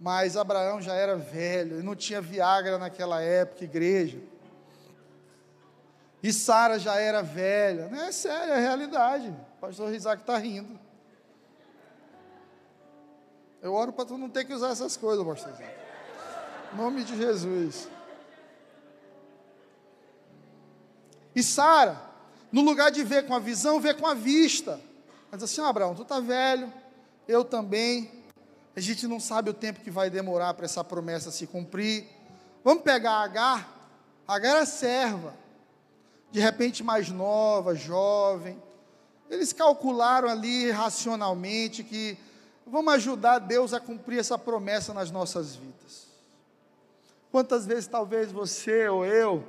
mas 0.00 0.34
Abraão 0.34 0.80
já 0.80 0.94
era 0.94 1.14
velho, 1.14 1.80
e 1.80 1.82
não 1.82 1.94
tinha 1.94 2.22
Viagra 2.22 2.78
naquela 2.78 3.20
época, 3.20 3.64
igreja. 3.64 4.18
E 6.22 6.32
Sara 6.32 6.78
já 6.78 6.96
era 6.96 7.22
velha, 7.22 7.88
não 7.88 8.00
é 8.00 8.12
sério, 8.12 8.54
é 8.54 8.60
realidade. 8.60 9.28
O 9.28 9.60
pastor 9.60 9.92
Isaac 9.92 10.22
está 10.22 10.38
rindo. 10.38 10.80
Eu 13.62 13.74
oro 13.74 13.92
para 13.92 14.06
tu 14.06 14.16
não 14.16 14.30
ter 14.30 14.44
que 14.44 14.54
usar 14.54 14.70
essas 14.70 14.96
coisas, 14.96 15.24
pastor. 15.24 15.54
Em 16.72 16.76
nome 16.76 17.04
de 17.04 17.16
Jesus. 17.16 17.88
E 21.34 21.42
Sara, 21.42 22.00
no 22.50 22.62
lugar 22.62 22.90
de 22.90 23.04
ver 23.04 23.26
com 23.26 23.34
a 23.34 23.38
visão, 23.38 23.78
vê 23.78 23.92
com 23.92 24.06
a 24.06 24.14
vista. 24.14 24.80
Mas 25.30 25.42
assim, 25.42 25.60
oh, 25.60 25.64
Abraão, 25.64 25.94
tu 25.94 26.02
está 26.02 26.20
velho, 26.20 26.72
eu 27.28 27.44
também. 27.44 28.10
A 28.74 28.80
gente 28.80 29.06
não 29.06 29.20
sabe 29.20 29.50
o 29.50 29.54
tempo 29.54 29.80
que 29.80 29.90
vai 29.90 30.08
demorar 30.08 30.54
para 30.54 30.64
essa 30.64 30.82
promessa 30.82 31.30
se 31.30 31.46
cumprir. 31.46 32.06
Vamos 32.64 32.82
pegar 32.82 33.12
a 33.12 33.22
Agar. 33.24 33.80
Agar 34.26 34.56
era 34.56 34.66
serva. 34.66 35.34
De 36.30 36.40
repente 36.40 36.82
mais 36.82 37.10
nova, 37.10 37.74
jovem. 37.74 38.60
Eles 39.28 39.52
calcularam 39.52 40.28
ali 40.28 40.70
racionalmente 40.70 41.84
que 41.84 42.16
vamos 42.66 42.94
ajudar 42.94 43.38
Deus 43.38 43.72
a 43.72 43.80
cumprir 43.80 44.18
essa 44.18 44.38
promessa 44.38 44.94
nas 44.94 45.10
nossas 45.10 45.54
vidas. 45.54 46.08
Quantas 47.30 47.66
vezes 47.66 47.86
talvez 47.86 48.32
você 48.32 48.88
ou 48.88 49.04
eu 49.04 49.48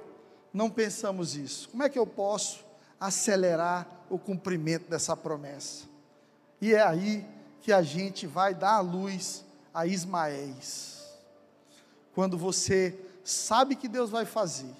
não 0.53 0.69
pensamos 0.69 1.35
isso? 1.35 1.69
Como 1.69 1.83
é 1.83 1.89
que 1.89 1.97
eu 1.97 2.05
posso 2.05 2.63
acelerar 2.99 3.87
o 4.09 4.19
cumprimento 4.19 4.89
dessa 4.89 5.15
promessa? 5.17 5.85
E 6.59 6.73
é 6.73 6.81
aí 6.81 7.25
que 7.61 7.71
a 7.71 7.81
gente 7.81 8.27
vai 8.27 8.53
dar 8.53 8.75
a 8.75 8.81
luz 8.81 9.43
a 9.73 9.85
Ismaéis. 9.85 11.01
Quando 12.13 12.37
você 12.37 12.97
sabe 13.23 13.75
que 13.75 13.87
Deus 13.87 14.09
vai 14.09 14.25
fazer, 14.25 14.75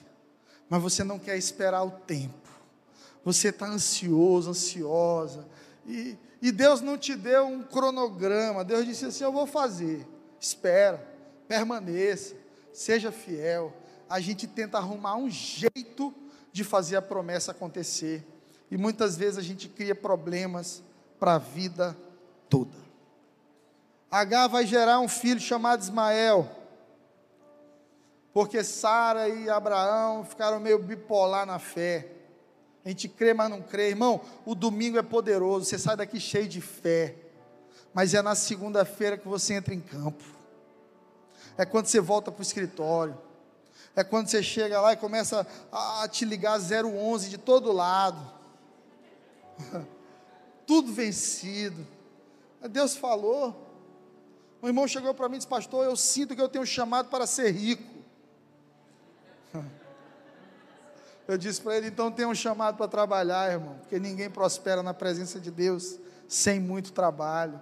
mas 0.69 0.81
você 0.81 1.03
não 1.03 1.19
quer 1.19 1.37
esperar 1.37 1.83
o 1.83 1.91
tempo. 1.91 2.49
Você 3.23 3.49
está 3.49 3.67
ansioso, 3.67 4.49
ansiosa, 4.49 5.45
e, 5.85 6.17
e 6.41 6.51
Deus 6.51 6.81
não 6.81 6.97
te 6.97 7.15
deu 7.15 7.45
um 7.45 7.63
cronograma. 7.63 8.63
Deus 8.63 8.85
disse 8.85 9.05
assim: 9.05 9.23
Eu 9.23 9.31
vou 9.31 9.45
fazer. 9.45 10.07
Espera, 10.39 11.05
permaneça, 11.47 12.35
seja 12.73 13.11
fiel. 13.11 13.73
A 14.09 14.19
gente 14.19 14.47
tenta 14.47 14.77
arrumar 14.77 15.15
um 15.15 15.29
jeito 15.29 16.13
de 16.51 16.63
fazer 16.63 16.95
a 16.95 17.01
promessa 17.01 17.51
acontecer. 17.51 18.25
E 18.69 18.77
muitas 18.77 19.15
vezes 19.15 19.37
a 19.37 19.41
gente 19.41 19.69
cria 19.69 19.95
problemas 19.95 20.81
para 21.19 21.35
a 21.35 21.37
vida 21.37 21.95
toda. 22.49 22.75
H 24.09 24.47
vai 24.47 24.65
gerar 24.65 24.99
um 24.99 25.07
filho 25.07 25.39
chamado 25.39 25.81
Ismael. 25.81 26.49
Porque 28.33 28.63
Sara 28.63 29.29
e 29.29 29.49
Abraão 29.49 30.25
ficaram 30.25 30.59
meio 30.59 30.79
bipolar 30.79 31.45
na 31.45 31.59
fé. 31.59 32.07
A 32.83 32.89
gente 32.89 33.07
crê, 33.07 33.33
mas 33.33 33.49
não 33.49 33.61
crê. 33.61 33.89
Irmão, 33.89 34.21
o 34.45 34.55
domingo 34.55 34.97
é 34.97 35.03
poderoso, 35.03 35.65
você 35.65 35.77
sai 35.77 35.95
daqui 35.95 36.19
cheio 36.19 36.47
de 36.47 36.61
fé. 36.61 37.15
Mas 37.93 38.13
é 38.13 38.21
na 38.21 38.35
segunda-feira 38.35 39.17
que 39.17 39.27
você 39.27 39.53
entra 39.53 39.73
em 39.73 39.81
campo. 39.81 40.23
É 41.57 41.65
quando 41.65 41.85
você 41.85 41.99
volta 41.99 42.31
para 42.31 42.39
o 42.39 42.43
escritório. 42.43 43.17
É 43.95 44.03
quando 44.03 44.27
você 44.27 44.41
chega 44.41 44.79
lá 44.79 44.93
e 44.93 44.97
começa 44.97 45.45
a 45.71 46.07
te 46.07 46.23
ligar 46.23 46.57
011 46.59 47.29
de 47.29 47.37
todo 47.37 47.71
lado. 47.71 48.19
Tudo 50.65 50.93
vencido. 50.93 51.85
Deus 52.69 52.95
falou. 52.95 53.67
O 54.61 54.67
irmão 54.67 54.87
chegou 54.87 55.13
para 55.13 55.27
mim 55.27 55.35
e 55.35 55.37
disse: 55.39 55.47
Pastor, 55.47 55.83
eu 55.85 55.95
sinto 55.97 56.35
que 56.35 56.41
eu 56.41 56.47
tenho 56.47 56.63
um 56.63 56.67
chamado 56.67 57.09
para 57.09 57.27
ser 57.27 57.51
rico. 57.51 57.83
Eu 61.31 61.37
disse 61.37 61.61
para 61.61 61.77
ele: 61.77 61.87
então 61.87 62.11
tem 62.11 62.25
um 62.25 62.35
chamado 62.35 62.75
para 62.75 62.89
trabalhar, 62.89 63.53
irmão, 63.53 63.77
porque 63.79 63.97
ninguém 63.97 64.29
prospera 64.29 64.83
na 64.83 64.93
presença 64.93 65.39
de 65.39 65.49
Deus 65.49 65.97
sem 66.27 66.59
muito 66.59 66.91
trabalho. 66.91 67.57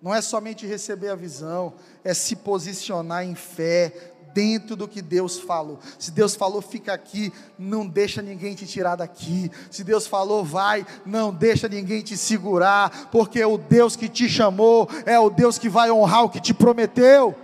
Não 0.00 0.14
é 0.14 0.22
somente 0.22 0.64
receber 0.64 1.08
a 1.08 1.16
visão, 1.16 1.74
é 2.04 2.14
se 2.14 2.36
posicionar 2.36 3.24
em 3.24 3.34
fé 3.34 4.12
dentro 4.32 4.76
do 4.76 4.86
que 4.86 5.02
Deus 5.02 5.40
falou. 5.40 5.80
Se 5.98 6.12
Deus 6.12 6.36
falou, 6.36 6.62
fica 6.62 6.92
aqui, 6.92 7.32
não 7.58 7.84
deixa 7.84 8.22
ninguém 8.22 8.54
te 8.54 8.64
tirar 8.64 8.94
daqui. 8.94 9.50
Se 9.72 9.82
Deus 9.82 10.06
falou, 10.06 10.44
vai, 10.44 10.86
não 11.04 11.34
deixa 11.34 11.68
ninguém 11.68 12.00
te 12.00 12.16
segurar, 12.16 13.08
porque 13.10 13.44
o 13.44 13.58
Deus 13.58 13.96
que 13.96 14.08
te 14.08 14.28
chamou 14.28 14.88
é 15.04 15.18
o 15.18 15.28
Deus 15.28 15.58
que 15.58 15.68
vai 15.68 15.90
honrar 15.90 16.22
o 16.22 16.30
que 16.30 16.40
te 16.40 16.54
prometeu. 16.54 17.34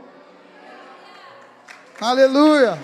Aleluia. 2.00 2.78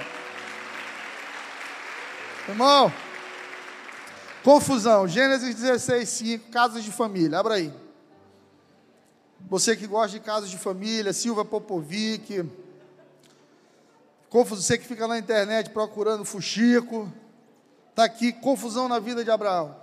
Irmão, 2.50 2.92
confusão. 4.42 5.06
Gênesis 5.06 5.54
16, 5.54 6.08
5, 6.08 6.50
casas 6.50 6.82
de 6.82 6.90
família. 6.90 7.38
Abra 7.38 7.54
aí. 7.54 7.72
Você 9.48 9.76
que 9.76 9.86
gosta 9.86 10.18
de 10.18 10.24
casas 10.24 10.50
de 10.50 10.58
família, 10.58 11.12
Silva 11.12 11.44
Popovic. 11.44 12.44
Confusão, 14.28 14.64
você 14.64 14.76
que 14.76 14.84
fica 14.84 15.06
na 15.06 15.16
internet 15.16 15.70
procurando 15.70 16.24
fuxico. 16.24 17.10
Está 17.90 18.02
aqui, 18.02 18.32
confusão 18.32 18.88
na 18.88 18.98
vida 18.98 19.22
de 19.22 19.30
Abraão. 19.30 19.76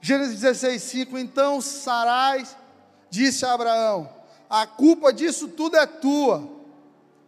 Gênesis 0.00 0.40
16, 0.40 0.82
5. 0.82 1.16
Então 1.16 1.60
Sarai 1.60 2.44
disse 3.08 3.46
a 3.46 3.52
Abraão: 3.52 4.12
A 4.48 4.66
culpa 4.66 5.12
disso 5.12 5.46
tudo 5.46 5.76
é 5.76 5.86
tua. 5.86 6.58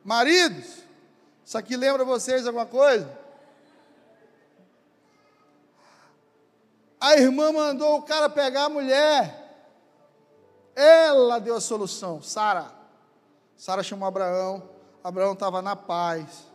Maridos, 0.04 0.81
isso 1.44 1.58
aqui 1.58 1.76
lembra 1.76 2.04
vocês 2.04 2.46
alguma 2.46 2.66
coisa? 2.66 3.22
A 7.00 7.16
irmã 7.16 7.50
mandou 7.50 7.96
o 7.96 8.02
cara 8.02 8.30
pegar 8.30 8.66
a 8.66 8.68
mulher. 8.68 9.42
Ela 10.74 11.40
deu 11.40 11.56
a 11.56 11.60
solução, 11.60 12.22
Sara. 12.22 12.70
Sara 13.56 13.82
chamou 13.82 14.06
Abraão. 14.06 14.70
Abraão 15.02 15.32
estava 15.32 15.60
na 15.60 15.74
paz. 15.74 16.46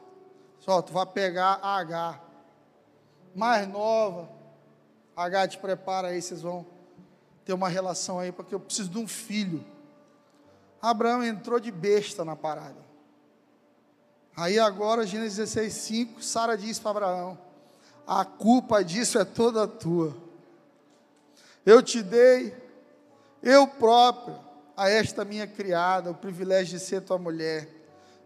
Só, 0.59 0.81
tu 0.81 0.93
vai 0.93 1.05
pegar 1.05 1.59
a 1.61 1.77
H. 1.77 2.21
Mais 3.35 3.67
nova. 3.67 4.29
H 5.17 5.49
te 5.49 5.57
prepara 5.57 6.09
aí, 6.09 6.21
vocês 6.21 6.41
vão 6.41 6.65
ter 7.43 7.51
uma 7.51 7.67
relação 7.67 8.19
aí, 8.19 8.31
porque 8.31 8.55
eu 8.55 8.59
preciso 8.59 8.89
de 8.89 8.97
um 8.97 9.07
filho. 9.07 9.65
Abraão 10.81 11.23
entrou 11.23 11.59
de 11.59 11.71
besta 11.71 12.23
na 12.23 12.35
parada. 12.35 12.86
Aí 14.37 14.59
agora, 14.59 15.03
Gênesis 15.03 15.37
16, 15.37 15.73
5, 15.73 16.23
Sara 16.23 16.55
diz 16.55 16.77
para 16.77 16.91
Abraão: 16.91 17.35
A 18.05 18.23
culpa 18.23 18.83
disso 18.83 19.17
é 19.17 19.25
toda 19.25 19.67
tua. 19.67 20.15
Eu 21.65 21.81
te 21.81 22.03
dei, 22.03 22.55
eu 23.41 23.67
próprio, 23.67 24.37
a 24.77 24.87
esta 24.87 25.25
minha 25.25 25.47
criada, 25.47 26.11
o 26.11 26.15
privilégio 26.15 26.77
de 26.77 26.85
ser 26.85 27.01
tua 27.01 27.17
mulher, 27.17 27.67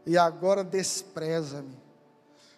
e 0.06 0.18
agora 0.18 0.66
despreza-me. 0.66 1.80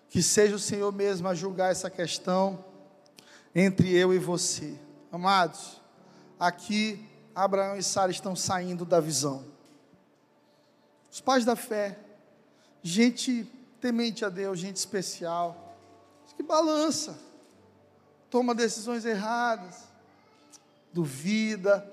Que 0.10 0.24
seja 0.24 0.56
o 0.56 0.60
Senhor 0.60 0.91
mesmo 0.91 1.28
a 1.28 1.36
julgar 1.36 1.72
essa 1.72 1.91
questão 1.91 2.66
entre 3.54 3.95
eu 3.95 4.12
e 4.12 4.18
você. 4.18 4.74
Amados, 5.12 5.80
aqui 6.39 7.08
Abraão 7.36 7.78
e 7.78 7.84
Sara 7.84 8.10
estão 8.10 8.36
saindo 8.36 8.84
da 8.84 8.99
visão. 8.99 9.45
Os 11.12 11.22
pais 11.22 11.45
da 11.45 11.56
fé 11.56 11.99
gente 12.84 13.50
temente 13.80 14.24
a 14.24 14.30
Deus, 14.30 14.60
gente 14.60 14.76
especial, 14.76 15.76
que 16.36 16.44
balança, 16.44 17.18
toma 18.30 18.54
decisões 18.54 19.06
erradas, 19.06 19.84
duvida, 20.92 21.90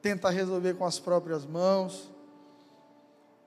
tenta 0.00 0.30
resolver 0.30 0.74
com 0.74 0.86
as 0.86 0.98
próprias 0.98 1.44
mãos. 1.44 2.10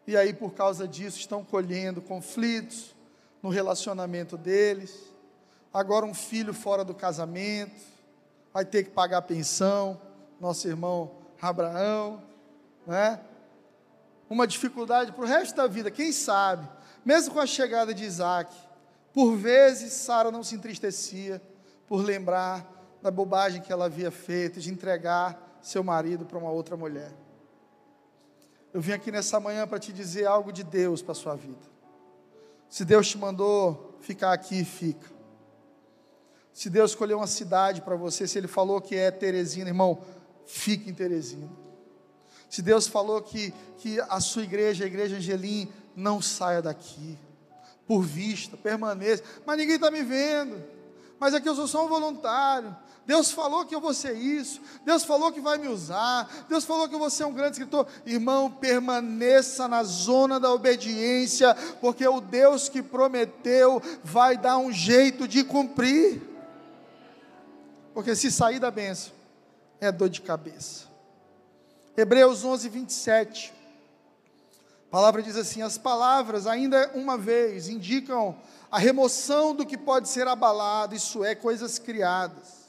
e 0.06 0.18
aí 0.18 0.34
por 0.34 0.54
causa 0.54 0.88
disso 0.88 1.20
estão 1.20 1.44
colhendo 1.44 2.02
conflitos 2.02 2.94
no 3.42 3.50
relacionamento 3.50 4.36
deles. 4.36 5.12
Agora 5.74 6.06
um 6.06 6.14
filho 6.14 6.54
fora 6.54 6.84
do 6.84 6.94
casamento, 6.94 7.82
vai 8.52 8.66
ter 8.66 8.84
que 8.84 8.90
pagar 8.90 9.22
pensão, 9.22 10.00
nosso 10.40 10.68
irmão 10.68 11.12
Abraão, 11.42 12.22
né? 12.86 13.20
Uma 14.30 14.46
dificuldade 14.46 15.12
para 15.12 15.24
o 15.24 15.28
resto 15.28 15.56
da 15.56 15.68
vida, 15.68 15.90
quem 15.90 16.12
sabe, 16.12 16.68
mesmo 17.04 17.34
com 17.34 17.40
a 17.40 17.46
chegada 17.46 17.94
de 17.94 18.04
Isaac, 18.04 18.54
por 19.14 19.36
vezes 19.36 19.94
Sara 19.94 20.32
não 20.32 20.44
se 20.44 20.56
entristecia 20.56 21.42
por 21.88 22.04
lembrar 22.04 23.00
da 23.02 23.12
bobagem 23.12 23.62
que 23.62 23.72
ela 23.72 23.86
havia 23.86 24.12
feito 24.12 24.60
de 24.60 24.72
entregar 24.72 25.60
seu 25.62 25.84
marido 25.84 26.26
para 26.26 26.38
uma 26.38 26.52
outra 26.52 26.78
mulher. 26.78 27.12
Eu 28.74 28.80
vim 28.80 28.94
aqui 28.94 29.12
nessa 29.12 29.40
manhã 29.40 29.68
para 29.68 29.80
te 29.80 29.92
dizer 29.92 30.26
algo 30.26 30.52
de 30.52 30.64
Deus 30.64 31.02
para 31.02 31.12
a 31.12 31.16
sua 31.16 31.36
vida. 31.36 31.60
Se 32.70 32.86
Deus 32.86 33.10
te 33.10 33.18
mandou 33.18 33.98
ficar 34.00 34.32
aqui, 34.32 34.64
fica. 34.64 35.10
Se 36.54 36.70
Deus 36.70 36.92
escolheu 36.92 37.18
uma 37.18 37.28
cidade 37.28 37.82
para 37.82 37.96
você, 37.96 38.28
se 38.28 38.38
Ele 38.38 38.48
falou 38.48 38.80
que 38.80 38.96
é 38.96 39.12
Teresina, 39.12 39.70
irmão, 39.70 40.02
fique 40.46 40.90
em 40.90 40.94
Teresina. 40.94 41.50
Se 42.50 42.62
Deus 42.62 42.88
falou 42.88 43.22
que, 43.22 43.54
que 43.78 44.00
a 44.02 44.20
sua 44.20 44.44
igreja, 44.44 44.84
a 44.84 44.88
igreja 44.88 45.18
Angelim, 45.18 45.72
não 45.96 46.22
saia 46.22 46.62
daqui, 46.62 47.18
por 47.88 48.02
vista, 48.02 48.56
permaneça, 48.56 49.24
mas 49.46 49.58
ninguém 49.58 49.76
está 49.76 49.92
me 49.92 50.04
vendo, 50.04 50.64
mas 51.20 51.34
aqui 51.34 51.48
eu 51.48 51.56
sou 51.56 51.68
só 51.68 51.86
um 51.86 51.90
voluntário, 51.90 52.76
Deus 53.06 53.32
falou 53.32 53.66
que 53.66 53.76
eu 53.76 53.82
vou 53.82 53.94
ser 53.94 54.14
isso, 54.14 54.62
Deus 54.86 55.04
falou 55.04 55.32
que 55.32 55.42
vai 55.42 55.58
me 55.58 55.68
usar, 55.68 56.46
Deus 56.48 56.64
falou 56.64 56.88
que 56.88 56.96
eu 56.96 57.00
vou 57.00 57.10
ser 57.10 57.26
um 57.26 57.34
grande 57.34 57.54
escritor. 57.54 57.88
Irmão, 58.06 58.50
permaneça 58.50 59.68
na 59.68 59.84
zona 59.84 60.40
da 60.40 60.54
obediência, 60.54 61.54
porque 61.82 62.08
o 62.08 62.22
Deus 62.22 62.70
que 62.70 62.82
prometeu 62.82 63.82
vai 64.04 64.38
dar 64.38 64.58
um 64.58 64.72
jeito 64.72 65.28
de 65.28 65.44
cumprir. 65.44 66.22
Porque 67.94 68.16
se 68.16 68.32
sair 68.32 68.60
da 68.60 68.72
bênção, 68.72 69.12
é 69.80 69.92
dor 69.92 70.08
de 70.08 70.22
cabeça. 70.22 70.86
Hebreus 71.98 72.46
11, 72.46 72.70
27. 72.70 73.61
A 74.92 74.98
palavra 75.00 75.24
diz 75.24 75.38
assim: 75.38 75.62
as 75.62 75.78
palavras, 75.78 76.46
ainda 76.46 76.92
uma 76.94 77.18
vez, 77.18 77.70
indicam 77.70 78.36
a 78.70 78.78
remoção 78.78 79.56
do 79.56 79.66
que 79.66 79.78
pode 79.78 80.10
ser 80.10 80.28
abalado, 80.28 80.94
isso 80.94 81.24
é, 81.24 81.34
coisas 81.34 81.80
criadas 81.80 82.60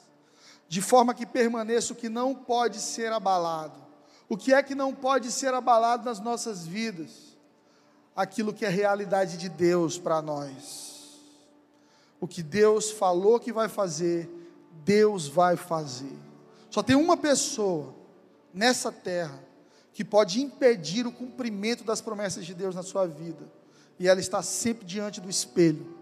de 0.68 0.80
forma 0.80 1.12
que 1.12 1.26
permaneça 1.26 1.92
o 1.92 1.96
que 1.96 2.08
não 2.08 2.34
pode 2.34 2.78
ser 2.78 3.12
abalado. 3.12 3.78
O 4.26 4.38
que 4.38 4.54
é 4.54 4.62
que 4.62 4.74
não 4.74 4.94
pode 4.94 5.30
ser 5.30 5.52
abalado 5.52 6.06
nas 6.06 6.18
nossas 6.18 6.66
vidas? 6.66 7.36
Aquilo 8.16 8.54
que 8.54 8.64
é 8.64 8.70
realidade 8.70 9.36
de 9.36 9.50
Deus 9.50 9.98
para 9.98 10.22
nós. 10.22 11.20
O 12.18 12.26
que 12.26 12.42
Deus 12.42 12.90
falou 12.90 13.38
que 13.38 13.52
vai 13.52 13.68
fazer, 13.68 14.30
Deus 14.82 15.28
vai 15.28 15.58
fazer. 15.58 16.16
Só 16.70 16.82
tem 16.82 16.96
uma 16.96 17.18
pessoa 17.18 17.94
nessa 18.54 18.90
terra 18.90 19.44
que 19.92 20.04
pode 20.04 20.40
impedir 20.40 21.06
o 21.06 21.12
cumprimento 21.12 21.84
das 21.84 22.00
promessas 22.00 22.46
de 22.46 22.54
Deus 22.54 22.74
na 22.74 22.82
sua 22.82 23.06
vida. 23.06 23.44
E 23.98 24.08
ela 24.08 24.20
está 24.20 24.42
sempre 24.42 24.84
diante 24.84 25.20
do 25.20 25.28
espelho. 25.28 25.96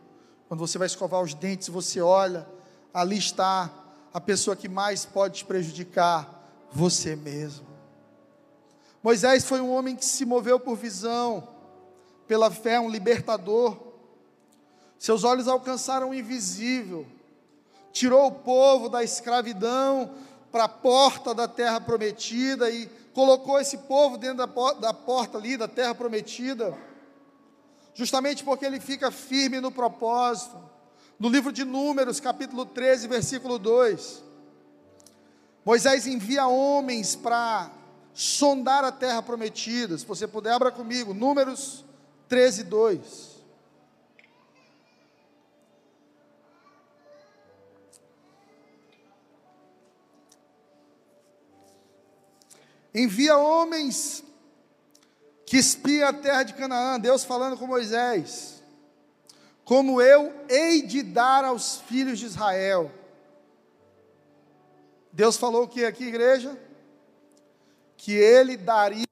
Quando 0.49 0.61
você 0.61 0.79
vai 0.79 0.87
escovar 0.87 1.23
os 1.23 1.35
dentes, 1.35 1.69
você 1.69 2.01
olha, 2.01 2.47
ali 2.95 3.19
está 3.19 3.71
a 4.13 4.21
pessoa 4.21 4.57
que 4.57 4.69
mais 4.69 5.05
pode 5.05 5.39
te 5.39 5.45
prejudicar, 5.45 6.69
você 6.73 7.17
mesmo. 7.17 7.67
Moisés 9.03 9.45
foi 9.45 9.61
um 9.61 9.73
homem 9.73 9.97
que 9.97 10.05
se 10.05 10.25
moveu 10.25 10.61
por 10.61 10.77
visão, 10.77 11.49
pela 12.29 12.51
fé, 12.51 12.79
um 12.79 12.91
libertador. 12.91 13.77
Seus 14.99 15.25
olhos 15.25 15.49
alcançaram 15.49 16.11
o 16.11 16.15
invisível, 16.15 17.07
tirou 17.93 18.27
o 18.27 18.33
povo 18.33 18.89
da 18.89 19.03
escravidão 19.03 20.15
para 20.53 20.65
a 20.65 20.69
porta 20.69 21.35
da 21.35 21.49
terra 21.49 21.81
prometida 21.81 22.71
e 22.71 22.89
colocou 23.13 23.61
esse 23.61 23.79
povo 23.79 24.17
dentro 24.17 24.47
da, 24.47 24.73
da 24.75 24.95
porta 24.95 25.39
ali 25.39 25.57
da 25.57 25.69
terra 25.69 25.95
prometida, 25.95 26.77
justamente 27.95 28.45
porque 28.45 28.65
ele 28.65 28.81
fica 28.81 29.11
firme 29.11 29.61
no 29.61 29.71
propósito 29.71 30.71
no 31.21 31.29
livro 31.29 31.53
de 31.53 31.67
Números, 31.67 32.19
capítulo 32.19 32.65
13, 32.65 33.07
versículo 33.07 33.59
2. 33.59 34.25
Moisés 35.63 36.07
envia 36.07 36.47
homens 36.47 37.15
para 37.15 37.71
sondar 38.15 38.83
a 38.85 38.91
terra 38.91 39.23
prometida. 39.23 39.99
Se 39.99 40.07
você 40.07 40.27
puder, 40.27 40.55
abra 40.55 40.71
comigo. 40.71 41.13
Números 41.13 41.85
13, 42.27 42.65
2. 42.65 43.30
Envia 52.95 53.37
homens 53.37 54.25
que 55.47 55.57
espiam 55.57 56.09
a 56.09 56.13
terra 56.13 56.43
de 56.43 56.55
Canaã. 56.55 56.99
Deus 56.99 57.25
falando 57.25 57.57
com 57.57 57.67
Moisés 57.67 58.61
como 59.71 60.03
eu 60.03 60.35
hei 60.49 60.83
de 60.83 61.01
dar 61.01 61.45
aos 61.45 61.77
filhos 61.83 62.19
de 62.19 62.27
Israel. 62.27 62.91
Deus 65.13 65.37
falou 65.37 65.63
o 65.63 65.69
que 65.69 65.85
aqui, 65.85 66.07
igreja? 66.07 66.59
Que 67.97 68.15
ele 68.15 68.57
daria, 68.57 69.07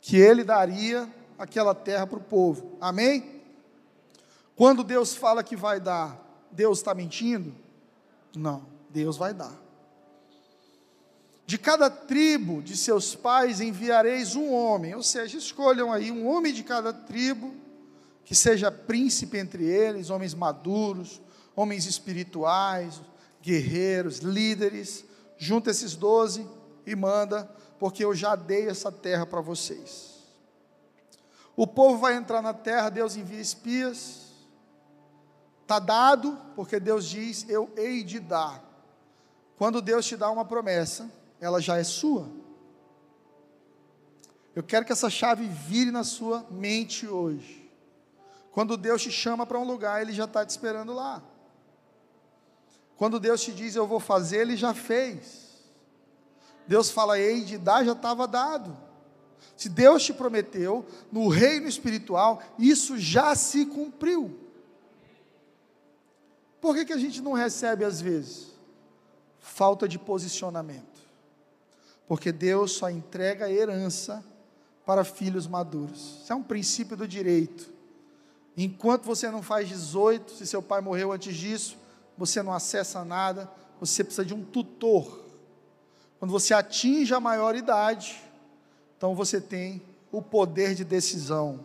que 0.00 0.16
ele 0.16 0.42
daria 0.42 1.06
aquela 1.38 1.74
terra 1.74 2.06
para 2.06 2.16
o 2.16 2.22
povo. 2.22 2.78
Amém? 2.80 3.42
Quando 4.56 4.82
Deus 4.82 5.14
fala 5.14 5.44
que 5.44 5.54
vai 5.54 5.78
dar, 5.78 6.18
Deus 6.50 6.78
está 6.78 6.94
mentindo? 6.94 7.54
Não, 8.34 8.64
Deus 8.88 9.18
vai 9.18 9.34
dar. 9.34 9.54
De 11.44 11.58
cada 11.58 11.90
tribo 11.90 12.62
de 12.62 12.76
seus 12.76 13.14
pais 13.14 13.60
enviareis 13.60 14.36
um 14.36 14.52
homem, 14.52 14.94
ou 14.94 15.02
seja, 15.02 15.36
escolham 15.36 15.92
aí 15.92 16.10
um 16.10 16.26
homem 16.26 16.52
de 16.52 16.62
cada 16.62 16.92
tribo 16.92 17.54
que 18.24 18.34
seja 18.34 18.70
príncipe 18.70 19.36
entre 19.36 19.64
eles, 19.64 20.08
homens 20.08 20.34
maduros, 20.34 21.20
homens 21.54 21.86
espirituais, 21.86 23.00
guerreiros, 23.42 24.18
líderes. 24.18 25.04
Junta 25.36 25.70
esses 25.70 25.96
doze 25.96 26.46
e 26.86 26.94
manda, 26.94 27.50
porque 27.78 28.04
eu 28.04 28.14
já 28.14 28.36
dei 28.36 28.68
essa 28.68 28.92
terra 28.92 29.26
para 29.26 29.40
vocês. 29.40 30.12
O 31.56 31.66
povo 31.66 31.98
vai 31.98 32.14
entrar 32.14 32.40
na 32.40 32.54
terra, 32.54 32.88
Deus 32.88 33.16
envia 33.16 33.40
espias. 33.40 34.32
Está 35.62 35.78
dado, 35.78 36.38
porque 36.54 36.78
Deus 36.78 37.06
diz: 37.06 37.44
Eu 37.48 37.70
hei 37.76 38.02
de 38.02 38.20
dar. 38.20 38.62
Quando 39.56 39.82
Deus 39.82 40.06
te 40.06 40.16
dá 40.16 40.30
uma 40.30 40.44
promessa, 40.44 41.10
ela 41.42 41.60
já 41.60 41.76
é 41.76 41.82
sua. 41.82 42.30
Eu 44.54 44.62
quero 44.62 44.86
que 44.86 44.92
essa 44.92 45.10
chave 45.10 45.44
vire 45.48 45.90
na 45.90 46.04
sua 46.04 46.46
mente 46.48 47.04
hoje. 47.06 47.68
Quando 48.52 48.76
Deus 48.76 49.02
te 49.02 49.10
chama 49.10 49.44
para 49.44 49.58
um 49.58 49.64
lugar, 49.64 50.00
Ele 50.00 50.12
já 50.12 50.24
está 50.24 50.46
te 50.46 50.50
esperando 50.50 50.92
lá. 50.92 51.20
Quando 52.96 53.18
Deus 53.18 53.42
te 53.42 53.50
diz 53.50 53.74
eu 53.74 53.88
vou 53.88 53.98
fazer, 53.98 54.42
Ele 54.42 54.56
já 54.56 54.72
fez. 54.72 55.50
Deus 56.64 56.90
fala, 56.90 57.18
ei, 57.18 57.42
de 57.42 57.58
dar 57.58 57.84
já 57.84 57.92
estava 57.92 58.28
dado. 58.28 58.76
Se 59.56 59.68
Deus 59.68 60.04
te 60.04 60.12
prometeu, 60.12 60.86
no 61.10 61.26
reino 61.26 61.66
espiritual, 61.66 62.40
isso 62.56 62.96
já 62.96 63.34
se 63.34 63.66
cumpriu. 63.66 64.38
Por 66.60 66.76
que, 66.76 66.84
que 66.84 66.92
a 66.92 66.98
gente 66.98 67.20
não 67.20 67.32
recebe 67.32 67.84
às 67.84 68.00
vezes? 68.00 68.52
Falta 69.40 69.88
de 69.88 69.98
posicionamento. 69.98 70.91
Porque 72.12 72.30
Deus 72.30 72.72
só 72.72 72.90
entrega 72.90 73.50
herança 73.50 74.22
para 74.84 75.02
filhos 75.02 75.46
maduros. 75.46 76.18
Isso 76.22 76.30
é 76.30 76.36
um 76.36 76.42
princípio 76.42 76.94
do 76.94 77.08
direito. 77.08 77.72
Enquanto 78.54 79.06
você 79.06 79.30
não 79.30 79.42
faz 79.42 79.66
18, 79.66 80.30
se 80.32 80.46
seu 80.46 80.60
pai 80.60 80.82
morreu 80.82 81.10
antes 81.10 81.34
disso, 81.34 81.78
você 82.18 82.42
não 82.42 82.52
acessa 82.52 83.02
nada, 83.02 83.50
você 83.80 84.04
precisa 84.04 84.26
de 84.26 84.34
um 84.34 84.44
tutor. 84.44 85.24
Quando 86.18 86.30
você 86.30 86.52
atinge 86.52 87.14
a 87.14 87.18
maioridade, 87.18 88.22
então 88.94 89.14
você 89.14 89.40
tem 89.40 89.80
o 90.12 90.20
poder 90.20 90.74
de 90.74 90.84
decisão. 90.84 91.60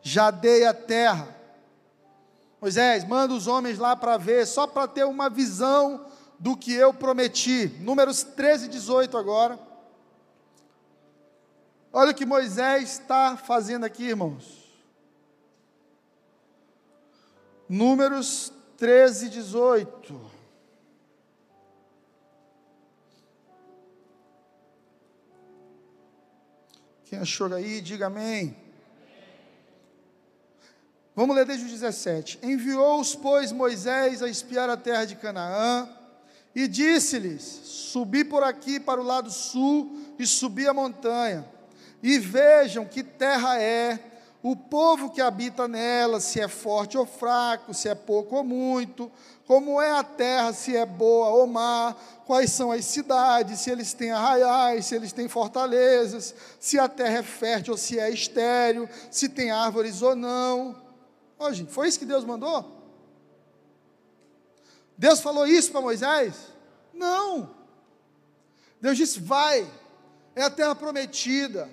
Já 0.00 0.30
dei 0.30 0.64
a 0.64 0.72
terra. 0.72 1.28
Moisés, 2.58 3.06
manda 3.06 3.34
os 3.34 3.46
homens 3.46 3.76
lá 3.76 3.94
para 3.94 4.16
ver, 4.16 4.46
só 4.46 4.66
para 4.66 4.88
ter 4.88 5.04
uma 5.04 5.28
visão 5.28 6.06
do 6.38 6.56
que 6.56 6.72
eu 6.72 6.94
prometi. 6.94 7.68
Números 7.80 8.22
13 8.22 8.66
e 8.66 8.68
18 8.68 9.16
agora. 9.16 9.58
Olha 11.92 12.12
o 12.12 12.14
que 12.14 12.26
Moisés 12.26 12.92
está 12.92 13.36
fazendo 13.36 13.84
aqui, 13.84 14.04
irmãos. 14.04 14.68
Números 17.68 18.52
13, 18.76 19.28
18. 19.30 20.38
Quem 27.04 27.18
achou 27.18 27.52
aí, 27.54 27.80
diga 27.80 28.06
amém. 28.06 28.54
Vamos 31.16 31.34
ler 31.34 31.46
desde 31.46 31.64
o 31.64 31.68
17. 31.68 32.38
Enviou-os, 32.42 33.16
pois, 33.16 33.50
Moisés 33.50 34.22
a 34.22 34.28
espiar 34.28 34.70
a 34.70 34.76
terra 34.76 35.04
de 35.04 35.16
Canaã, 35.16 35.88
e 36.54 36.66
disse-lhes: 36.66 37.42
Subi 37.42 38.24
por 38.24 38.42
aqui 38.42 38.78
para 38.80 39.00
o 39.00 39.04
lado 39.04 39.30
sul 39.30 40.14
e 40.18 40.26
subi 40.26 40.66
a 40.66 40.74
montanha, 40.74 41.46
e 42.02 42.18
vejam 42.18 42.84
que 42.84 43.02
terra 43.02 43.60
é, 43.60 43.98
o 44.42 44.54
povo 44.54 45.10
que 45.10 45.20
habita 45.20 45.66
nela, 45.66 46.20
se 46.20 46.40
é 46.40 46.48
forte 46.48 46.96
ou 46.96 47.04
fraco, 47.04 47.74
se 47.74 47.88
é 47.88 47.94
pouco 47.94 48.36
ou 48.36 48.44
muito, 48.44 49.10
como 49.46 49.80
é 49.80 49.90
a 49.90 50.04
terra, 50.04 50.52
se 50.52 50.76
é 50.76 50.86
boa 50.86 51.30
ou 51.30 51.46
má, 51.46 51.96
quais 52.24 52.52
são 52.52 52.70
as 52.70 52.84
cidades, 52.84 53.60
se 53.60 53.70
eles 53.70 53.92
têm 53.94 54.10
arraiais, 54.10 54.86
se 54.86 54.94
eles 54.94 55.12
têm 55.12 55.28
fortalezas, 55.28 56.34
se 56.60 56.78
a 56.78 56.88
terra 56.88 57.18
é 57.18 57.22
fértil 57.22 57.72
ou 57.72 57.78
se 57.78 57.98
é 57.98 58.10
estéril, 58.10 58.88
se 59.10 59.28
tem 59.28 59.50
árvores 59.50 60.02
ou 60.02 60.14
não. 60.14 60.76
Ó, 61.38 61.50
gente, 61.52 61.72
foi 61.72 61.88
isso 61.88 61.98
que 61.98 62.04
Deus 62.04 62.24
mandou? 62.24 62.77
Deus 64.98 65.20
falou 65.20 65.46
isso 65.46 65.70
para 65.70 65.80
Moisés? 65.80 66.34
Não. 66.92 67.50
Deus 68.80 68.96
disse: 68.96 69.20
vai, 69.20 69.64
é 70.34 70.42
a 70.42 70.50
terra 70.50 70.74
prometida, 70.74 71.70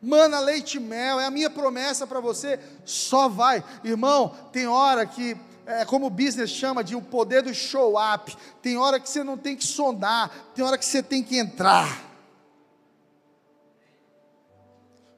mana 0.00 0.38
leite 0.38 0.76
e 0.76 0.80
mel, 0.80 1.18
é 1.18 1.26
a 1.26 1.30
minha 1.30 1.50
promessa 1.50 2.06
para 2.06 2.20
você, 2.20 2.60
só 2.84 3.28
vai. 3.28 3.64
Irmão, 3.82 4.32
tem 4.52 4.68
hora 4.68 5.04
que, 5.04 5.36
é, 5.66 5.84
como 5.84 6.06
o 6.06 6.10
business 6.10 6.50
chama 6.50 6.84
de 6.84 6.94
o 6.94 7.02
poder 7.02 7.42
do 7.42 7.52
show 7.52 7.96
up, 7.98 8.36
tem 8.62 8.78
hora 8.78 9.00
que 9.00 9.08
você 9.08 9.24
não 9.24 9.36
tem 9.36 9.56
que 9.56 9.64
sondar, 9.64 10.30
tem 10.54 10.64
hora 10.64 10.78
que 10.78 10.84
você 10.84 11.02
tem 11.02 11.20
que 11.20 11.36
entrar. 11.36 12.06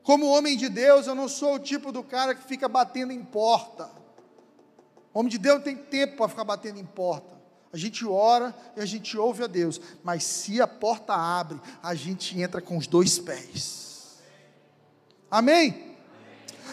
Como 0.03 0.27
homem 0.27 0.57
de 0.57 0.71
Deus, 0.71 1.07
eu 1.07 1.15
não 1.15 1.29
sou 1.29 1.57
o 1.57 1.59
tipo 1.59 1.93
do 1.93 2.03
cara 2.03 2.35
que 2.35 2.43
fica 2.43 2.67
batendo 2.67 3.13
em 3.13 3.23
porta. 3.23 3.91
Homem 5.13 5.31
de 5.31 5.37
Deus 5.37 5.57
não 5.57 5.63
tem 5.63 5.77
tempo 5.77 6.17
para 6.17 6.29
ficar 6.29 6.45
batendo 6.45 6.79
em 6.79 6.87
porta. 6.87 7.40
A 7.73 7.77
gente 7.77 8.05
ora 8.05 8.55
e 8.77 8.81
a 8.81 8.87
gente 8.87 9.17
ouve 9.17 9.45
a 9.45 9.47
Deus, 9.47 9.81
mas 10.03 10.25
se 10.25 10.61
a 10.61 10.67
porta 10.67 11.15
abre, 11.15 11.61
a 11.83 11.95
gente 11.95 12.41
entra 12.41 12.61
com 12.61 12.77
os 12.77 12.87
dois 12.87 13.19
pés. 13.19 14.19
Amém? 15.31 15.97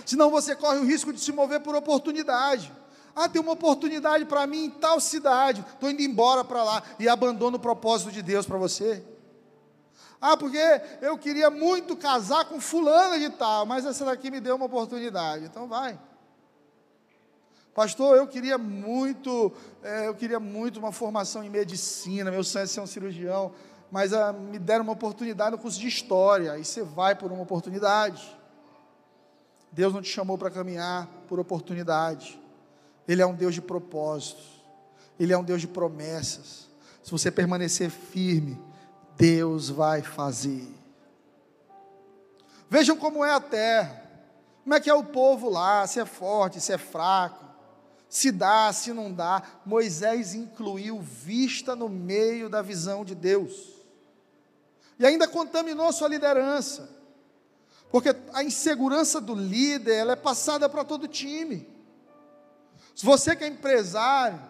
Senão 0.06 0.32
você 0.32 0.56
corre 0.56 0.80
o 0.80 0.86
risco 0.86 1.14
de 1.14 1.20
se 1.20 1.32
mover 1.32 1.60
por 1.60 1.76
oportunidade. 1.76 2.72
Ah, 3.16 3.28
tem 3.30 3.42
uma 3.42 3.52
oportunidade 3.52 4.26
para 4.26 4.48
mim 4.48 4.66
em 4.66 4.70
tal 4.70 5.00
cidade, 5.00 5.66
estou 5.74 5.90
indo 5.90 6.02
embora 6.02 6.44
para 6.44 6.64
lá 6.64 6.84
e 7.00 7.10
abandono 7.10 7.58
o 7.58 7.60
propósito 7.60 8.12
de 8.12 8.22
Deus 8.22 8.46
para 8.46 8.58
você. 8.58 9.04
Ah, 10.20 10.36
porque 10.36 10.60
eu 11.02 11.18
queria 11.18 11.50
muito 11.50 11.96
casar 11.96 12.46
com 12.46 12.60
fulana 12.60 13.20
de 13.20 13.30
tal, 13.30 13.66
mas 13.66 13.86
essa 13.86 14.06
daqui 14.06 14.32
me 14.32 14.40
deu 14.40 14.56
uma 14.56 14.66
oportunidade. 14.66 15.46
Então 15.46 15.68
vai. 15.68 16.00
Pastor, 17.78 18.18
eu 18.18 18.26
queria 18.26 18.58
muito, 18.58 19.54
é, 19.84 20.08
eu 20.08 20.16
queria 20.16 20.40
muito 20.40 20.80
uma 20.80 20.92
formação 20.92 21.44
em 21.44 21.50
medicina, 21.52 22.32
meu 22.32 22.44
sonho 22.44 22.64
é 22.64 22.66
ser 22.66 22.80
um 22.80 22.88
cirurgião, 22.88 23.52
mas 23.92 24.14
ah, 24.14 24.34
me 24.34 24.58
deram 24.58 24.82
uma 24.82 24.94
oportunidade 24.94 25.52
no 25.52 25.60
curso 25.60 25.80
de 25.80 25.88
história, 25.88 26.54
aí 26.54 26.66
você 26.66 26.82
vai 26.82 27.14
por 27.14 27.32
uma 27.32 27.44
oportunidade. 27.44 28.36
Deus 29.72 29.94
não 29.94 30.02
te 30.02 30.10
chamou 30.10 30.40
para 30.40 30.50
caminhar 30.50 31.08
por 31.28 31.40
oportunidade. 31.40 32.42
Ele 33.08 33.22
é 33.22 33.28
um 33.28 33.36
Deus 33.36 33.54
de 33.54 33.62
propósitos. 33.62 34.60
Ele 35.20 35.32
é 35.32 35.38
um 35.38 35.44
Deus 35.44 35.62
de 35.62 35.68
promessas. 35.68 36.68
Se 37.04 37.12
você 37.12 37.30
permanecer 37.30 37.92
firme, 37.92 38.60
Deus 39.16 39.70
vai 39.70 40.02
fazer. 40.02 40.68
Vejam 42.72 42.98
como 42.98 43.24
é 43.24 43.32
a 43.32 43.40
terra, 43.40 44.02
como 44.64 44.74
é 44.74 44.80
que 44.80 44.90
é 44.90 44.96
o 44.96 45.04
povo 45.04 45.48
lá, 45.48 45.86
se 45.86 46.00
é 46.00 46.06
forte, 46.08 46.60
se 46.60 46.74
é 46.74 46.80
fraco, 46.80 47.47
se 48.10 48.32
dá, 48.32 48.72
se 48.72 48.94
não 48.94 49.12
dá. 49.12 49.42
Moisés 49.66 50.34
incluiu 50.34 51.00
vista 51.00 51.76
no 51.76 51.90
meio 51.90 52.50
da 52.50 52.62
visão 52.62 53.04
de 53.04 53.16
Deus, 53.16 53.76
e 55.00 55.06
ainda 55.06 55.28
contaminou 55.28 55.92
sua 55.94 56.08
liderança, 56.08 56.90
porque 57.92 58.16
a 58.34 58.44
insegurança 58.44 59.22
do 59.22 59.36
líder 59.36 59.94
ela 59.94 60.14
é 60.14 60.16
passada 60.16 60.68
para 60.68 60.84
todo 60.84 61.08
time. 61.08 61.68
Se 62.96 63.06
você 63.06 63.36
que 63.36 63.44
é 63.44 63.48
empresário, 63.48 64.42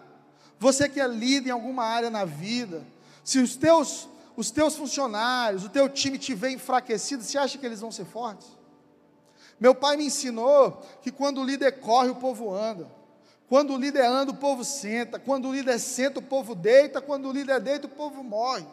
você 0.57 0.87
que 0.87 1.01
é 1.01 1.07
líder 1.07 1.49
em 1.49 1.51
alguma 1.51 1.83
área 1.83 2.09
na 2.09 2.25
vida, 2.25 2.81
se 3.23 3.39
os 3.39 3.55
teus 3.55 4.07
os 4.37 4.51
teus 4.51 4.75
funcionários, 4.75 5.65
o 5.65 5.69
teu 5.69 5.89
time 5.89 6.19
te 6.19 6.35
vê 6.35 6.51
enfraquecido, 6.51 7.23
você 7.23 7.39
acha 7.39 7.57
que 7.57 7.65
eles 7.65 7.81
vão 7.81 7.91
ser 7.91 8.05
fortes? 8.05 8.47
Meu 9.59 9.73
pai 9.73 9.97
me 9.97 10.05
ensinou 10.05 10.79
que 11.01 11.11
quando 11.11 11.41
o 11.41 11.43
líder 11.43 11.79
corre, 11.79 12.09
o 12.09 12.15
povo 12.15 12.53
anda. 12.53 12.87
Quando 13.47 13.73
o 13.73 13.77
líder 13.77 14.05
anda, 14.05 14.31
o 14.31 14.35
povo 14.35 14.63
senta. 14.63 15.17
Quando 15.17 15.47
o 15.47 15.53
líder 15.53 15.79
senta, 15.79 16.19
o 16.19 16.23
povo 16.23 16.53
deita. 16.53 17.01
Quando 17.01 17.29
o 17.29 17.31
líder 17.31 17.59
deita, 17.61 17.87
o 17.87 17.89
povo 17.89 18.23
morre. 18.23 18.65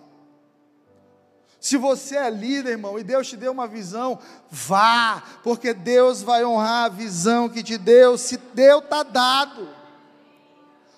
Se 1.61 1.77
você 1.77 2.17
é 2.17 2.29
líder, 2.29 2.73
irmão, 2.73 2.99
e 2.99 3.03
Deus 3.03 3.27
te 3.27 3.39
deu 3.39 3.51
uma 3.51 3.67
visão, 3.67 4.19
vá, 4.51 5.23
porque 5.43 5.73
Deus 5.73 6.21
vai 6.21 6.45
honrar 6.45 6.85
a 6.85 6.89
visão 6.91 7.49
que 7.49 7.63
te 7.63 7.79
deu. 7.79 8.19
Se 8.19 8.37
deu, 8.37 8.81
está 8.81 9.03
dado. 9.03 9.69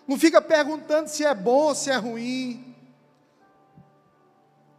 Não 0.08 0.18
fica 0.18 0.40
perguntando 0.40 1.08
se 1.08 1.24
é 1.24 1.34
bom 1.34 1.68
ou 1.68 1.74
se 1.74 1.90
é 1.90 1.96
ruim. 1.96 2.74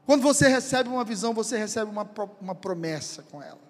Quando 0.05 0.21
você 0.21 0.47
recebe 0.47 0.89
uma 0.89 1.03
visão, 1.03 1.33
você 1.33 1.57
recebe 1.57 1.91
uma, 1.91 2.09
uma 2.41 2.55
promessa 2.55 3.23
com 3.23 3.43
ela. 3.43 3.66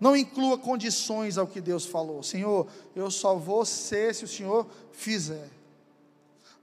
Não 0.00 0.16
inclua 0.16 0.56
condições 0.56 1.36
ao 1.36 1.46
que 1.46 1.60
Deus 1.60 1.84
falou. 1.84 2.22
Senhor, 2.22 2.66
eu 2.96 3.10
só 3.10 3.36
vou 3.36 3.66
ser 3.66 4.14
se 4.14 4.24
o 4.24 4.28
Senhor 4.28 4.66
fizer. 4.90 5.50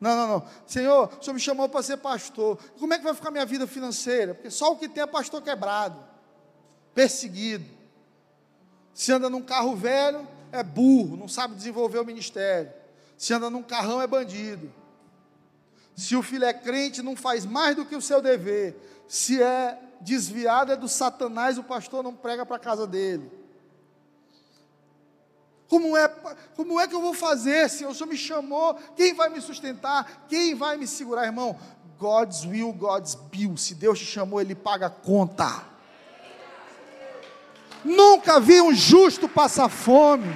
Não, 0.01 0.15
não, 0.15 0.27
não. 0.27 0.47
Senhor, 0.65 1.09
o 1.19 1.23
Senhor 1.23 1.35
me 1.35 1.39
chamou 1.39 1.69
para 1.69 1.83
ser 1.83 1.97
pastor. 1.97 2.57
Como 2.79 2.93
é 2.93 2.97
que 2.97 3.03
vai 3.03 3.13
ficar 3.13 3.29
minha 3.29 3.45
vida 3.45 3.67
financeira? 3.67 4.33
Porque 4.33 4.49
só 4.49 4.71
o 4.71 4.77
que 4.77 4.89
tem 4.89 5.03
é 5.03 5.07
pastor 5.07 5.41
quebrado, 5.41 6.03
perseguido. 6.95 7.65
Se 8.91 9.11
anda 9.11 9.29
num 9.29 9.43
carro 9.43 9.75
velho, 9.75 10.27
é 10.51 10.63
burro, 10.63 11.15
não 11.15 11.27
sabe 11.27 11.55
desenvolver 11.55 11.99
o 11.99 12.05
ministério. 12.05 12.71
Se 13.15 13.33
anda 13.33 13.49
num 13.49 13.61
carrão, 13.61 14.01
é 14.01 14.07
bandido. 14.07 14.73
Se 15.95 16.15
o 16.15 16.23
filho 16.23 16.45
é 16.45 16.53
crente, 16.53 17.03
não 17.03 17.15
faz 17.15 17.45
mais 17.45 17.75
do 17.75 17.85
que 17.85 17.95
o 17.95 18.01
seu 18.01 18.21
dever. 18.21 18.75
Se 19.07 19.41
é 19.41 19.79
desviado, 20.01 20.71
é 20.71 20.75
do 20.75 20.87
Satanás, 20.87 21.57
o 21.57 21.63
pastor 21.63 22.03
não 22.03 22.15
prega 22.15 22.45
para 22.45 22.55
a 22.55 22.59
casa 22.59 22.85
dele. 22.85 23.31
Como 25.67 25.97
é, 25.97 26.07
como 26.55 26.79
é 26.79 26.87
que 26.87 26.95
eu 26.95 27.01
vou 27.01 27.13
fazer, 27.13 27.69
Senhor? 27.69 27.91
O 27.91 27.93
Senhor 27.93 28.07
me 28.07 28.17
chamou, 28.17 28.75
quem 28.95 29.13
vai 29.13 29.29
me 29.29 29.41
sustentar? 29.41 30.25
Quem 30.29 30.55
vai 30.55 30.77
me 30.77 30.87
segurar, 30.87 31.25
irmão? 31.25 31.57
God's 31.99 32.45
will, 32.45 32.71
God's 32.71 33.15
bill. 33.15 33.57
Se 33.57 33.75
Deus 33.75 33.99
te 33.99 34.05
chamou, 34.05 34.39
Ele 34.39 34.55
paga 34.55 34.87
a 34.87 34.89
conta. 34.89 35.63
Nunca 37.83 38.39
vi 38.39 38.61
um 38.61 38.73
justo 38.73 39.27
passar 39.27 39.69
fome. 39.69 40.33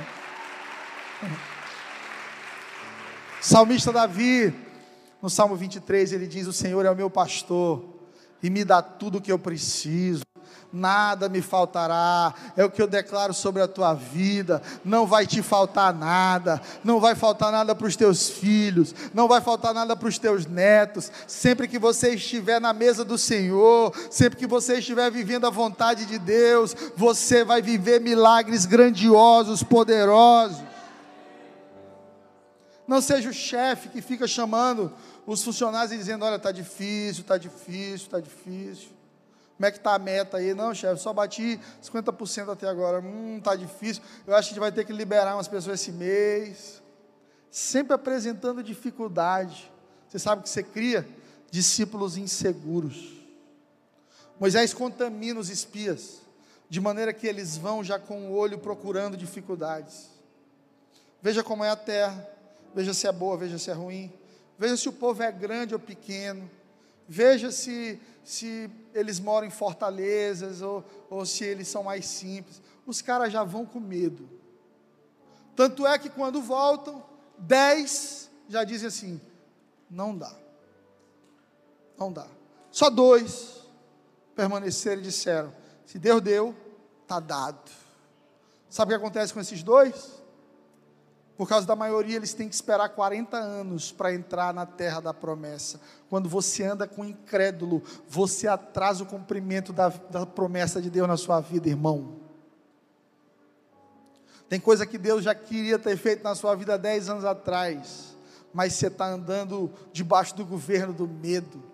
Salmista 3.40 3.92
Davi, 3.92 4.54
no 5.22 5.30
Salmo 5.30 5.56
23, 5.56 6.14
ele 6.14 6.28
diz: 6.28 6.48
O 6.48 6.54
Senhor 6.54 6.86
é 6.86 6.92
o 6.92 6.96
meu 6.96 7.10
pastor 7.10 7.84
e 8.42 8.50
me 8.50 8.64
dá 8.64 8.82
tudo 8.82 9.18
o 9.18 9.22
que 9.22 9.32
eu 9.32 9.40
preciso. 9.40 10.24
Nada 10.74 11.28
me 11.28 11.42
faltará, 11.42 12.34
é 12.56 12.64
o 12.64 12.72
que 12.72 12.82
eu 12.82 12.88
declaro 12.88 13.34
sobre 13.34 13.62
a 13.62 13.68
tua 13.68 13.94
vida. 13.94 14.62
Não 14.86 15.06
vai 15.06 15.28
te 15.28 15.42
faltar 15.42 15.94
nada, 15.94 16.62
não 16.82 16.98
vai 16.98 17.14
faltar 17.14 17.52
nada 17.52 17.76
para 17.76 17.88
os 17.88 17.98
teus 17.98 18.30
filhos, 18.30 18.96
não 19.14 19.28
vai 19.28 19.42
faltar 19.42 19.74
nada 19.74 19.98
para 19.98 20.08
os 20.08 20.18
teus 20.18 20.46
netos. 20.46 21.12
Sempre 21.28 21.68
que 21.68 21.78
você 21.78 22.16
estiver 22.16 22.62
na 22.62 22.72
mesa 22.72 23.04
do 23.04 23.18
Senhor, 23.18 23.94
sempre 24.10 24.40
que 24.40 24.48
você 24.48 24.80
estiver 24.80 25.12
vivendo 25.12 25.46
a 25.46 25.50
vontade 25.50 26.06
de 26.06 26.18
Deus, 26.18 26.74
você 26.96 27.44
vai 27.44 27.62
viver 27.62 28.00
milagres 28.00 28.66
grandiosos, 28.66 29.62
poderosos. 29.64 30.72
Não 32.88 33.02
seja 33.02 33.30
o 33.30 33.34
chefe 33.34 33.90
que 33.90 34.02
fica 34.02 34.28
chamando 34.28 34.92
os 35.26 35.44
funcionários 35.44 35.98
dizendo: 35.98 36.26
olha, 36.26 36.36
está 36.36 36.52
difícil, 36.52 37.22
está 37.22 37.38
difícil, 37.38 38.06
está 38.08 38.20
difícil. 38.20 38.90
Como 39.56 39.68
é 39.68 39.72
que 39.72 39.78
está 39.78 39.94
a 39.94 40.00
meta 40.00 40.38
aí? 40.38 40.56
Não, 40.56 40.74
chefe, 40.74 41.00
só 41.00 41.14
bati 41.14 41.60
50% 41.84 42.52
até 42.52 42.68
agora. 42.68 43.00
Hum, 43.00 43.38
está 43.38 43.56
difícil. 43.56 44.02
Eu 44.26 44.36
acho 44.36 44.48
que 44.48 44.54
a 44.54 44.56
gente 44.56 44.60
vai 44.60 44.72
ter 44.72 44.84
que 44.84 44.92
liberar 44.92 45.36
umas 45.36 45.48
pessoas 45.48 45.80
esse 45.80 45.92
mês. 45.92 46.82
Sempre 47.52 47.94
apresentando 47.94 48.64
dificuldade. 48.64 49.72
Você 50.08 50.18
sabe 50.18 50.42
que 50.42 50.50
você 50.50 50.64
cria 50.64 51.08
discípulos 51.52 52.18
inseguros. 52.18 53.14
Moisés 54.40 54.74
contamina 54.74 55.40
os 55.40 55.52
espias, 55.52 56.22
de 56.68 56.82
maneira 56.82 57.14
que 57.14 57.28
eles 57.28 57.56
vão 57.56 57.84
já 57.84 58.00
com 58.00 58.32
o 58.32 58.34
olho 58.36 58.58
procurando 58.58 59.16
dificuldades. 59.16 60.10
Veja 61.22 61.44
como 61.44 61.64
é 61.64 61.70
a 61.70 61.76
terra, 61.76 62.28
veja 62.74 62.96
se 62.96 63.06
é 63.06 63.12
boa, 63.12 63.38
veja 63.38 63.60
se 63.60 63.70
é 63.70 63.74
ruim. 63.74 64.12
Veja 64.62 64.78
se 64.78 64.88
o 64.88 64.94
povo 64.94 65.24
é 65.24 65.32
grande 65.32 65.74
ou 65.74 65.80
pequeno. 65.80 66.48
veja 67.08 67.52
se, 67.52 68.00
se 68.24 68.70
eles 68.94 69.20
moram 69.20 69.48
em 69.48 69.50
fortalezas 69.50 70.62
ou, 70.62 70.86
ou 71.10 71.26
se 71.26 71.44
eles 71.44 71.68
são 71.68 71.82
mais 71.82 72.06
simples. 72.06 72.62
Os 72.86 73.02
caras 73.02 73.34
já 73.34 73.44
vão 73.44 73.66
com 73.66 73.80
medo. 73.80 74.30
Tanto 75.56 75.88
é 75.88 75.98
que 75.98 76.12
quando 76.12 76.44
voltam, 76.44 77.04
dez 77.40 78.30
já 78.48 78.64
dizem 78.64 78.88
assim: 78.90 79.20
não 79.90 80.16
dá. 80.16 80.32
Não 81.98 82.14
dá. 82.14 82.28
Só 82.70 82.92
dois 82.92 83.66
permaneceram 84.36 85.02
e 85.02 85.06
disseram: 85.06 85.52
se 85.88 85.98
Deus 85.98 86.22
deu, 86.22 86.56
está 87.02 87.20
dado. 87.20 87.72
Sabe 88.70 88.94
o 88.94 88.96
que 88.96 89.04
acontece 89.04 89.34
com 89.34 89.40
esses 89.40 89.64
dois? 89.64 90.21
Por 91.42 91.50
causa 91.50 91.66
da 91.66 91.76
maioria, 91.76 92.18
eles 92.18 92.36
têm 92.36 92.48
que 92.48 92.54
esperar 92.54 92.88
40 92.90 93.36
anos 93.36 93.92
para 93.92 94.14
entrar 94.14 94.54
na 94.54 94.64
terra 94.64 95.00
da 95.00 95.12
promessa. 95.12 95.82
Quando 96.08 96.30
você 96.30 96.66
anda 96.66 96.86
com 96.86 97.04
incrédulo, 97.04 97.82
você 98.08 98.48
atrasa 98.48 99.02
o 99.02 99.08
cumprimento 99.08 99.74
da, 99.74 99.90
da 99.90 100.24
promessa 100.24 100.80
de 100.80 100.88
Deus 100.88 101.08
na 101.08 101.18
sua 101.18 101.42
vida, 101.42 101.68
irmão. 101.68 102.18
Tem 104.48 104.60
coisa 104.60 104.86
que 104.86 105.00
Deus 105.00 105.24
já 105.24 105.34
queria 105.34 105.80
ter 105.80 105.98
feito 105.98 106.24
na 106.24 106.36
sua 106.36 106.54
vida 106.54 106.78
10 106.78 107.10
anos 107.10 107.26
atrás, 107.26 108.16
mas 108.54 108.74
você 108.74 108.86
está 108.86 109.08
andando 109.08 109.74
debaixo 109.92 110.36
do 110.36 110.46
governo 110.46 110.94
do 110.94 111.08
medo. 111.08 111.71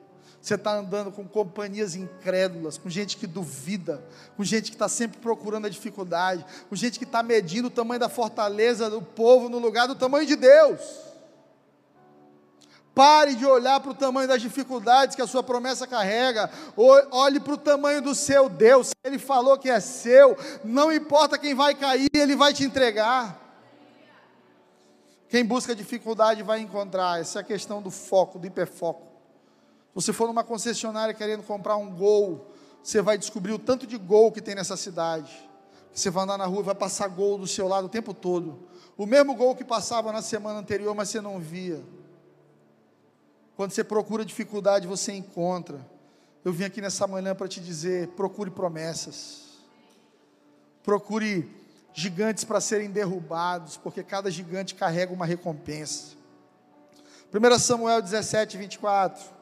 Você 0.47 0.55
está 0.55 0.77
andando 0.77 1.11
com 1.11 1.27
companhias 1.27 1.93
incrédulas, 1.93 2.77
com 2.77 2.89
gente 2.89 3.17
que 3.17 3.27
duvida, 3.27 4.01
com 4.37 4.45
gente 4.45 4.71
que 4.71 4.75
está 4.75 4.87
sempre 4.87 5.19
procurando 5.19 5.65
a 5.65 5.69
dificuldade, 5.69 6.45
com 6.69 6.75
gente 6.77 6.97
que 6.97 7.03
está 7.03 7.21
medindo 7.21 7.67
o 7.67 7.69
tamanho 7.69 7.99
da 7.99 8.07
fortaleza 8.07 8.89
do 8.89 9.01
povo 9.01 9.49
no 9.49 9.59
lugar 9.59 9.89
do 9.89 9.95
tamanho 9.95 10.25
de 10.25 10.37
Deus. 10.37 10.79
Pare 12.95 13.35
de 13.35 13.45
olhar 13.45 13.81
para 13.81 13.91
o 13.91 13.93
tamanho 13.93 14.25
das 14.25 14.41
dificuldades 14.41 15.17
que 15.17 15.21
a 15.21 15.27
sua 15.27 15.43
promessa 15.43 15.85
carrega. 15.85 16.49
Olhe 17.11 17.41
para 17.41 17.53
o 17.53 17.57
tamanho 17.57 18.01
do 18.01 18.15
seu 18.15 18.47
Deus. 18.47 18.91
Ele 19.03 19.19
falou 19.19 19.57
que 19.57 19.69
é 19.69 19.81
seu. 19.81 20.37
Não 20.63 20.93
importa 20.93 21.37
quem 21.37 21.53
vai 21.53 21.75
cair, 21.75 22.07
Ele 22.13 22.37
vai 22.37 22.53
te 22.53 22.63
entregar. 22.63 23.37
Quem 25.27 25.43
busca 25.43 25.75
dificuldade 25.75 26.41
vai 26.41 26.61
encontrar. 26.61 27.19
Essa 27.19 27.39
é 27.39 27.41
a 27.41 27.45
questão 27.45 27.81
do 27.81 27.91
foco, 27.91 28.39
do 28.39 28.47
hiperfoco. 28.47 29.16
Você 29.97 30.13
for 30.13 30.27
numa 30.27 30.43
concessionária 30.43 31.11
querendo 31.11 31.41
comprar 31.41 31.75
um 31.75 31.89
gol, 31.89 32.51
você 32.83 33.01
vai 33.01 33.17
descobrir 33.17 33.51
o 33.53 33.57
tanto 33.57 33.87
de 33.87 33.97
gol 33.97 34.31
que 34.31 34.39
tem 34.39 34.53
nessa 34.53 34.77
cidade. 34.77 35.35
Você 35.91 36.11
vai 36.11 36.23
andar 36.23 36.37
na 36.37 36.45
rua 36.45 36.59
e 36.59 36.65
vai 36.65 36.75
passar 36.75 37.07
gol 37.07 37.39
do 37.39 37.47
seu 37.47 37.67
lado 37.67 37.85
o 37.87 37.89
tempo 37.89 38.13
todo. 38.13 38.59
O 38.95 39.07
mesmo 39.07 39.33
gol 39.33 39.55
que 39.55 39.63
passava 39.63 40.11
na 40.11 40.21
semana 40.21 40.59
anterior, 40.59 40.93
mas 40.93 41.09
você 41.09 41.19
não 41.19 41.39
via. 41.39 41.83
Quando 43.55 43.71
você 43.71 43.83
procura 43.83 44.23
dificuldade, 44.23 44.85
você 44.85 45.13
encontra. 45.13 45.83
Eu 46.45 46.53
vim 46.53 46.65
aqui 46.65 46.79
nessa 46.79 47.07
manhã 47.07 47.33
para 47.33 47.47
te 47.47 47.59
dizer: 47.59 48.09
procure 48.09 48.51
promessas. 48.51 49.45
Procure 50.83 51.49
gigantes 51.91 52.43
para 52.43 52.61
serem 52.61 52.91
derrubados, 52.91 53.77
porque 53.77 54.03
cada 54.03 54.29
gigante 54.29 54.75
carrega 54.75 55.11
uma 55.11 55.25
recompensa. 55.25 56.15
1 57.33 57.57
Samuel 57.57 57.99
17, 57.99 58.57
24. 58.57 59.36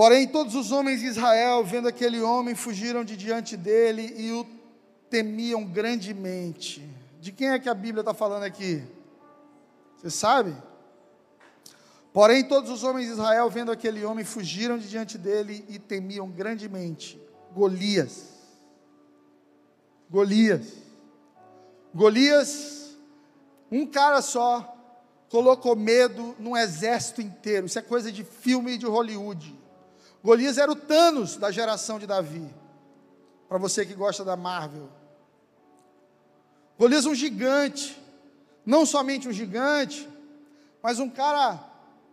Porém, 0.00 0.26
todos 0.26 0.54
os 0.54 0.72
homens 0.72 1.00
de 1.00 1.08
Israel, 1.08 1.62
vendo 1.62 1.86
aquele 1.86 2.22
homem, 2.22 2.54
fugiram 2.54 3.04
de 3.04 3.18
diante 3.18 3.54
dele 3.54 4.14
e 4.16 4.32
o 4.32 4.46
temiam 5.10 5.62
grandemente. 5.62 6.90
De 7.20 7.30
quem 7.30 7.50
é 7.50 7.58
que 7.58 7.68
a 7.68 7.74
Bíblia 7.74 8.00
está 8.00 8.14
falando 8.14 8.44
aqui? 8.44 8.82
Você 9.98 10.08
sabe? 10.08 10.56
Porém, 12.14 12.48
todos 12.48 12.70
os 12.70 12.82
homens 12.82 13.08
de 13.08 13.12
Israel, 13.12 13.50
vendo 13.50 13.70
aquele 13.70 14.02
homem, 14.02 14.24
fugiram 14.24 14.78
de 14.78 14.88
diante 14.88 15.18
dele 15.18 15.66
e 15.68 15.78
temiam 15.78 16.30
grandemente. 16.30 17.20
Golias. 17.52 18.30
Golias. 20.08 20.66
Golias, 21.94 22.96
um 23.70 23.84
cara 23.84 24.22
só, 24.22 24.74
colocou 25.28 25.76
medo 25.76 26.34
num 26.38 26.56
exército 26.56 27.20
inteiro. 27.20 27.66
Isso 27.66 27.78
é 27.78 27.82
coisa 27.82 28.10
de 28.10 28.24
filme 28.24 28.78
de 28.78 28.86
Hollywood. 28.86 29.59
Golias 30.22 30.58
era 30.58 30.70
o 30.70 30.76
Thanos 30.76 31.36
da 31.36 31.50
geração 31.50 31.98
de 31.98 32.06
Davi. 32.06 32.48
Para 33.48 33.58
você 33.58 33.84
que 33.84 33.94
gosta 33.94 34.24
da 34.24 34.36
Marvel. 34.36 34.88
Golias 36.78 37.06
um 37.06 37.14
gigante. 37.14 38.00
Não 38.64 38.84
somente 38.84 39.26
um 39.26 39.32
gigante, 39.32 40.08
mas 40.82 40.98
um 40.98 41.08
cara 41.08 41.58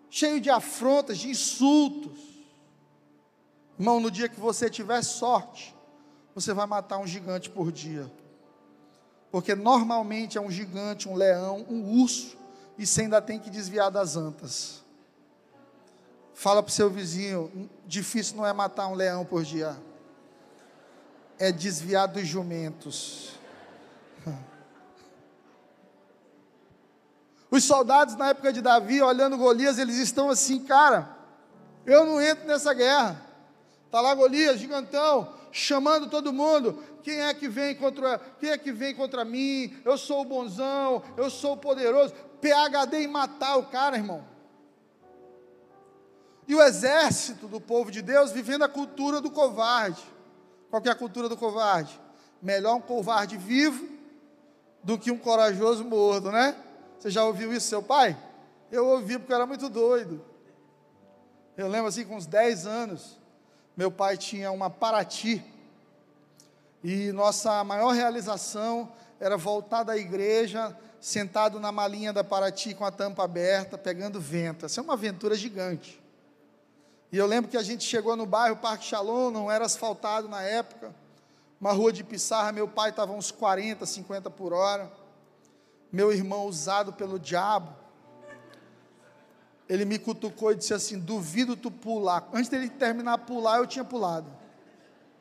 cheio 0.09 0.39
de 0.39 0.49
afrontas, 0.49 1.17
de 1.17 1.29
insultos. 1.29 2.17
Irmão, 3.77 3.99
no 3.99 4.09
dia 4.09 4.29
que 4.29 4.39
você 4.39 4.69
tiver 4.69 5.03
sorte, 5.03 5.75
você 6.33 6.53
vai 6.53 6.65
matar 6.65 6.97
um 6.97 7.05
gigante 7.05 7.49
por 7.49 7.71
dia. 7.71 8.11
Porque 9.29 9.53
normalmente 9.53 10.37
é 10.37 10.41
um 10.41 10.49
gigante, 10.49 11.07
um 11.07 11.15
leão, 11.15 11.65
um 11.69 12.01
urso, 12.01 12.37
e 12.77 12.85
você 12.85 13.01
ainda 13.01 13.21
tem 13.21 13.39
que 13.39 13.49
desviar 13.49 13.91
das 13.91 14.15
antas. 14.15 14.83
Fala 16.37 16.61
para 16.61 16.69
o 16.69 16.73
seu 16.73 16.87
vizinho: 16.87 17.67
difícil 17.87 18.37
não 18.37 18.45
é 18.45 18.53
matar 18.53 18.87
um 18.87 18.93
leão 18.93 19.25
por 19.25 19.43
dia, 19.43 19.75
é 21.39 21.51
desviar 21.51 22.07
dos 22.07 22.27
jumentos. 22.27 23.31
Os 27.49 27.63
soldados 27.63 28.15
na 28.15 28.29
época 28.29 28.53
de 28.53 28.61
Davi, 28.61 29.01
olhando 29.01 29.35
Golias, 29.35 29.79
eles 29.79 29.97
estão 29.97 30.29
assim, 30.29 30.63
cara, 30.63 31.09
eu 31.87 32.05
não 32.05 32.21
entro 32.21 32.45
nessa 32.45 32.71
guerra. 32.71 33.19
Está 33.87 33.99
lá 33.99 34.13
Golias, 34.13 34.59
gigantão, 34.59 35.33
chamando 35.51 36.07
todo 36.07 36.31
mundo. 36.31 36.83
Quem 37.01 37.19
é 37.21 37.33
que 37.33 37.47
vem 37.47 37.73
contra, 37.73 38.19
quem 38.39 38.51
é 38.51 38.57
que 38.59 38.71
vem 38.71 38.93
contra 38.93 39.25
mim? 39.25 39.75
Eu 39.83 39.97
sou 39.97 40.21
o 40.21 40.25
bonzão, 40.25 41.01
eu 41.17 41.31
sou 41.31 41.53
o 41.53 41.57
poderoso. 41.57 42.13
PhD 42.39 42.97
em 42.97 43.07
matar 43.07 43.57
o 43.57 43.65
cara, 43.65 43.97
irmão. 43.97 44.36
E 46.47 46.55
o 46.55 46.61
exército 46.61 47.47
do 47.47 47.59
povo 47.59 47.91
de 47.91 48.01
Deus 48.01 48.31
vivendo 48.31 48.63
a 48.63 48.69
cultura 48.69 49.19
do 49.19 49.29
covarde. 49.29 50.01
Qual 50.69 50.81
é 50.85 50.89
a 50.89 50.95
cultura 50.95 51.27
do 51.27 51.35
covarde? 51.35 51.99
Melhor 52.41 52.75
um 52.75 52.81
covarde 52.81 53.37
vivo 53.37 53.87
do 54.83 54.97
que 54.97 55.11
um 55.11 55.17
corajoso 55.17 55.83
morto, 55.83 56.31
né? 56.31 56.55
Você 56.97 57.09
já 57.09 57.25
ouviu 57.25 57.53
isso, 57.53 57.67
seu 57.67 57.83
pai? 57.83 58.17
Eu 58.71 58.85
ouvi 58.85 59.17
porque 59.17 59.33
eu 59.33 59.35
era 59.35 59.45
muito 59.45 59.67
doido. 59.69 60.23
Eu 61.57 61.67
lembro 61.67 61.87
assim, 61.87 62.05
com 62.05 62.15
uns 62.15 62.25
10 62.25 62.65
anos, 62.65 63.17
meu 63.75 63.91
pai 63.91 64.15
tinha 64.15 64.51
uma 64.51 64.69
Paraty, 64.69 65.43
e 66.83 67.11
nossa 67.11 67.63
maior 67.63 67.91
realização 67.91 68.91
era 69.19 69.35
voltar 69.35 69.83
da 69.83 69.97
igreja, 69.97 70.77
sentado 71.01 71.59
na 71.59 71.71
malinha 71.71 72.13
da 72.13 72.23
Paraty 72.23 72.73
com 72.73 72.85
a 72.85 72.91
tampa 72.91 73.23
aberta, 73.23 73.77
pegando 73.77 74.21
vento. 74.21 74.65
Essa 74.65 74.79
é 74.79 74.83
uma 74.83 74.93
aventura 74.93 75.35
gigante. 75.35 76.01
E 77.11 77.17
eu 77.17 77.25
lembro 77.25 77.49
que 77.49 77.57
a 77.57 77.63
gente 77.63 77.83
chegou 77.83 78.15
no 78.15 78.25
bairro 78.25 78.57
Parque 78.57 78.83
Shalom, 78.83 79.31
não 79.31 79.51
era 79.51 79.65
asfaltado 79.65 80.27
na 80.27 80.41
época, 80.41 80.93
uma 81.59 81.71
rua 81.71 81.91
de 81.91 82.03
pissarra, 82.03 82.51
meu 82.51 82.67
pai 82.67 82.89
estava 82.89 83.11
uns 83.13 83.31
40, 83.31 83.85
50 83.85 84.29
por 84.29 84.53
hora 84.53 84.91
meu 85.91 86.11
irmão 86.11 86.45
usado 86.45 86.91
pelo 86.93 87.19
diabo, 87.19 87.73
ele 89.67 89.85
me 89.85 89.99
cutucou 89.99 90.51
e 90.51 90.55
disse 90.55 90.73
assim: 90.73 90.99
Duvido 90.99 91.55
tu 91.55 91.69
pular. 91.69 92.27
Antes 92.33 92.49
dele 92.49 92.69
terminar 92.69 93.13
a 93.13 93.17
pular, 93.17 93.59
eu 93.59 93.67
tinha 93.67 93.83
pulado. 93.83 94.29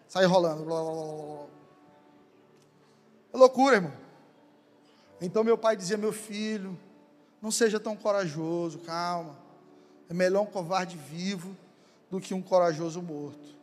Sai 0.07 0.24
rolando. 0.24 0.64
Blá, 0.64 0.82
blá, 0.82 0.93
blá, 0.93 1.47
é 3.32 3.37
loucura, 3.37 3.76
irmão. 3.76 3.93
Então 5.20 5.43
meu 5.43 5.59
pai 5.59 5.76
dizia: 5.76 5.97
Meu 5.97 6.12
filho, 6.12 6.78
não 7.43 7.51
seja 7.51 7.80
tão 7.80 7.97
corajoso, 7.97 8.78
calma. 8.80 9.37
É 10.09 10.14
melhor 10.14 10.43
um 10.43 10.47
covarde 10.47 10.97
vivo 10.97 11.57
do 12.11 12.20
que 12.20 12.34
um 12.34 12.42
corajoso 12.42 13.02
morto. 13.02 13.57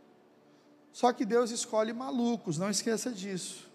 Só 0.91 1.11
que 1.11 1.25
Deus 1.25 1.51
escolhe 1.51 1.93
malucos, 1.93 2.57
não 2.57 2.69
esqueça 2.69 3.11
disso. 3.11 3.71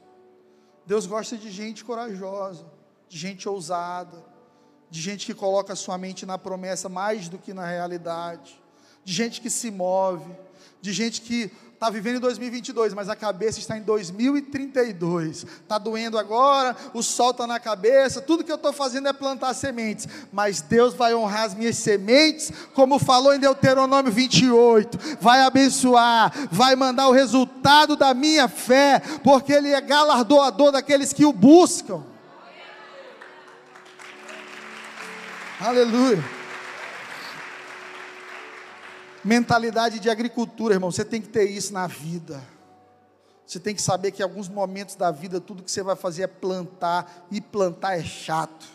Deus 0.86 1.06
gosta 1.06 1.36
de 1.36 1.50
gente 1.50 1.84
corajosa 1.84 2.78
de 3.08 3.18
gente 3.18 3.48
ousada, 3.48 4.22
de 4.90 5.00
gente 5.00 5.26
que 5.26 5.34
coloca 5.34 5.74
sua 5.74 5.96
mente 5.98 6.26
na 6.26 6.38
promessa 6.38 6.88
mais 6.88 7.28
do 7.28 7.38
que 7.38 7.54
na 7.54 7.66
realidade, 7.66 8.60
de 9.02 9.12
gente 9.12 9.40
que 9.40 9.50
se 9.50 9.70
move, 9.70 10.30
de 10.80 10.92
gente 10.92 11.22
que 11.22 11.50
está 11.78 11.88
vivendo 11.90 12.16
em 12.16 12.20
2022, 12.20 12.92
mas 12.92 13.08
a 13.08 13.14
cabeça 13.14 13.60
está 13.60 13.78
em 13.78 13.82
2032. 13.82 15.44
Está 15.44 15.78
doendo 15.78 16.18
agora, 16.18 16.76
o 16.92 17.04
sol 17.04 17.30
está 17.30 17.46
na 17.46 17.60
cabeça, 17.60 18.20
tudo 18.20 18.42
que 18.42 18.50
eu 18.50 18.56
estou 18.56 18.72
fazendo 18.72 19.06
é 19.06 19.12
plantar 19.12 19.54
sementes, 19.54 20.08
mas 20.32 20.60
Deus 20.60 20.92
vai 20.92 21.14
honrar 21.14 21.44
as 21.44 21.54
minhas 21.54 21.76
sementes, 21.76 22.52
como 22.74 22.98
falou 22.98 23.32
em 23.32 23.38
Deuteronômio 23.38 24.10
28, 24.10 24.98
vai 25.20 25.40
abençoar, 25.42 26.32
vai 26.50 26.74
mandar 26.74 27.06
o 27.06 27.12
resultado 27.12 27.94
da 27.94 28.12
minha 28.12 28.48
fé, 28.48 29.00
porque 29.22 29.52
Ele 29.52 29.68
é 29.68 29.80
galardoador 29.80 30.72
daqueles 30.72 31.12
que 31.12 31.24
o 31.24 31.32
buscam. 31.32 32.02
Aleluia. 35.60 36.37
Mentalidade 39.24 39.98
de 39.98 40.08
agricultura, 40.08 40.74
irmão, 40.74 40.90
você 40.90 41.04
tem 41.04 41.20
que 41.20 41.28
ter 41.28 41.44
isso 41.50 41.72
na 41.72 41.86
vida. 41.86 42.42
Você 43.46 43.58
tem 43.58 43.74
que 43.74 43.80
saber 43.82 44.12
que 44.12 44.20
em 44.20 44.24
alguns 44.24 44.48
momentos 44.48 44.94
da 44.94 45.10
vida 45.10 45.40
tudo 45.40 45.62
que 45.62 45.70
você 45.70 45.82
vai 45.82 45.96
fazer 45.96 46.22
é 46.22 46.26
plantar, 46.26 47.26
e 47.30 47.40
plantar 47.40 47.98
é 47.98 48.04
chato. 48.04 48.66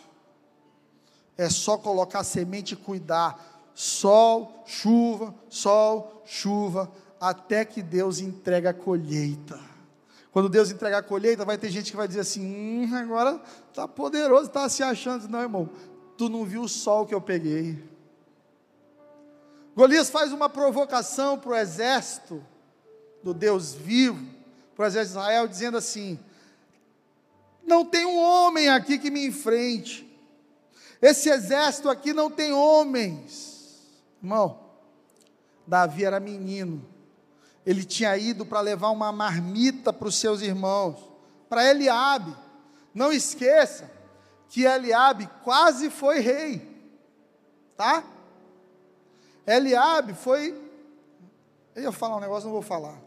É 1.36 1.48
só 1.48 1.78
colocar 1.78 2.24
semente 2.24 2.74
e 2.74 2.76
cuidar. 2.76 3.70
Sol, 3.74 4.62
chuva, 4.66 5.34
sol, 5.48 6.22
chuva, 6.24 6.90
até 7.20 7.64
que 7.64 7.82
Deus 7.82 8.18
entrega 8.18 8.70
a 8.70 8.74
colheita. 8.74 9.58
Quando 10.32 10.48
Deus 10.48 10.72
entregar 10.72 10.98
a 10.98 11.02
colheita, 11.02 11.44
vai 11.44 11.56
ter 11.56 11.70
gente 11.70 11.92
que 11.92 11.96
vai 11.96 12.08
dizer 12.08 12.20
assim: 12.20 12.44
hum, 12.44 12.94
agora 12.94 13.40
está 13.68 13.86
poderoso, 13.86 14.48
está 14.48 14.68
se 14.68 14.82
achando. 14.82 15.28
Não, 15.28 15.40
irmão, 15.40 15.70
tu 16.18 16.28
não 16.28 16.44
viu 16.44 16.62
o 16.62 16.68
sol 16.68 17.06
que 17.06 17.14
eu 17.14 17.20
peguei. 17.20 17.93
Golias 19.74 20.08
faz 20.08 20.32
uma 20.32 20.48
provocação 20.48 21.38
para 21.38 21.50
o 21.50 21.56
exército 21.56 22.44
do 23.22 23.34
Deus 23.34 23.74
vivo, 23.74 24.24
para 24.76 24.84
o 24.84 24.86
exército 24.86 25.18
de 25.18 25.20
Israel, 25.20 25.48
dizendo 25.48 25.76
assim: 25.76 26.18
não 27.66 27.84
tem 27.84 28.06
um 28.06 28.18
homem 28.18 28.68
aqui 28.68 28.98
que 28.98 29.10
me 29.10 29.26
enfrente, 29.26 30.08
esse 31.02 31.28
exército 31.28 31.88
aqui 31.88 32.12
não 32.12 32.30
tem 32.30 32.52
homens. 32.52 33.82
Irmão, 34.22 34.60
Davi 35.66 36.04
era 36.04 36.20
menino, 36.20 36.86
ele 37.66 37.84
tinha 37.84 38.16
ido 38.16 38.46
para 38.46 38.60
levar 38.60 38.90
uma 38.90 39.10
marmita 39.10 39.92
para 39.92 40.08
os 40.08 40.14
seus 40.14 40.40
irmãos, 40.40 40.98
para 41.48 41.68
Eliabe. 41.68 42.34
Não 42.94 43.12
esqueça 43.12 43.90
que 44.48 44.62
Eliabe 44.62 45.28
quase 45.42 45.90
foi 45.90 46.20
rei, 46.20 46.62
tá? 47.76 48.04
Eliabe 49.46 50.14
foi. 50.14 50.60
Eu 51.74 51.82
ia 51.82 51.92
falar 51.92 52.16
um 52.16 52.20
negócio, 52.20 52.46
não 52.46 52.52
vou 52.52 52.62
falar. 52.62 52.98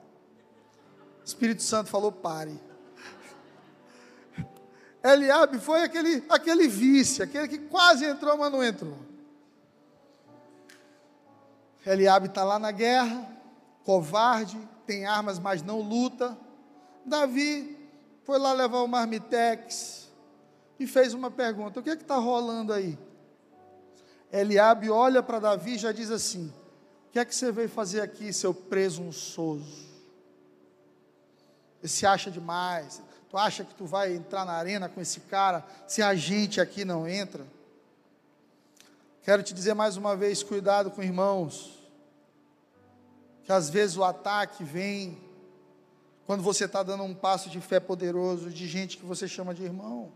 O 1.21 1.25
Espírito 1.25 1.63
Santo 1.63 1.89
falou: 1.89 2.11
pare. 2.11 2.59
Eliabe 5.03 5.59
foi 5.59 5.83
aquele, 5.83 6.23
aquele 6.29 6.67
vice, 6.67 7.23
aquele 7.23 7.47
que 7.47 7.59
quase 7.59 8.05
entrou, 8.05 8.37
mas 8.37 8.51
não 8.51 8.63
entrou. 8.63 8.97
Eliabe 11.85 12.27
está 12.27 12.43
lá 12.43 12.59
na 12.59 12.71
guerra, 12.71 13.25
covarde, 13.85 14.59
tem 14.85 15.05
armas, 15.05 15.39
mas 15.39 15.61
não 15.61 15.79
luta. 15.79 16.37
Davi 17.05 17.77
foi 18.23 18.37
lá 18.37 18.51
levar 18.51 18.79
o 18.79 18.87
marmitex 18.87 20.11
e 20.79 20.85
fez 20.85 21.13
uma 21.13 21.31
pergunta: 21.31 21.79
o 21.79 21.83
que 21.83 21.89
é 21.89 21.93
está 21.93 22.17
rolando 22.17 22.73
aí? 22.73 22.97
Eliabe 24.31 24.89
olha 24.89 25.23
para 25.23 25.39
Davi 25.39 25.75
e 25.75 25.77
já 25.77 25.91
diz 25.91 26.11
assim: 26.11 26.47
O 27.07 27.11
que 27.11 27.19
é 27.19 27.25
que 27.25 27.33
você 27.33 27.51
veio 27.51 27.69
fazer 27.69 28.01
aqui, 28.01 28.33
seu 28.33 28.53
presunçoso? 28.53 29.87
Você 31.81 31.87
se 31.87 32.05
acha 32.05 32.29
demais? 32.29 33.01
Tu 33.29 33.37
acha 33.37 33.63
que 33.63 33.73
tu 33.75 33.85
vai 33.85 34.13
entrar 34.15 34.45
na 34.45 34.53
arena 34.53 34.87
com 34.87 35.01
esse 35.01 35.21
cara 35.21 35.65
se 35.87 36.01
a 36.01 36.15
gente 36.15 36.59
aqui 36.61 36.85
não 36.85 37.07
entra? 37.07 37.45
Quero 39.21 39.43
te 39.43 39.53
dizer 39.53 39.73
mais 39.73 39.97
uma 39.97 40.15
vez: 40.15 40.43
cuidado 40.43 40.91
com 40.91 41.03
irmãos, 41.03 41.77
que 43.43 43.51
às 43.51 43.69
vezes 43.69 43.97
o 43.97 44.03
ataque 44.03 44.63
vem 44.63 45.17
quando 46.25 46.43
você 46.43 46.65
está 46.65 46.83
dando 46.83 47.03
um 47.03 47.15
passo 47.15 47.49
de 47.49 47.61
fé 47.61 47.79
poderoso 47.79 48.49
de 48.49 48.67
gente 48.67 48.97
que 48.97 49.05
você 49.05 49.27
chama 49.27 49.53
de 49.53 49.63
irmão. 49.63 50.11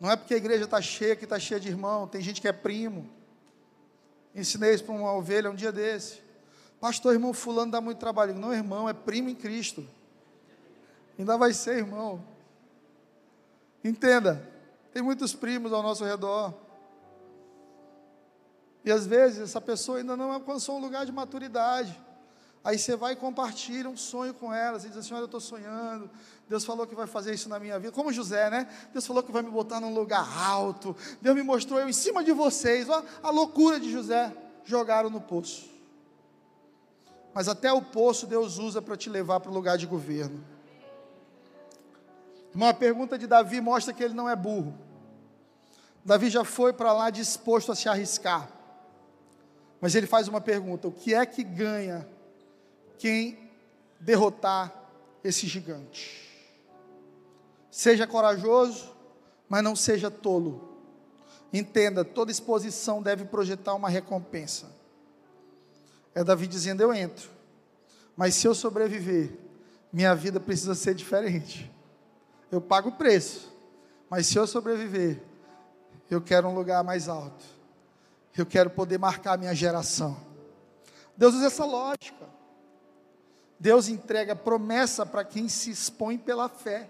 Não 0.00 0.10
é 0.10 0.16
porque 0.16 0.32
a 0.32 0.36
igreja 0.38 0.64
está 0.64 0.80
cheia 0.80 1.14
que 1.14 1.24
está 1.24 1.38
cheia 1.38 1.60
de 1.60 1.68
irmão, 1.68 2.08
tem 2.08 2.22
gente 2.22 2.40
que 2.40 2.48
é 2.48 2.52
primo. 2.52 3.08
Ensinei 4.34 4.74
isso 4.74 4.84
para 4.84 4.94
uma 4.94 5.12
ovelha 5.12 5.50
um 5.50 5.54
dia 5.54 5.70
desse. 5.70 6.22
Pastor, 6.80 7.12
irmão 7.12 7.34
fulano 7.34 7.70
dá 7.70 7.80
muito 7.80 7.98
trabalho. 7.98 8.34
Não, 8.34 8.54
irmão, 8.54 8.88
é 8.88 8.94
primo 8.94 9.28
em 9.28 9.34
Cristo. 9.34 9.86
Ainda 11.18 11.36
vai 11.36 11.52
ser 11.52 11.76
irmão. 11.76 12.24
Entenda, 13.84 14.48
tem 14.92 15.02
muitos 15.02 15.34
primos 15.34 15.72
ao 15.72 15.82
nosso 15.82 16.04
redor. 16.04 16.54
E 18.82 18.90
às 18.90 19.06
vezes 19.06 19.40
essa 19.40 19.60
pessoa 19.60 19.98
ainda 19.98 20.16
não 20.16 20.32
alcançou 20.32 20.78
um 20.78 20.80
lugar 20.80 21.04
de 21.04 21.12
maturidade. 21.12 22.00
Aí 22.62 22.78
você 22.78 22.94
vai 22.94 23.14
e 23.14 23.16
compartilha 23.16 23.88
um 23.88 23.96
sonho 23.96 24.34
com 24.34 24.52
elas, 24.52 24.84
e 24.84 24.88
diz 24.88 24.98
assim: 24.98 25.14
Olha, 25.14 25.22
eu 25.22 25.26
estou 25.26 25.40
sonhando, 25.40 26.10
Deus 26.48 26.64
falou 26.64 26.86
que 26.86 26.94
vai 26.94 27.06
fazer 27.06 27.32
isso 27.32 27.48
na 27.48 27.58
minha 27.58 27.78
vida, 27.78 27.90
como 27.92 28.12
José, 28.12 28.50
né? 28.50 28.68
Deus 28.92 29.06
falou 29.06 29.22
que 29.22 29.32
vai 29.32 29.42
me 29.42 29.50
botar 29.50 29.80
num 29.80 29.94
lugar 29.94 30.26
alto, 30.38 30.94
Deus 31.22 31.34
me 31.34 31.42
mostrou 31.42 31.80
eu 31.80 31.88
em 31.88 31.92
cima 31.92 32.22
de 32.22 32.32
vocês, 32.32 32.88
olha 32.88 33.04
a 33.22 33.30
loucura 33.30 33.80
de 33.80 33.90
José, 33.90 34.34
jogaram 34.64 35.08
no 35.08 35.20
poço. 35.20 35.70
Mas 37.32 37.48
até 37.48 37.72
o 37.72 37.80
poço 37.80 38.26
Deus 38.26 38.58
usa 38.58 38.82
para 38.82 38.96
te 38.96 39.08
levar 39.08 39.40
para 39.40 39.50
o 39.50 39.54
lugar 39.54 39.78
de 39.78 39.86
governo. 39.86 40.44
Uma 42.54 42.74
pergunta 42.74 43.16
de 43.16 43.26
Davi 43.26 43.60
mostra 43.60 43.94
que 43.94 44.02
ele 44.02 44.14
não 44.14 44.28
é 44.28 44.34
burro. 44.34 44.76
Davi 46.04 46.28
já 46.28 46.44
foi 46.44 46.72
para 46.72 46.92
lá 46.92 47.08
disposto 47.08 47.70
a 47.70 47.76
se 47.76 47.88
arriscar. 47.88 48.50
Mas 49.80 49.94
ele 49.94 50.06
faz 50.06 50.26
uma 50.28 50.40
pergunta: 50.40 50.88
o 50.88 50.92
que 50.92 51.14
é 51.14 51.24
que 51.24 51.44
ganha 51.44 52.06
quem 53.00 53.50
derrotar 53.98 54.72
esse 55.24 55.46
gigante. 55.46 56.28
Seja 57.70 58.06
corajoso, 58.06 58.94
mas 59.48 59.64
não 59.64 59.74
seja 59.74 60.10
tolo. 60.10 60.78
Entenda, 61.52 62.04
toda 62.04 62.30
exposição 62.30 63.02
deve 63.02 63.24
projetar 63.24 63.74
uma 63.74 63.88
recompensa. 63.88 64.70
É 66.14 66.22
Davi 66.22 66.46
dizendo: 66.46 66.82
Eu 66.82 66.92
entro, 66.92 67.30
mas 68.14 68.34
se 68.34 68.46
eu 68.46 68.54
sobreviver, 68.54 69.32
minha 69.90 70.14
vida 70.14 70.38
precisa 70.38 70.74
ser 70.74 70.94
diferente. 70.94 71.70
Eu 72.52 72.60
pago 72.60 72.90
o 72.90 72.96
preço, 72.96 73.50
mas 74.10 74.26
se 74.26 74.36
eu 74.36 74.46
sobreviver, 74.46 75.22
eu 76.10 76.20
quero 76.20 76.48
um 76.48 76.54
lugar 76.54 76.84
mais 76.84 77.08
alto. 77.08 77.44
Eu 78.36 78.44
quero 78.44 78.68
poder 78.70 78.98
marcar 78.98 79.38
minha 79.38 79.54
geração. 79.54 80.16
Deus 81.16 81.34
usa 81.34 81.46
essa 81.46 81.64
lógica. 81.64 82.29
Deus 83.60 83.88
entrega 83.88 84.34
promessa 84.34 85.04
para 85.04 85.22
quem 85.22 85.46
se 85.46 85.70
expõe 85.70 86.16
pela 86.16 86.48
fé. 86.48 86.88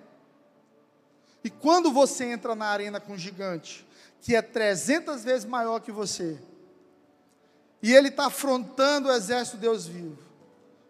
E 1.42 1.50
quando 1.50 1.90
você 1.90 2.26
entra 2.26 2.54
na 2.54 2.66
arena 2.66 3.00
com 3.00 3.14
um 3.14 3.18
gigante, 3.18 3.84
que 4.20 4.36
é 4.36 4.40
300 4.40 5.24
vezes 5.24 5.44
maior 5.44 5.80
que 5.80 5.90
você, 5.90 6.38
e 7.82 7.92
ele 7.92 8.08
está 8.08 8.26
afrontando 8.26 9.08
o 9.08 9.12
exército 9.12 9.56
de 9.56 9.62
Deus 9.62 9.86
vivo, 9.86 10.22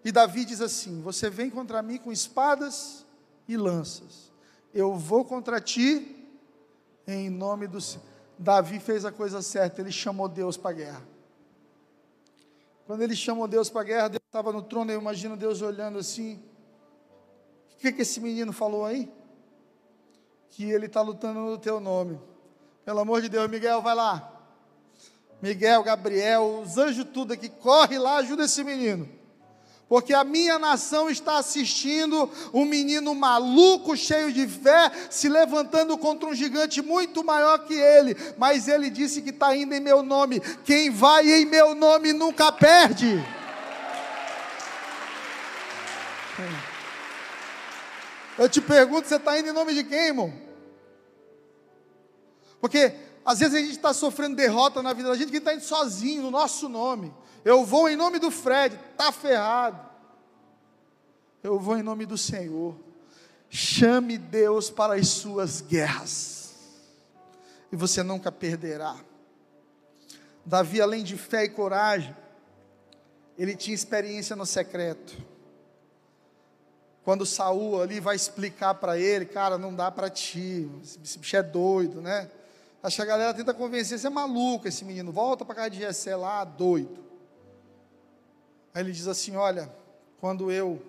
e 0.04 0.12
Davi 0.12 0.44
diz 0.44 0.60
assim: 0.60 1.00
Você 1.00 1.30
vem 1.30 1.48
contra 1.48 1.80
mim 1.80 1.96
com 1.96 2.12
espadas 2.12 3.06
e 3.48 3.56
lanças, 3.56 4.30
eu 4.74 4.94
vou 4.96 5.24
contra 5.24 5.60
ti 5.60 6.28
em 7.06 7.30
nome 7.30 7.66
do 7.66 7.80
Senhor. 7.80 8.04
Davi 8.38 8.80
fez 8.80 9.04
a 9.04 9.12
coisa 9.12 9.40
certa, 9.40 9.80
ele 9.80 9.92
chamou 9.92 10.28
Deus 10.28 10.58
para 10.58 10.70
a 10.70 10.74
guerra. 10.74 11.09
Quando 12.90 13.02
ele 13.02 13.14
chamou 13.14 13.46
Deus 13.46 13.70
para 13.70 13.82
a 13.82 13.84
guerra, 13.84 14.08
Deus 14.08 14.22
estava 14.26 14.52
no 14.52 14.62
trono, 14.62 14.90
eu 14.90 15.00
imagino 15.00 15.36
Deus 15.36 15.62
olhando 15.62 15.96
assim. 15.96 16.42
O 17.72 17.78
que, 17.78 17.92
que 17.92 18.02
esse 18.02 18.18
menino 18.20 18.52
falou 18.52 18.84
aí? 18.84 19.08
Que 20.48 20.68
ele 20.72 20.86
está 20.86 21.00
lutando 21.00 21.38
no 21.38 21.56
teu 21.56 21.78
nome. 21.78 22.20
Pelo 22.84 22.98
amor 22.98 23.22
de 23.22 23.28
Deus, 23.28 23.48
Miguel, 23.48 23.80
vai 23.80 23.94
lá. 23.94 24.32
Miguel, 25.40 25.84
Gabriel, 25.84 26.62
os 26.64 26.76
anjos 26.78 27.06
tudo 27.14 27.32
aqui, 27.32 27.48
corre 27.48 27.96
lá, 27.96 28.16
ajuda 28.16 28.42
esse 28.42 28.64
menino 28.64 29.08
porque 29.90 30.14
a 30.14 30.22
minha 30.22 30.56
nação 30.56 31.10
está 31.10 31.38
assistindo 31.38 32.30
um 32.54 32.64
menino 32.64 33.12
maluco, 33.12 33.96
cheio 33.96 34.32
de 34.32 34.46
fé, 34.46 34.88
se 35.10 35.28
levantando 35.28 35.98
contra 35.98 36.28
um 36.28 36.34
gigante 36.34 36.80
muito 36.80 37.24
maior 37.24 37.58
que 37.66 37.74
ele, 37.74 38.16
mas 38.38 38.68
ele 38.68 38.88
disse 38.88 39.20
que 39.20 39.30
está 39.30 39.56
indo 39.56 39.74
em 39.74 39.80
meu 39.80 40.00
nome. 40.00 40.38
Quem 40.64 40.90
vai 40.90 41.28
em 41.28 41.44
meu 41.44 41.74
nome 41.74 42.12
nunca 42.12 42.52
perde. 42.52 43.20
Eu 48.38 48.48
te 48.48 48.60
pergunto, 48.60 49.08
você 49.08 49.16
está 49.16 49.36
indo 49.40 49.48
em 49.48 49.52
nome 49.52 49.74
de 49.74 49.82
quem, 49.82 50.06
irmão? 50.06 50.32
Porque 52.60 52.94
às 53.24 53.40
vezes 53.40 53.56
a 53.56 53.58
gente 53.58 53.72
está 53.72 53.92
sofrendo 53.92 54.36
derrota 54.36 54.84
na 54.84 54.92
vida 54.92 55.08
da 55.08 55.16
gente 55.16 55.32
que 55.32 55.38
está 55.38 55.52
indo 55.52 55.64
sozinho, 55.64 56.22
no 56.22 56.30
nosso 56.30 56.68
nome. 56.68 57.12
Eu 57.44 57.64
vou 57.64 57.88
em 57.88 57.96
nome 57.96 58.18
do 58.18 58.30
Fred, 58.30 58.78
está 58.92 59.10
ferrado. 59.10 59.88
Eu 61.42 61.58
vou 61.58 61.76
em 61.78 61.82
nome 61.82 62.04
do 62.04 62.18
Senhor. 62.18 62.76
Chame 63.48 64.16
Deus 64.16 64.70
para 64.70 64.94
as 64.94 65.08
suas 65.08 65.60
guerras, 65.60 66.54
e 67.72 67.74
você 67.74 68.00
nunca 68.00 68.30
perderá. 68.30 68.96
Davi, 70.46 70.80
além 70.80 71.02
de 71.02 71.16
fé 71.16 71.44
e 71.44 71.48
coragem, 71.48 72.16
ele 73.36 73.56
tinha 73.56 73.74
experiência 73.74 74.36
no 74.36 74.46
secreto. 74.46 75.16
Quando 77.02 77.26
Saul 77.26 77.82
ali 77.82 77.98
vai 77.98 78.14
explicar 78.14 78.74
para 78.74 78.96
ele, 78.96 79.26
cara, 79.26 79.58
não 79.58 79.74
dá 79.74 79.90
para 79.90 80.08
ti, 80.08 80.70
esse 81.02 81.18
bicho 81.18 81.36
é 81.36 81.42
doido, 81.42 82.00
né? 82.00 82.30
Acho 82.80 82.96
que 82.96 83.02
a 83.02 83.06
galera 83.06 83.34
tenta 83.34 83.52
convencer, 83.52 83.98
você 83.98 84.06
é 84.06 84.10
maluco 84.10 84.68
esse 84.68 84.84
menino, 84.84 85.10
volta 85.10 85.44
para 85.44 85.56
casa 85.56 85.70
de 85.70 85.78
Jessé 85.78 86.14
lá, 86.14 86.44
doido. 86.44 87.09
Aí 88.74 88.82
ele 88.82 88.92
diz 88.92 89.08
assim: 89.08 89.36
Olha, 89.36 89.72
quando 90.20 90.50
eu, 90.50 90.80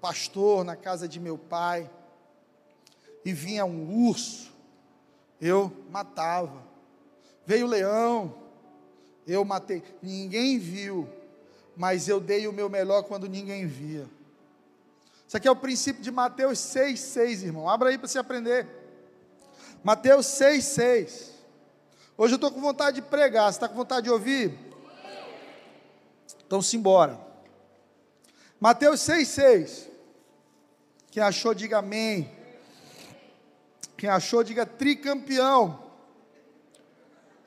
pastor 0.00 0.64
na 0.64 0.76
casa 0.76 1.08
de 1.08 1.18
meu 1.18 1.36
pai, 1.36 1.90
e 3.24 3.32
vinha 3.32 3.64
um 3.64 4.06
urso, 4.08 4.52
eu 5.40 5.72
matava. 5.90 6.62
Veio 7.44 7.66
o 7.66 7.68
leão, 7.68 8.34
eu 9.26 9.44
matei. 9.44 9.82
Ninguém 10.02 10.58
viu, 10.58 11.08
mas 11.76 12.08
eu 12.08 12.20
dei 12.20 12.46
o 12.46 12.52
meu 12.52 12.68
melhor 12.68 13.02
quando 13.02 13.28
ninguém 13.28 13.66
via. 13.66 14.06
Isso 15.26 15.36
aqui 15.36 15.46
é 15.46 15.50
o 15.50 15.56
princípio 15.56 16.02
de 16.02 16.10
Mateus 16.10 16.58
6, 16.58 16.98
6, 16.98 17.42
irmão. 17.42 17.68
Abra 17.68 17.90
aí 17.90 17.98
para 17.98 18.08
você 18.08 18.18
aprender. 18.18 18.66
Mateus 19.84 20.26
6, 20.26 20.64
6. 20.64 21.32
Hoje 22.16 22.34
eu 22.34 22.36
estou 22.36 22.50
com 22.50 22.60
vontade 22.60 23.00
de 23.00 23.02
pregar. 23.02 23.52
Você 23.52 23.58
está 23.58 23.68
com 23.68 23.74
vontade 23.74 24.04
de 24.04 24.10
ouvir? 24.10 24.67
Então 26.48 26.62
simbora. 26.62 27.20
Mateus 28.58 29.02
6, 29.02 29.28
6. 29.28 29.90
Quem 31.10 31.22
achou, 31.22 31.52
diga 31.52 31.78
amém. 31.78 32.32
Quem 33.98 34.08
achou, 34.08 34.42
diga 34.42 34.64
tricampeão. 34.64 35.78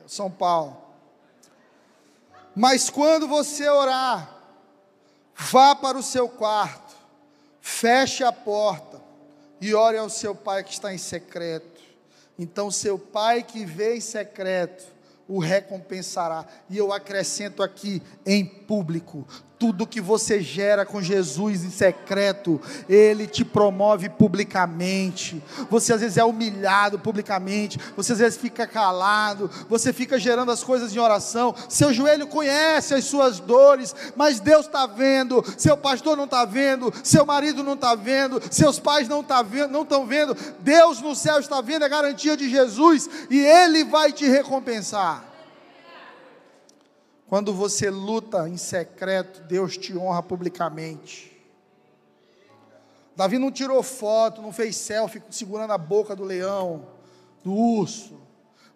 São 0.06 0.30
Paulo. 0.30 0.78
Mas 2.56 2.92
quando 2.92 3.28
você 3.28 3.68
orar, 3.68 4.38
vá 5.36 5.74
para 5.74 5.98
o 5.98 6.04
seu 6.04 6.30
quarto, 6.30 6.96
feche 7.60 8.24
a 8.24 8.32
porta 8.32 9.02
e 9.60 9.74
ore 9.74 9.98
ao 9.98 10.10
seu 10.12 10.36
pai 10.36 10.64
que 10.64 10.74
está 10.74 10.94
em 10.94 11.00
secreto. 11.00 11.82
Então, 12.38 12.70
seu 12.70 13.00
pai 13.00 13.42
que 13.42 13.66
vê 13.66 13.96
em 13.96 14.02
secreto 14.02 15.01
o 15.28 15.40
recompensará. 15.40 16.46
E 16.70 16.78
eu 16.78 16.92
acrescento 16.94 17.64
aqui 17.64 18.02
em 18.26 18.46
público 18.46 19.26
tudo 19.62 19.86
que 19.86 20.02
você 20.02 20.42
gera 20.42 20.88
com 20.88 21.04
Jesus 21.04 21.64
em 21.64 21.70
secreto, 21.70 22.60
Ele 22.90 23.28
te 23.28 23.46
promove 23.46 24.10
publicamente. 24.10 25.40
Você 25.70 25.94
às 25.94 26.02
vezes 26.02 26.18
é 26.18 26.26
humilhado 26.26 26.98
publicamente, 26.98 27.80
você 27.96 28.14
às 28.14 28.18
vezes 28.18 28.40
fica 28.40 28.66
calado, 28.66 29.52
você 29.70 29.94
fica 29.94 30.18
gerando 30.18 30.52
as 30.52 30.64
coisas 30.64 30.96
em 30.96 30.98
oração. 30.98 31.54
Seu 31.70 31.94
joelho 31.94 32.26
conhece 32.26 32.96
as 32.96 33.06
suas 33.06 33.40
dores, 33.40 33.96
mas 34.16 34.40
Deus 34.40 34.66
está 34.66 34.88
vendo. 34.88 35.46
Seu 35.56 35.78
pastor 35.78 36.18
não 36.18 36.26
está 36.26 36.44
vendo, 36.44 36.92
seu 37.04 37.24
marido 37.24 37.62
não 37.62 37.74
está 37.74 37.94
vendo, 37.94 38.42
seus 38.50 38.80
pais 38.80 39.08
não 39.08 39.24
tá 39.24 39.46
estão 39.84 40.08
vendo. 40.08 40.36
Deus 40.62 41.02
no 41.02 41.16
céu 41.16 41.40
está 41.40 41.62
vendo 41.62 41.84
a 41.84 41.88
garantia 41.88 42.36
de 42.36 42.50
Jesus 42.50 43.08
e 43.30 43.38
Ele 43.38 43.84
vai 43.84 44.12
te 44.12 44.26
recompensar. 44.28 45.31
Quando 47.32 47.54
você 47.54 47.90
luta 47.90 48.50
em 48.50 48.58
secreto, 48.58 49.44
Deus 49.44 49.78
te 49.78 49.98
honra 49.98 50.22
publicamente. 50.22 51.32
Davi 53.16 53.38
não 53.38 53.50
tirou 53.50 53.82
foto, 53.82 54.42
não 54.42 54.52
fez 54.52 54.76
selfie 54.76 55.24
segurando 55.30 55.72
a 55.72 55.78
boca 55.78 56.14
do 56.14 56.26
leão, 56.26 56.90
do 57.42 57.54
urso. 57.54 58.20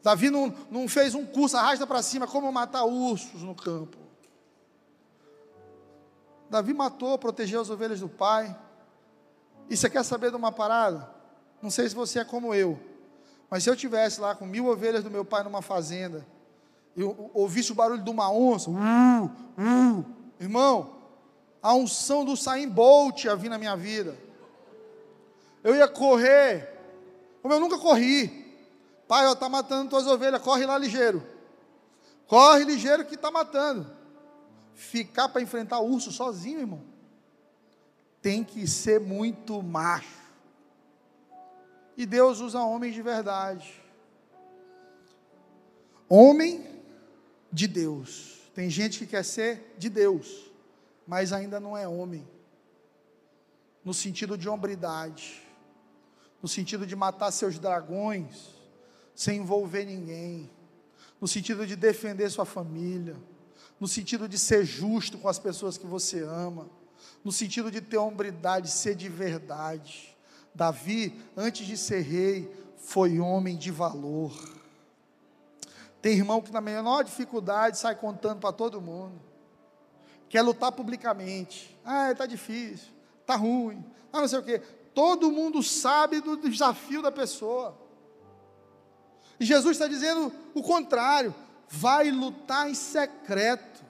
Davi 0.01 0.29
não, 0.29 0.55
não 0.71 0.87
fez 0.87 1.13
um 1.13 1.25
curso, 1.25 1.57
arrasta 1.57 1.85
para 1.85 2.01
cima, 2.01 2.27
como 2.27 2.49
matar 2.49 2.85
ursos 2.85 3.41
no 3.41 3.53
campo. 3.53 3.97
Davi 6.49 6.73
matou, 6.73 7.17
protegeu 7.17 7.59
as 7.59 7.69
ovelhas 7.69 7.99
do 7.99 8.07
pai. 8.07 8.57
E 9.69 9.75
você 9.75 9.89
quer 9.89 10.05
saber 10.05 10.29
de 10.29 10.37
uma 10.37 10.53
parada? 10.53 11.13
Não 11.61 11.69
sei 11.69 11.89
se 11.89 11.93
você 11.93 12.19
é 12.19 12.23
como 12.23 12.55
eu, 12.55 12.79
mas 13.49 13.63
se 13.63 13.69
eu 13.69 13.75
tivesse 13.75 14.21
lá 14.21 14.33
com 14.33 14.45
mil 14.45 14.67
ovelhas 14.67 15.03
do 15.03 15.11
meu 15.11 15.25
pai 15.25 15.43
numa 15.43 15.61
fazenda, 15.61 16.25
eu 16.95 17.31
ouvisse 17.33 17.71
o 17.71 17.75
barulho 17.75 18.03
de 18.03 18.09
uma 18.09 18.31
onça, 18.31 18.69
uh, 18.69 19.25
uh, 19.25 20.05
irmão, 20.39 20.95
a 21.61 21.73
unção 21.73 22.23
do 22.23 22.37
Saim 22.37 22.69
Bolt 22.69 23.25
ia 23.25 23.35
vir 23.35 23.49
na 23.49 23.57
minha 23.57 23.75
vida. 23.75 24.17
Eu 25.63 25.75
ia 25.75 25.87
correr, 25.87 26.71
como 27.41 27.53
eu 27.53 27.59
nunca 27.59 27.77
corri. 27.77 28.45
Pai, 29.07 29.31
está 29.31 29.49
matando 29.49 29.89
tuas 29.89 30.07
ovelhas, 30.07 30.41
corre 30.41 30.65
lá 30.65 30.77
ligeiro. 30.77 31.23
Corre 32.27 32.63
ligeiro 32.63 33.05
que 33.05 33.15
está 33.15 33.29
matando. 33.29 33.91
Ficar 34.73 35.29
para 35.29 35.41
enfrentar 35.41 35.79
o 35.79 35.91
urso 35.91 36.11
sozinho, 36.11 36.59
irmão. 36.59 36.81
Tem 38.21 38.43
que 38.43 38.67
ser 38.67 38.99
muito 38.99 39.61
macho. 39.61 40.25
E 41.97 42.05
Deus 42.05 42.39
usa 42.39 42.59
homens 42.61 42.93
de 42.93 43.01
verdade. 43.01 43.83
Homem 46.09 46.74
de 47.55 47.67
Deus. 47.67 48.41
Tem 48.53 48.69
gente 48.69 48.99
que 48.99 49.07
quer 49.07 49.23
ser 49.23 49.75
de 49.77 49.89
Deus, 49.89 50.51
mas 51.07 51.31
ainda 51.31 51.57
não 51.57 51.75
é 51.75 51.87
homem. 51.87 52.27
No 53.83 53.93
sentido 53.93 54.37
de 54.37 54.49
hombridade, 54.49 55.41
no 56.41 56.49
sentido 56.49 56.85
de 56.85 56.95
matar 56.97 57.31
seus 57.31 57.57
dragões, 57.57 58.49
sem 59.15 59.37
envolver 59.37 59.85
ninguém, 59.85 60.51
no 61.19 61.29
sentido 61.29 61.65
de 61.65 61.77
defender 61.77 62.29
sua 62.29 62.45
família, 62.45 63.15
no 63.79 63.87
sentido 63.87 64.27
de 64.27 64.37
ser 64.37 64.65
justo 64.65 65.17
com 65.17 65.29
as 65.29 65.39
pessoas 65.39 65.77
que 65.77 65.87
você 65.87 66.23
ama, 66.23 66.69
no 67.23 67.31
sentido 67.31 67.71
de 67.71 67.79
ter 67.79 67.97
hombridade, 67.97 68.69
ser 68.69 68.95
de 68.95 69.07
verdade. 69.07 70.13
Davi, 70.53 71.21
antes 71.37 71.65
de 71.65 71.77
ser 71.77 72.01
rei, 72.01 72.53
foi 72.77 73.17
homem 73.19 73.57
de 73.57 73.71
valor 73.71 74.54
tem 76.05 76.13
irmão 76.13 76.39
que 76.39 76.51
na 76.51 76.61
menor 76.61 77.03
dificuldade 77.03 77.79
sai 77.79 77.95
contando 77.95 78.39
para 78.39 78.51
todo 78.51 78.79
mundo. 78.79 79.19
Quer 80.29 80.43
lutar 80.43 80.71
publicamente. 80.71 81.75
Ah, 81.83 82.11
está 82.11 82.27
difícil, 82.27 82.89
está 83.21 83.35
ruim, 83.35 83.83
ah, 84.13 84.21
não 84.21 84.27
sei 84.27 84.37
o 84.37 84.43
quê. 84.43 84.61
Todo 84.93 85.31
mundo 85.31 85.63
sabe 85.63 86.21
do 86.21 86.37
desafio 86.37 87.01
da 87.01 87.11
pessoa. 87.11 87.75
E 89.39 89.45
Jesus 89.45 89.71
está 89.71 89.87
dizendo 89.87 90.31
o 90.53 90.61
contrário: 90.61 91.33
vai 91.67 92.11
lutar 92.11 92.69
em 92.69 92.75
secreto. 92.75 93.83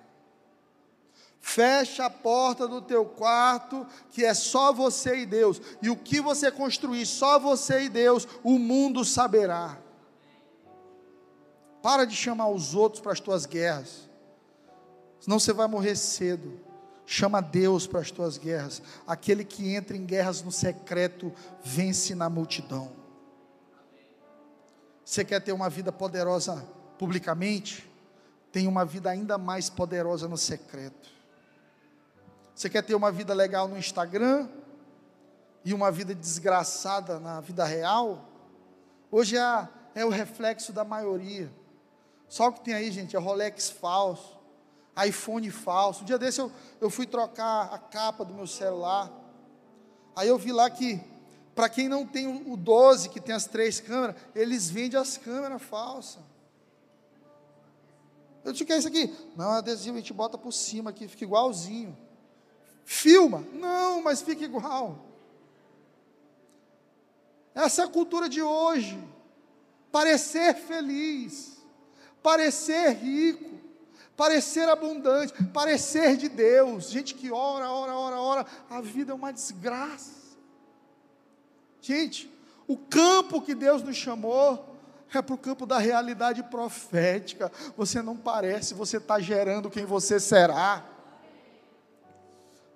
Fecha 1.41 2.05
a 2.05 2.09
porta 2.09 2.66
do 2.66 2.82
teu 2.82 3.03
quarto, 3.03 3.86
que 4.11 4.24
é 4.24 4.34
só 4.34 4.72
você 4.72 5.18
e 5.18 5.26
Deus. 5.26 5.61
E 5.82 5.89
o 5.89 5.97
que 5.97 6.22
você 6.22 6.49
construir, 6.49 7.05
só 7.05 7.38
você 7.38 7.84
e 7.84 7.89
Deus, 7.89 8.26
o 8.41 8.57
mundo 8.57 9.03
saberá. 9.03 9.84
Para 11.86 12.04
de 12.04 12.16
chamar 12.16 12.50
os 12.50 12.74
outros 12.74 13.00
para 13.00 13.12
as 13.12 13.20
tuas 13.20 13.46
guerras. 13.46 14.10
Senão 15.20 15.40
você 15.40 15.54
vai 15.54 15.68
morrer 15.68 15.96
cedo. 15.96 16.60
Chama 17.06 17.42
Deus 17.42 17.86
para 17.86 18.00
as 18.00 18.10
tuas 18.10 18.40
guerras. 18.40 18.82
Aquele 19.06 19.45
que 19.45 19.72
entra 19.72 19.95
em 19.95 20.03
guerras 20.03 20.41
no 20.41 20.52
secreto 20.52 21.32
vence 21.64 22.16
na 22.16 22.28
multidão. 22.28 22.91
Você 25.06 25.24
quer 25.24 25.40
ter 25.40 25.52
uma 25.52 25.70
vida 25.70 25.91
poderosa 25.91 26.68
publicamente? 26.98 27.88
Tem 28.52 28.68
uma 28.68 28.84
vida 28.84 29.12
ainda 29.12 29.38
mais 29.38 29.70
poderosa 29.70 30.28
no 30.28 30.40
secreto. 30.40 31.12
Você 32.56 32.68
quer 32.68 32.82
ter 32.82 32.95
uma 32.95 33.12
vida 33.12 33.32
legal 33.32 33.68
no 33.68 33.78
Instagram 33.78 34.49
e 35.64 35.72
uma 35.72 35.91
vida 35.91 36.16
desgraçada 36.16 37.20
na 37.20 37.41
vida 37.41 37.64
real? 37.64 38.28
Hoje 39.12 39.38
é, 39.38 39.70
é 39.94 40.03
o 40.03 40.10
reflexo 40.10 40.74
da 40.74 40.84
maioria. 40.84 41.48
Só 42.27 42.47
o 42.47 42.53
que 42.53 42.61
tem 42.61 42.73
aí, 42.73 42.91
gente, 42.91 43.15
é 43.15 43.19
Rolex 43.19 43.69
falso, 43.69 44.38
iPhone 45.06 45.49
falso. 45.52 46.02
Um 46.02 46.06
dia 46.06 46.18
desse 46.18 46.39
eu, 46.39 46.52
eu 46.81 46.89
fui 46.89 47.06
trocar 47.06 47.73
a 47.73 47.77
capa 47.77 48.26
do 48.26 48.34
meu 48.34 48.47
celular. 48.47 49.11
Aí 50.15 50.27
eu 50.27 50.38
vi 50.38 50.52
lá 50.52 50.69
que, 50.69 50.99
para 51.53 51.69
quem 51.69 51.88
não 51.88 52.06
tem 52.06 52.27
o 52.27 52.57
12, 52.57 53.10
que 53.10 53.19
tem 53.19 53.35
as 53.35 53.45
três 53.45 53.80
câmeras, 53.80 54.15
eles 54.34 54.69
vendem 54.69 54.99
as 54.99 55.18
câmeras 55.18 55.61
falsas. 55.61 56.23
Eu 58.43 58.52
disse, 58.52 58.64
o 58.64 58.68
que 58.68 58.73
é 58.73 58.77
isso 58.77 58.88
aqui? 58.88 59.14
Não, 59.35 59.52
adesivo, 59.52 59.97
a 59.97 59.99
gente 59.99 60.14
bota 60.14 60.38
por 60.38 60.52
cima 60.52 60.91
aqui, 60.91 61.07
fica 61.07 61.23
igualzinho. 61.23 61.97
Filma? 62.84 63.43
Não, 63.53 64.03
mas 64.03 64.22
fica 64.22 64.43
igual. 64.45 65.03
Essa 67.56 67.81
é 67.81 67.85
a 67.85 67.89
cultura 67.89 68.30
de 68.30 68.41
hoje. 68.41 69.02
Parecer 69.91 70.53
feliz 70.53 71.55
parecer 72.26 72.95
rico, 72.95 73.52
parecer 74.18 74.68
abundante, 74.68 75.31
parecer 75.53 76.18
de 76.18 76.27
Deus. 76.27 76.89
Gente 76.89 77.14
que 77.14 77.31
ora, 77.31 77.69
ora, 77.69 77.93
ora, 77.93 78.19
ora, 78.19 78.45
a 78.68 78.81
vida 78.81 79.11
é 79.11 79.15
uma 79.15 79.31
desgraça. 79.31 80.35
Gente, 81.80 82.27
o 82.68 82.76
campo 82.76 83.39
que 83.39 83.53
Deus 83.53 83.84
nos 83.84 83.95
chamou 83.95 84.76
é 85.14 85.22
para 85.22 85.35
o 85.35 85.38
campo 85.38 85.68
da 85.68 85.77
realidade 85.77 86.41
profética. 86.41 87.52
Você 87.77 88.02
não 88.02 88.18
parece, 88.18 88.73
você 88.73 88.97
está 88.97 89.19
gerando 89.19 89.69
quem 89.69 89.85
você 89.85 90.19
será. 90.19 90.84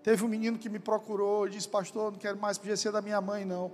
Teve 0.04 0.24
um 0.24 0.28
menino 0.28 0.60
que 0.60 0.70
me 0.70 0.78
procurou 0.78 1.48
e 1.48 1.50
disse, 1.50 1.68
pastor, 1.68 2.12
não 2.12 2.20
quero 2.20 2.38
mais 2.38 2.60
para 2.60 2.68
o 2.68 2.70
GC 2.70 2.92
da 2.92 3.02
minha 3.02 3.20
mãe, 3.20 3.46
não. 3.46 3.72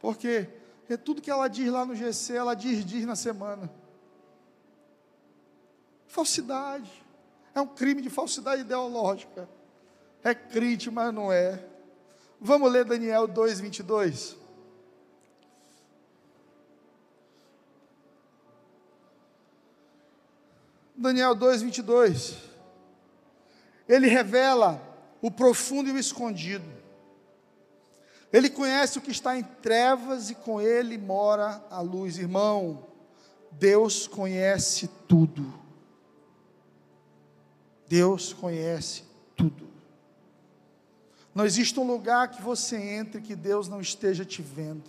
Por 0.00 0.16
quê? 0.16 0.48
Porque 0.78 0.96
tudo 0.96 1.20
que 1.20 1.30
ela 1.30 1.48
diz 1.48 1.70
lá 1.70 1.84
no 1.84 1.94
GC, 1.94 2.32
ela 2.34 2.54
diz, 2.54 2.82
diz 2.82 3.04
na 3.04 3.14
semana 3.14 3.70
falsidade. 6.10 6.90
É 7.54 7.60
um 7.60 7.66
crime 7.66 8.02
de 8.02 8.10
falsidade 8.10 8.62
ideológica. 8.62 9.48
É 10.22 10.34
crente, 10.34 10.90
mas 10.90 11.14
não 11.14 11.32
é. 11.32 11.64
Vamos 12.40 12.70
ler 12.70 12.84
Daniel 12.84 13.26
2, 13.26 13.60
22. 13.60 14.36
Daniel 20.94 21.34
2, 21.34 21.62
22. 21.62 22.36
Ele 23.88 24.06
revela 24.06 24.82
o 25.22 25.30
profundo 25.30 25.88
e 25.88 25.92
o 25.92 25.98
escondido. 25.98 26.68
Ele 28.32 28.50
conhece 28.50 28.98
o 28.98 29.00
que 29.00 29.10
está 29.10 29.36
em 29.36 29.42
trevas 29.42 30.30
e 30.30 30.34
com 30.34 30.60
ele 30.60 30.98
mora 30.98 31.64
a 31.70 31.80
luz. 31.80 32.18
Irmão, 32.18 32.86
Deus 33.52 34.06
conhece 34.06 34.88
tudo. 35.08 35.69
Deus 37.90 38.32
conhece 38.32 39.02
tudo. 39.34 39.68
Não 41.34 41.44
existe 41.44 41.80
um 41.80 41.84
lugar 41.84 42.28
que 42.28 42.40
você 42.40 42.76
entre 42.76 43.20
que 43.20 43.34
Deus 43.34 43.66
não 43.66 43.80
esteja 43.80 44.24
te 44.24 44.40
vendo. 44.40 44.88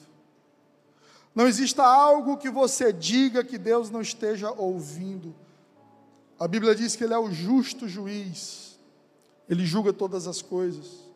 Não 1.33 1.47
exista 1.47 1.83
algo 1.83 2.37
que 2.37 2.47
você 2.47 2.93
diga 2.93 3.43
que 3.43 3.57
Deus 3.57 3.89
não 3.89 4.01
esteja 4.01 4.51
ouvindo. 4.51 5.33
A 6.39 6.47
Bíblia 6.47 6.75
diz 6.75 6.95
que 6.95 7.03
Ele 7.03 7.15
é 7.15 7.17
o 7.17 7.31
justo 7.31 7.89
juiz, 7.89 8.77
Ele 9.49 9.65
julga 9.65 9.91
todas 9.91 10.27
as 10.27 10.39
coisas. 10.43 11.09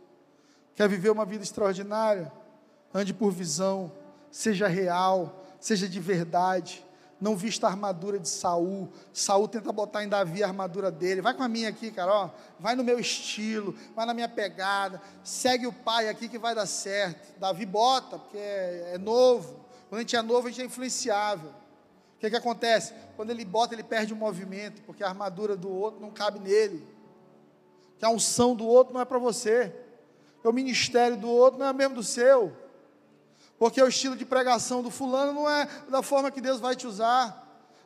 Quer 0.74 0.90
viver 0.90 1.12
uma 1.12 1.26
vida 1.26 1.44
extraordinária? 1.44 2.32
Ande 2.92 3.14
por 3.14 3.32
visão, 3.32 3.92
seja 4.32 4.68
real, 4.68 5.46
seja 5.60 5.88
de 5.88 6.00
verdade 6.00 6.85
não 7.20 7.36
vista 7.36 7.68
a 7.68 7.70
armadura 7.70 8.20
de 8.20 8.28
Saul. 8.28 8.90
Saul 9.14 9.48
tenta 9.48 9.72
botar 9.72 10.04
em 10.04 10.10
Davi 10.10 10.44
a 10.44 10.48
armadura 10.48 10.92
dele. 10.92 11.22
Vai 11.22 11.34
com 11.34 11.44
a 11.44 11.48
minha 11.48 11.70
aqui, 11.70 11.92
cara, 11.92 12.14
ó. 12.14 12.30
Vai 12.60 12.76
no 12.76 12.84
meu 12.84 13.00
estilo, 13.00 13.76
vai 13.96 14.06
na 14.06 14.14
minha 14.14 14.28
pegada. 14.28 15.02
Segue 15.24 15.66
o 15.66 15.74
pai 15.74 16.10
aqui 16.10 16.28
que 16.28 16.38
vai 16.38 16.54
dar 16.54 16.66
certo. 16.66 17.40
Davi 17.40 17.66
bota, 17.66 18.20
porque 18.20 18.38
é, 18.38 18.92
é 18.96 18.98
novo. 18.98 19.66
Quando 19.90 20.00
a 20.00 20.02
gente 20.02 20.16
é 20.16 20.22
novo, 20.22 20.48
a 20.48 20.52
gente 20.52 20.62
é 20.62 20.66
influenciável. 20.66 21.50
O 21.50 22.20
que, 22.20 22.30
que 22.30 22.36
acontece? 22.36 22.94
Quando 23.16 23.30
ele 23.30 23.46
bota, 23.46 23.74
ele 23.74 23.84
perde 23.84 24.14
o 24.14 24.16
movimento, 24.16 24.82
porque 24.82 25.04
a 25.04 25.08
armadura 25.08 25.56
do 25.56 25.70
outro 25.70 26.02
não 26.02 26.12
cabe 26.12 26.40
nele. 26.40 26.86
Que 27.98 28.06
a 28.06 28.10
unção 28.10 28.56
do 28.56 28.66
outro 28.66 28.94
não 28.94 29.02
é 29.02 29.06
para 29.06 29.20
você. 29.20 29.74
O 30.44 30.52
ministério 30.52 31.18
do 31.18 31.30
outro 31.30 31.60
não 31.60 31.66
é 31.66 31.74
mesmo 31.74 31.96
do 31.96 32.04
seu. 32.04 32.65
Porque 33.58 33.82
o 33.82 33.88
estilo 33.88 34.16
de 34.16 34.26
pregação 34.26 34.84
do 34.84 34.92
fulano 34.92 35.34
não 35.34 35.50
é 35.50 35.68
da 35.90 36.02
forma 36.02 36.32
que 36.32 36.42
Deus 36.42 36.60
vai 36.60 36.76
te 36.76 36.86
usar. 36.86 37.44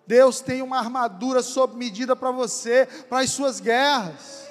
Deus 0.08 0.41
tem 0.41 0.62
uma 0.64 0.80
armadura 0.80 1.44
sob 1.44 1.76
medida 1.76 2.16
para 2.16 2.32
você, 2.32 2.88
para 3.08 3.20
as 3.20 3.30
suas 3.30 3.60
guerras. 3.60 4.48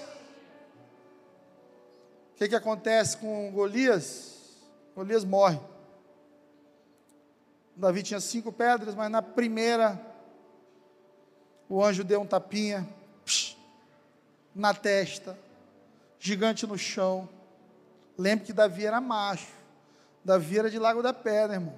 O 2.33 2.39
que, 2.39 2.49
que 2.49 2.55
acontece 2.55 3.17
com 3.17 3.51
Golias? 3.51 4.37
Golias 4.95 5.25
morre. 5.25 5.59
Davi 7.75 8.05
tinha 8.05 8.21
cinco 8.21 8.53
pedras, 8.53 8.95
mas 8.95 9.11
na 9.11 9.21
primeira, 9.21 10.01
o 11.69 11.83
anjo 11.83 12.05
deu 12.05 12.21
um 12.21 12.27
tapinha 12.27 12.89
psh, 13.25 13.57
na 14.55 14.73
testa, 14.73 15.37
gigante 16.19 16.67
no 16.67 16.79
chão. 16.79 17.29
Lembre 18.17 18.47
que 18.47 18.53
Davi 18.53 18.87
era 18.87 19.01
macho. 19.01 19.58
Davi 20.29 20.59
era 20.59 20.71
de 20.71 20.79
Lago 20.79 21.03
da 21.03 21.15
Pedra, 21.15 21.55
irmão. 21.55 21.75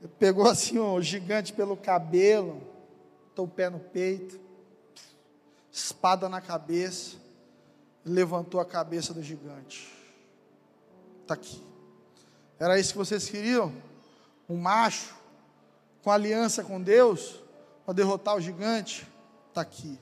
Ele 0.00 0.10
pegou 0.18 0.48
assim 0.48 0.76
o 0.76 1.00
gigante 1.00 1.52
pelo 1.52 1.76
cabelo, 1.76 2.60
o 3.36 3.46
pé 3.46 3.70
no 3.70 3.78
peito, 3.78 4.40
espada 5.70 6.28
na 6.28 6.40
cabeça, 6.40 7.16
levantou 8.04 8.60
a 8.60 8.64
cabeça 8.64 9.14
do 9.14 9.22
gigante. 9.22 9.88
Está 11.20 11.34
aqui. 11.34 11.62
Era 12.58 12.76
isso 12.76 12.90
que 12.90 12.98
vocês 12.98 13.28
queriam? 13.28 13.72
Um 14.48 14.56
macho 14.56 15.14
com 16.02 16.10
aliança 16.10 16.64
com 16.64 16.82
Deus 16.82 17.40
para 17.86 17.94
derrotar 17.94 18.34
o 18.34 18.40
gigante? 18.40 19.06
Está 19.50 19.60
aqui. 19.60 19.96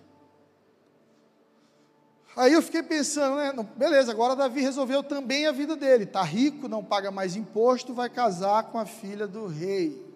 Aí 2.37 2.53
eu 2.53 2.63
fiquei 2.63 2.83
pensando, 2.83 3.37
né? 3.37 3.53
Beleza, 3.77 4.13
agora 4.13 4.37
Davi 4.37 4.61
resolveu 4.61 5.03
também 5.03 5.47
a 5.47 5.53
vida 5.53 5.75
dele. 5.77 6.05
Está 6.05 6.23
rico, 6.23 6.69
não 6.69 6.85
paga 6.85 7.11
mais 7.11 7.37
imposto, 7.37 7.93
vai 7.93 8.09
casar 8.09 8.65
com 8.65 8.79
a 8.79 8.87
filha 8.87 9.27
do 9.27 9.47
rei. 9.47 10.09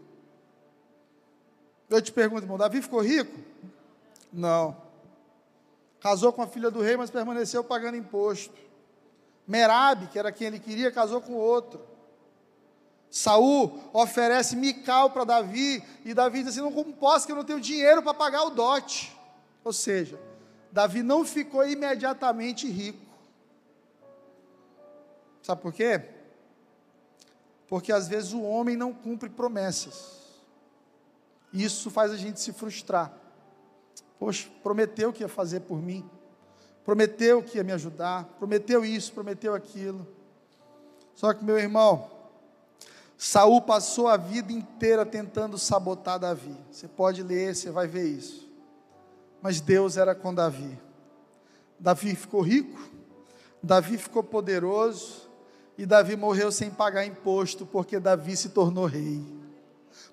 Eu 1.91 2.01
te 2.01 2.13
pergunto, 2.13 2.45
irmão, 2.45 2.57
Davi 2.57 2.81
ficou 2.81 3.01
rico? 3.01 3.37
Não. 4.33 4.77
Casou 6.01 6.33
com 6.33 6.43
a 6.43 6.47
filha 6.47 6.71
do 6.71 6.81
rei, 6.81 6.97
mas 6.97 7.11
permaneceu 7.11 7.65
pagando 7.65 7.97
imposto. 7.97 8.55
Merabe, 9.47 10.07
que 10.07 10.19
era 10.19 10.33
quem 10.33 10.47
ele 10.47 10.59
queria, 10.59 10.91
casou 10.91 11.21
com 11.21 11.35
outro. 11.35 11.81
Saul 13.11 13.79
oferece 13.93 14.57
Mical 14.57 15.11
para 15.11 15.25
Davi, 15.25 15.83
e 16.05 16.13
Davi 16.13 16.43
diz 16.43 16.49
assim: 16.49 16.61
não 16.61 16.93
posso, 16.93 17.27
que 17.27 17.33
eu 17.33 17.37
não 17.37 17.45
tenho 17.45 17.61
dinheiro 17.61 18.03
para 18.03 18.13
pagar 18.13 18.45
o 18.45 18.51
dote. 18.51 19.17
Ou 19.63 19.73
seja, 19.73 20.19
Davi 20.75 21.05
não 21.05 21.25
ficou 21.25 21.65
imediatamente 21.65 22.69
rico. 22.69 22.99
Sabe 25.41 25.63
por 25.63 25.73
quê? 25.73 26.03
Porque 27.69 27.93
às 27.93 28.09
vezes 28.09 28.33
o 28.33 28.43
homem 28.43 28.77
não 28.77 28.93
cumpre 28.93 29.29
promessas. 29.29 30.19
Isso 31.53 31.93
faz 31.93 32.11
a 32.11 32.17
gente 32.17 32.41
se 32.41 32.53
frustrar. 32.53 33.17
Poxa, 34.19 34.49
prometeu 34.65 35.13
que 35.13 35.23
ia 35.23 35.29
fazer 35.29 35.61
por 35.61 35.81
mim. 35.81 36.05
Prometeu 36.85 37.41
que 37.41 37.59
ia 37.59 37.63
me 37.63 37.71
ajudar. 37.71 38.25
Prometeu 38.37 38.85
isso, 38.85 39.13
prometeu 39.13 39.55
aquilo. 39.55 40.05
Só 41.15 41.33
que, 41.33 41.45
meu 41.45 41.57
irmão, 41.57 42.11
Saul 43.17 43.63
passou 43.63 44.09
a 44.09 44.17
vida 44.17 44.53
inteira 44.53 45.07
tentando 45.07 45.57
sabotar 45.57 46.19
Davi. 46.19 46.57
Você 46.73 46.89
pode 46.89 47.23
ler, 47.23 47.55
você 47.55 47.71
vai 47.71 47.87
ver 47.87 48.09
isso 48.09 48.54
mas 49.45 49.61
Deus 49.61 49.99
era 49.99 50.15
com 50.15 50.33
Davi. 50.33 50.81
Davi 51.79 52.17
ficou 52.17 52.41
rico, 52.41 52.81
Davi 53.63 53.99
ficou 53.99 54.23
poderoso, 54.23 55.29
e 55.77 55.85
Davi 55.85 56.17
morreu 56.17 56.51
sem 56.51 56.71
pagar 56.71 57.05
imposto, 57.05 57.67
porque 57.67 58.01
Davi 58.01 58.39
se 58.39 58.49
tornou 58.49 58.87
rei. 58.87 59.23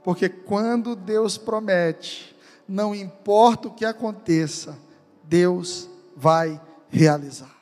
Porque 0.04 0.28
quando 0.28 0.98
Deus 0.98 1.38
promete, 1.38 2.36
não 2.68 2.94
importa 2.94 3.70
o 3.70 3.74
que 3.74 3.86
aconteça, 3.86 4.78
Deus 5.24 5.90
vai 6.14 6.60
realizar. 6.90 7.56